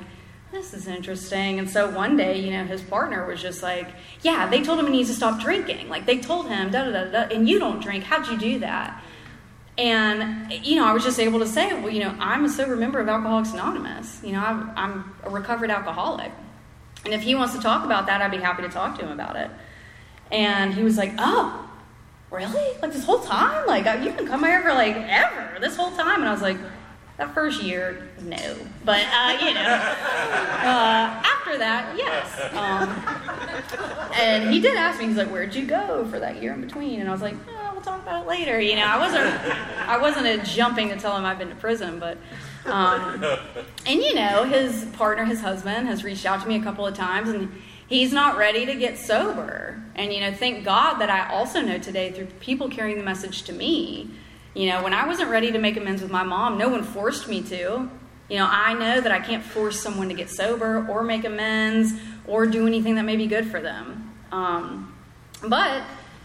this 0.51 0.73
is 0.73 0.87
interesting. 0.87 1.59
And 1.59 1.69
so 1.69 1.89
one 1.89 2.17
day, 2.17 2.39
you 2.39 2.51
know, 2.51 2.65
his 2.65 2.81
partner 2.81 3.25
was 3.25 3.41
just 3.41 3.63
like, 3.63 3.89
yeah, 4.21 4.49
they 4.49 4.61
told 4.61 4.79
him 4.79 4.85
he 4.85 4.91
needs 4.91 5.09
to 5.09 5.15
stop 5.15 5.41
drinking. 5.41 5.87
Like 5.87 6.05
they 6.05 6.19
told 6.19 6.49
him, 6.49 6.71
da 6.71 6.85
da 6.85 6.91
da 6.91 7.05
da, 7.05 7.35
and 7.35 7.47
you 7.47 7.57
don't 7.57 7.81
drink. 7.81 8.03
How'd 8.03 8.27
you 8.27 8.37
do 8.37 8.59
that? 8.59 9.01
And, 9.81 10.53
you 10.63 10.75
know, 10.75 10.85
I 10.85 10.93
was 10.93 11.03
just 11.03 11.19
able 11.19 11.39
to 11.39 11.47
say, 11.47 11.73
well, 11.73 11.89
you 11.89 12.01
know, 12.01 12.15
I'm 12.19 12.45
a 12.45 12.49
sober 12.49 12.75
member 12.75 12.99
of 12.99 13.09
Alcoholics 13.09 13.51
Anonymous. 13.51 14.21
You 14.23 14.33
know, 14.33 14.39
I'm, 14.39 14.71
I'm 14.75 15.15
a 15.23 15.31
recovered 15.31 15.71
alcoholic. 15.71 16.31
And 17.03 17.15
if 17.15 17.23
he 17.23 17.33
wants 17.33 17.55
to 17.55 17.59
talk 17.59 17.83
about 17.83 18.05
that, 18.05 18.21
I'd 18.21 18.29
be 18.29 18.37
happy 18.37 18.61
to 18.61 18.69
talk 18.69 18.99
to 18.99 19.05
him 19.05 19.11
about 19.11 19.37
it. 19.37 19.49
And 20.31 20.71
he 20.71 20.83
was 20.83 20.97
like, 20.97 21.13
oh, 21.17 21.67
really? 22.29 22.77
Like 22.79 22.93
this 22.93 23.03
whole 23.03 23.21
time? 23.21 23.65
Like 23.65 23.85
you've 24.03 24.15
been 24.15 24.27
coming 24.27 24.51
here 24.51 24.61
for 24.61 24.71
like 24.71 24.95
ever, 24.95 25.59
this 25.59 25.75
whole 25.75 25.89
time? 25.89 26.19
And 26.19 26.29
I 26.29 26.31
was 26.31 26.43
like, 26.43 26.57
that 27.17 27.33
first 27.33 27.63
year, 27.63 28.07
no. 28.21 28.55
But, 28.85 29.03
uh, 29.11 29.37
you 29.41 29.53
know, 29.55 29.61
uh, 29.61 31.23
after 31.25 31.57
that, 31.57 31.97
yes. 31.97 32.53
Um, 32.53 34.13
and 34.15 34.53
he 34.53 34.59
did 34.59 34.77
ask 34.77 34.99
me, 34.99 35.07
he's 35.07 35.17
like, 35.17 35.29
where'd 35.29 35.55
you 35.55 35.65
go 35.65 36.05
for 36.05 36.19
that 36.19 36.39
year 36.39 36.53
in 36.53 36.61
between? 36.61 36.99
And 36.99 37.09
I 37.09 37.11
was 37.11 37.23
like, 37.23 37.35
oh, 37.49 37.60
we'll 37.85 37.97
talk 37.97 38.03
about 38.03 38.27
later. 38.27 38.59
You 38.59 38.75
know, 38.75 38.85
I 38.85 38.97
wasn't, 38.97 39.87
I 39.87 39.97
wasn't 39.97 40.27
a 40.27 40.37
jumping 40.43 40.89
to 40.89 40.97
tell 40.97 41.17
him 41.17 41.25
I've 41.25 41.39
been 41.39 41.49
to 41.49 41.55
prison, 41.55 41.99
but, 41.99 42.17
um, 42.65 43.23
and 43.85 43.99
you 43.99 44.13
know, 44.13 44.43
his 44.43 44.85
partner, 44.93 45.25
his 45.25 45.41
husband, 45.41 45.87
has 45.87 46.03
reached 46.03 46.25
out 46.25 46.41
to 46.41 46.47
me 46.47 46.57
a 46.57 46.63
couple 46.63 46.85
of 46.85 46.95
times 46.95 47.29
and 47.29 47.51
he's 47.87 48.13
not 48.13 48.37
ready 48.37 48.65
to 48.65 48.75
get 48.75 48.97
sober. 48.97 49.81
And, 49.95 50.13
you 50.13 50.19
know, 50.19 50.31
thank 50.31 50.63
God 50.63 50.99
that 50.99 51.09
I 51.09 51.33
also 51.33 51.61
know 51.61 51.77
today 51.77 52.11
through 52.11 52.27
people 52.39 52.69
carrying 52.69 52.97
the 52.97 53.03
message 53.03 53.43
to 53.43 53.53
me. 53.53 54.09
You 54.53 54.69
know, 54.69 54.83
when 54.83 54.93
I 54.93 55.07
wasn't 55.07 55.29
ready 55.29 55.51
to 55.51 55.59
make 55.59 55.77
amends 55.77 56.01
with 56.01 56.11
my 56.11 56.23
mom, 56.23 56.57
no 56.57 56.69
one 56.69 56.83
forced 56.83 57.27
me 57.27 57.41
to. 57.43 57.89
You 58.29 58.37
know, 58.37 58.47
I 58.49 58.73
know 58.73 59.01
that 59.01 59.11
I 59.11 59.19
can't 59.19 59.43
force 59.43 59.81
someone 59.81 60.07
to 60.09 60.13
get 60.13 60.29
sober 60.29 60.85
or 60.87 61.03
make 61.03 61.25
amends 61.25 61.93
or 62.27 62.45
do 62.45 62.67
anything 62.67 62.95
that 62.95 63.03
may 63.03 63.17
be 63.17 63.27
good 63.27 63.49
for 63.49 63.59
them. 63.59 64.13
Um, 64.31 64.95
but, 65.45 65.83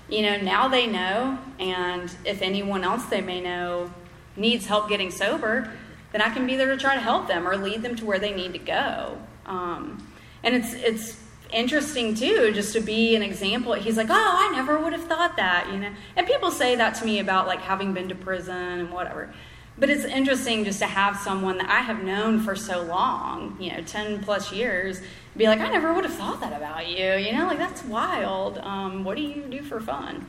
you 0.08 0.22
know, 0.22 0.36
now 0.38 0.68
they 0.68 0.86
know, 0.86 1.38
and 1.58 2.14
if 2.24 2.42
anyone 2.42 2.84
else 2.84 3.04
they 3.06 3.20
may 3.20 3.40
know 3.40 3.90
needs 4.36 4.66
help 4.66 4.88
getting 4.88 5.10
sober, 5.10 5.72
then 6.12 6.22
I 6.22 6.30
can 6.30 6.46
be 6.46 6.56
there 6.56 6.68
to 6.68 6.76
try 6.76 6.94
to 6.94 7.00
help 7.00 7.26
them 7.26 7.46
or 7.46 7.56
lead 7.56 7.82
them 7.82 7.96
to 7.96 8.04
where 8.04 8.18
they 8.18 8.32
need 8.32 8.52
to 8.52 8.58
go. 8.58 9.18
Um, 9.46 10.06
and 10.42 10.54
it's 10.54 10.72
it's 10.74 11.20
interesting 11.52 12.14
too, 12.14 12.52
just 12.52 12.72
to 12.74 12.80
be 12.80 13.14
an 13.16 13.22
example. 13.22 13.72
He's 13.74 13.96
like, 13.96 14.08
oh, 14.10 14.14
I 14.14 14.54
never 14.54 14.78
would 14.78 14.92
have 14.92 15.04
thought 15.04 15.36
that, 15.36 15.70
you 15.72 15.78
know. 15.78 15.90
And 16.16 16.26
people 16.26 16.50
say 16.50 16.76
that 16.76 16.94
to 16.96 17.04
me 17.04 17.18
about 17.20 17.46
like 17.46 17.60
having 17.60 17.92
been 17.92 18.08
to 18.08 18.14
prison 18.14 18.54
and 18.56 18.90
whatever. 18.90 19.32
But 19.78 19.90
it's 19.90 20.04
interesting 20.04 20.64
just 20.64 20.78
to 20.78 20.86
have 20.86 21.18
someone 21.18 21.58
that 21.58 21.68
I 21.68 21.80
have 21.80 22.02
known 22.02 22.40
for 22.40 22.56
so 22.56 22.82
long, 22.82 23.56
you 23.60 23.72
know, 23.72 23.82
10 23.82 24.22
plus 24.22 24.50
years, 24.50 25.02
be 25.36 25.46
like, 25.46 25.60
I 25.60 25.68
never 25.68 25.92
would 25.92 26.04
have 26.04 26.14
thought 26.14 26.40
that 26.40 26.54
about 26.54 26.88
you, 26.88 27.14
you 27.14 27.32
know, 27.32 27.46
like 27.46 27.58
that's 27.58 27.84
wild. 27.84 28.58
Um, 28.58 29.04
what 29.04 29.16
do 29.16 29.22
you 29.22 29.42
do 29.42 29.62
for 29.62 29.80
fun? 29.80 30.24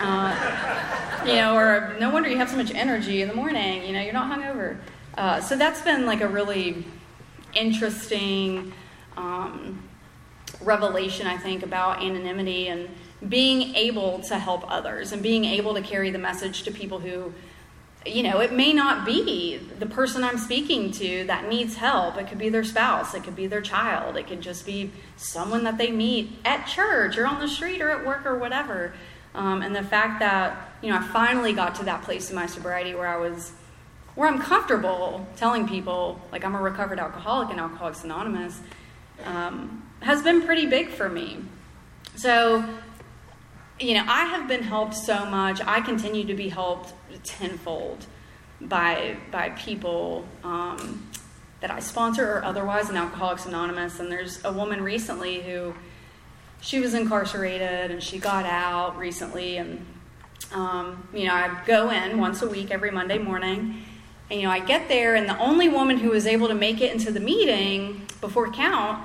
Uh, 0.00 1.22
you 1.24 1.34
know, 1.34 1.56
or 1.56 1.96
no 2.00 2.10
wonder 2.10 2.28
you 2.28 2.36
have 2.36 2.50
so 2.50 2.56
much 2.56 2.72
energy 2.74 3.22
in 3.22 3.28
the 3.28 3.34
morning, 3.34 3.84
you 3.84 3.92
know, 3.92 4.00
you're 4.00 4.12
not 4.12 4.30
hungover. 4.30 4.76
Uh, 5.16 5.40
so 5.40 5.56
that's 5.56 5.82
been 5.82 6.04
like 6.06 6.20
a 6.20 6.28
really 6.28 6.84
interesting 7.54 8.72
um, 9.16 9.82
revelation, 10.60 11.26
I 11.26 11.36
think, 11.36 11.62
about 11.62 12.02
anonymity 12.02 12.68
and 12.68 12.88
being 13.28 13.74
able 13.74 14.20
to 14.20 14.38
help 14.38 14.70
others 14.70 15.12
and 15.12 15.22
being 15.22 15.44
able 15.44 15.74
to 15.74 15.82
carry 15.82 16.10
the 16.10 16.18
message 16.18 16.62
to 16.64 16.70
people 16.70 16.98
who, 16.98 17.32
you 18.06 18.22
know, 18.22 18.40
it 18.40 18.52
may 18.52 18.72
not 18.72 19.04
be 19.04 19.58
the 19.58 19.86
person 19.86 20.24
I'm 20.24 20.38
speaking 20.38 20.90
to 20.92 21.24
that 21.24 21.48
needs 21.48 21.76
help. 21.76 22.16
It 22.16 22.28
could 22.28 22.38
be 22.38 22.48
their 22.48 22.64
spouse, 22.64 23.14
it 23.14 23.24
could 23.24 23.36
be 23.36 23.46
their 23.46 23.60
child, 23.60 24.16
it 24.16 24.26
could 24.26 24.40
just 24.40 24.64
be 24.64 24.90
someone 25.16 25.64
that 25.64 25.76
they 25.76 25.90
meet 25.90 26.32
at 26.44 26.66
church 26.66 27.18
or 27.18 27.26
on 27.26 27.40
the 27.40 27.48
street 27.48 27.82
or 27.82 27.90
at 27.90 28.06
work 28.06 28.24
or 28.24 28.38
whatever. 28.38 28.94
Um, 29.34 29.62
and 29.62 29.76
the 29.76 29.82
fact 29.82 30.20
that, 30.20 30.72
you 30.82 30.90
know, 30.90 30.96
I 30.96 31.02
finally 31.02 31.52
got 31.52 31.74
to 31.76 31.84
that 31.84 32.02
place 32.02 32.30
in 32.30 32.36
my 32.36 32.46
sobriety 32.46 32.94
where 32.94 33.06
I 33.06 33.16
was 33.16 33.52
where 34.16 34.28
I'm 34.28 34.40
comfortable 34.40 35.26
telling 35.36 35.68
people, 35.68 36.20
like, 36.32 36.44
I'm 36.44 36.54
a 36.54 36.60
recovered 36.60 36.98
alcoholic 36.98 37.50
in 37.50 37.60
Alcoholics 37.60 38.02
Anonymous, 38.02 38.60
um, 39.24 39.88
has 40.00 40.22
been 40.22 40.42
pretty 40.42 40.66
big 40.66 40.88
for 40.88 41.08
me. 41.08 41.38
So, 42.16 42.64
you 43.78 43.94
know, 43.94 44.04
I 44.06 44.24
have 44.24 44.48
been 44.48 44.62
helped 44.62 44.94
so 44.94 45.24
much. 45.26 45.60
I 45.64 45.80
continue 45.80 46.24
to 46.26 46.34
be 46.34 46.48
helped 46.48 46.92
tenfold. 47.18 48.06
by 48.60 49.16
by 49.30 49.50
people 49.50 50.26
um, 50.44 51.08
that 51.60 51.70
I 51.70 51.80
sponsor 51.80 52.38
or 52.38 52.44
otherwise 52.44 52.90
in 52.90 52.96
Alcoholics 52.96 53.46
Anonymous. 53.46 54.00
And 54.00 54.10
there's 54.10 54.44
a 54.44 54.52
woman 54.52 54.82
recently 54.82 55.42
who 55.42 55.74
she 56.60 56.80
was 56.80 56.94
incarcerated 56.94 57.90
and 57.90 58.02
she 58.02 58.18
got 58.18 58.44
out 58.44 58.96
recently 58.98 59.56
and 59.56 59.84
um, 60.52 61.08
you 61.12 61.26
know 61.26 61.34
i 61.34 61.62
go 61.66 61.90
in 61.90 62.18
once 62.18 62.42
a 62.42 62.48
week 62.48 62.70
every 62.70 62.90
monday 62.90 63.18
morning 63.18 63.82
and 64.30 64.40
you 64.40 64.46
know 64.46 64.52
i 64.52 64.58
get 64.58 64.88
there 64.88 65.14
and 65.14 65.28
the 65.28 65.38
only 65.38 65.68
woman 65.68 65.96
who 65.98 66.10
was 66.10 66.26
able 66.26 66.48
to 66.48 66.54
make 66.54 66.80
it 66.80 66.92
into 66.92 67.10
the 67.10 67.20
meeting 67.20 68.06
before 68.20 68.50
count 68.50 69.02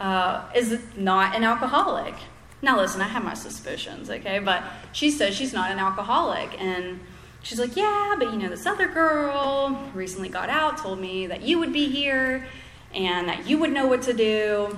uh, 0.00 0.44
is 0.54 0.80
not 0.96 1.34
an 1.34 1.44
alcoholic 1.44 2.14
now 2.62 2.76
listen 2.76 3.00
i 3.00 3.08
have 3.08 3.24
my 3.24 3.34
suspicions 3.34 4.10
okay 4.10 4.38
but 4.38 4.62
she 4.92 5.10
says 5.10 5.34
she's 5.34 5.52
not 5.52 5.70
an 5.70 5.78
alcoholic 5.78 6.60
and 6.60 7.00
she's 7.44 7.60
like 7.60 7.76
yeah 7.76 8.16
but 8.18 8.32
you 8.32 8.38
know 8.38 8.48
this 8.48 8.66
other 8.66 8.88
girl 8.88 9.80
recently 9.94 10.28
got 10.28 10.50
out 10.50 10.78
told 10.78 10.98
me 10.98 11.28
that 11.28 11.42
you 11.42 11.60
would 11.60 11.72
be 11.72 11.88
here 11.88 12.44
and 12.92 13.28
that 13.28 13.46
you 13.48 13.58
would 13.58 13.70
know 13.70 13.86
what 13.86 14.02
to 14.02 14.12
do 14.12 14.76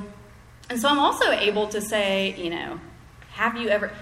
and 0.69 0.81
so 0.81 0.89
I'm 0.89 0.99
also 0.99 1.31
able 1.31 1.69
to 1.69 1.81
say, 1.81 2.35
you 2.37 2.51
know, 2.51 2.81
have 3.31 3.57
you 3.57 3.69
ever 3.69 3.93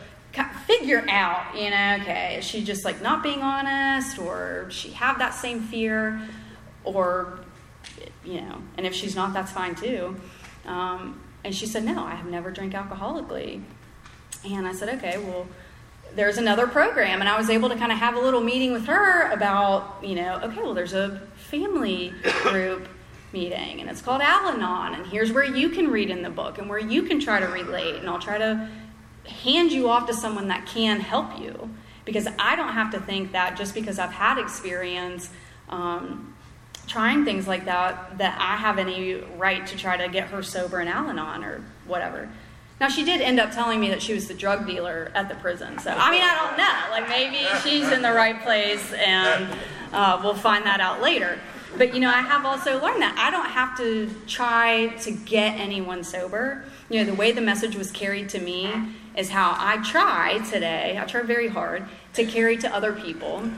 figure 0.66 1.04
out, 1.08 1.54
you 1.54 1.70
know, 1.70 1.98
okay, 2.00 2.36
is 2.38 2.44
she 2.44 2.64
just 2.64 2.84
like 2.84 3.02
not 3.02 3.22
being 3.22 3.42
honest 3.42 4.18
or 4.18 4.66
she 4.70 4.90
have 4.92 5.18
that 5.18 5.34
same 5.34 5.60
fear 5.60 6.20
or, 6.82 7.40
you 8.24 8.40
know, 8.40 8.62
and 8.76 8.86
if 8.86 8.94
she's 8.94 9.14
not, 9.14 9.34
that's 9.34 9.52
fine 9.52 9.74
too. 9.74 10.16
Um, 10.64 11.20
and 11.44 11.54
she 11.54 11.66
said, 11.66 11.84
no, 11.84 12.02
I 12.02 12.14
have 12.14 12.26
never 12.26 12.50
drank 12.50 12.72
alcoholically. 12.72 13.62
And 14.48 14.66
I 14.66 14.72
said, 14.72 14.88
okay, 14.98 15.18
well, 15.18 15.46
there's 16.14 16.38
another 16.38 16.66
program. 16.66 17.20
And 17.20 17.28
I 17.28 17.36
was 17.36 17.50
able 17.50 17.68
to 17.68 17.76
kind 17.76 17.92
of 17.92 17.98
have 17.98 18.16
a 18.16 18.20
little 18.20 18.40
meeting 18.40 18.72
with 18.72 18.86
her 18.86 19.30
about, 19.30 19.98
you 20.02 20.14
know, 20.14 20.40
okay, 20.42 20.62
well, 20.62 20.74
there's 20.74 20.94
a 20.94 21.20
family 21.36 22.12
group 22.42 22.88
meeting 23.32 23.80
and 23.80 23.90
it's 23.90 24.00
called 24.00 24.22
Al-Anon 24.22 24.94
and 24.94 25.06
here's 25.08 25.32
where 25.32 25.44
you 25.44 25.68
can 25.68 25.90
read 25.90 26.08
in 26.08 26.22
the 26.22 26.30
book 26.30 26.56
and 26.58 26.68
where 26.68 26.78
you 26.78 27.02
can 27.02 27.18
try 27.18 27.40
to 27.40 27.46
relate 27.46 27.96
and 27.96 28.08
I'll 28.08 28.20
try 28.20 28.38
to 28.38 28.70
hand 29.26 29.72
you 29.72 29.88
off 29.88 30.06
to 30.06 30.14
someone 30.14 30.48
that 30.48 30.66
can 30.66 31.00
help 31.00 31.40
you 31.40 31.68
because 32.04 32.28
I 32.38 32.54
don't 32.54 32.72
have 32.72 32.92
to 32.92 33.00
think 33.00 33.32
that 33.32 33.56
just 33.56 33.74
because 33.74 33.98
I've 33.98 34.12
had 34.12 34.38
experience 34.38 35.30
um, 35.68 36.34
trying 36.86 37.24
things 37.24 37.48
like 37.48 37.64
that 37.64 38.18
that 38.18 38.38
I 38.40 38.56
have 38.56 38.78
any 38.78 39.14
right 39.36 39.66
to 39.66 39.76
try 39.76 39.96
to 39.96 40.08
get 40.08 40.28
her 40.28 40.42
sober 40.42 40.80
in 40.80 40.88
Al-Anon 40.88 41.42
or 41.44 41.64
whatever. 41.86 42.28
Now 42.80 42.88
she 42.88 43.04
did 43.04 43.20
end 43.20 43.38
up 43.40 43.52
telling 43.52 43.80
me 43.80 43.88
that 43.90 44.02
she 44.02 44.14
was 44.14 44.28
the 44.28 44.34
drug 44.34 44.66
dealer 44.66 45.10
at 45.14 45.28
the 45.28 45.34
prison. 45.36 45.78
So 45.78 45.90
I 45.90 46.10
mean 46.10 46.22
I 46.22 46.34
don't 46.34 46.56
know. 46.58 46.90
Like 46.90 47.08
maybe 47.08 47.46
she's 47.62 47.90
in 47.92 48.02
the 48.02 48.12
right 48.12 48.42
place 48.42 48.92
and 48.92 49.46
uh, 49.92 50.20
we'll 50.22 50.34
find 50.34 50.64
that 50.66 50.80
out 50.80 51.00
later. 51.00 51.38
But 51.76 51.92
you 51.92 52.00
know, 52.00 52.08
I 52.08 52.20
have 52.20 52.44
also 52.44 52.80
learned 52.80 53.02
that 53.02 53.16
I 53.18 53.30
don't 53.30 53.50
have 53.50 53.76
to 53.78 54.08
try 54.26 54.88
to 55.00 55.10
get 55.10 55.58
anyone 55.58 56.04
sober. 56.04 56.64
You 56.88 57.00
know, 57.00 57.10
the 57.10 57.14
way 57.14 57.32
the 57.32 57.40
message 57.40 57.74
was 57.74 57.90
carried 57.90 58.28
to 58.30 58.38
me 58.38 58.72
is 59.16 59.30
how 59.30 59.56
I 59.58 59.82
try 59.82 60.38
today, 60.50 60.98
I 61.00 61.04
try 61.04 61.22
very 61.22 61.48
hard 61.48 61.84
to 62.14 62.24
carry 62.24 62.56
to 62.58 62.72
other 62.72 62.92
people. 62.92 63.48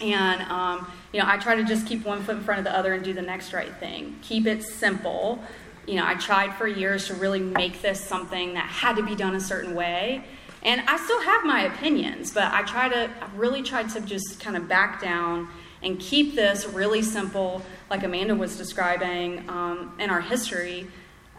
And, 0.00 0.42
um, 0.42 0.90
you 1.12 1.20
know, 1.20 1.26
I 1.28 1.36
try 1.36 1.54
to 1.54 1.64
just 1.64 1.86
keep 1.86 2.04
one 2.04 2.22
foot 2.24 2.36
in 2.36 2.42
front 2.42 2.58
of 2.58 2.64
the 2.64 2.76
other 2.76 2.92
and 2.92 3.04
do 3.04 3.12
the 3.12 3.22
next 3.22 3.52
right 3.52 3.72
thing. 3.76 4.18
Keep 4.22 4.46
it 4.46 4.62
simple. 4.64 5.42
You 5.86 5.96
know, 5.96 6.06
I 6.06 6.14
tried 6.14 6.54
for 6.54 6.66
years 6.66 7.06
to 7.08 7.14
really 7.14 7.40
make 7.40 7.82
this 7.82 8.00
something 8.00 8.54
that 8.54 8.66
had 8.66 8.96
to 8.96 9.02
be 9.02 9.14
done 9.14 9.34
a 9.34 9.40
certain 9.40 9.74
way. 9.74 10.24
And 10.62 10.80
I 10.88 10.96
still 10.96 11.20
have 11.20 11.44
my 11.44 11.62
opinions, 11.62 12.32
but 12.32 12.52
I 12.52 12.62
try 12.62 12.88
to, 12.88 13.10
I 13.10 13.36
really 13.36 13.62
tried 13.62 13.90
to 13.90 14.00
just 14.00 14.40
kind 14.40 14.56
of 14.56 14.66
back 14.66 15.00
down 15.00 15.48
and 15.82 16.00
keep 16.00 16.34
this 16.34 16.66
really 16.66 17.02
simple, 17.02 17.62
like 17.90 18.02
Amanda 18.02 18.34
was 18.34 18.56
describing 18.56 19.46
um, 19.50 19.94
in 20.00 20.08
our 20.08 20.22
history, 20.22 20.86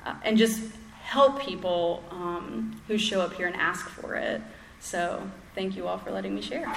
uh, 0.05 0.13
and 0.23 0.37
just 0.37 0.61
help 1.01 1.41
people 1.41 2.03
um, 2.11 2.79
who 2.87 2.97
show 2.99 3.21
up 3.21 3.33
here 3.33 3.47
and 3.47 3.55
ask 3.55 3.89
for 3.89 4.13
it. 4.13 4.41
So, 4.79 5.27
thank 5.55 5.75
you 5.75 5.87
all 5.87 5.97
for 5.97 6.11
letting 6.11 6.35
me 6.35 6.41
share. 6.41 6.71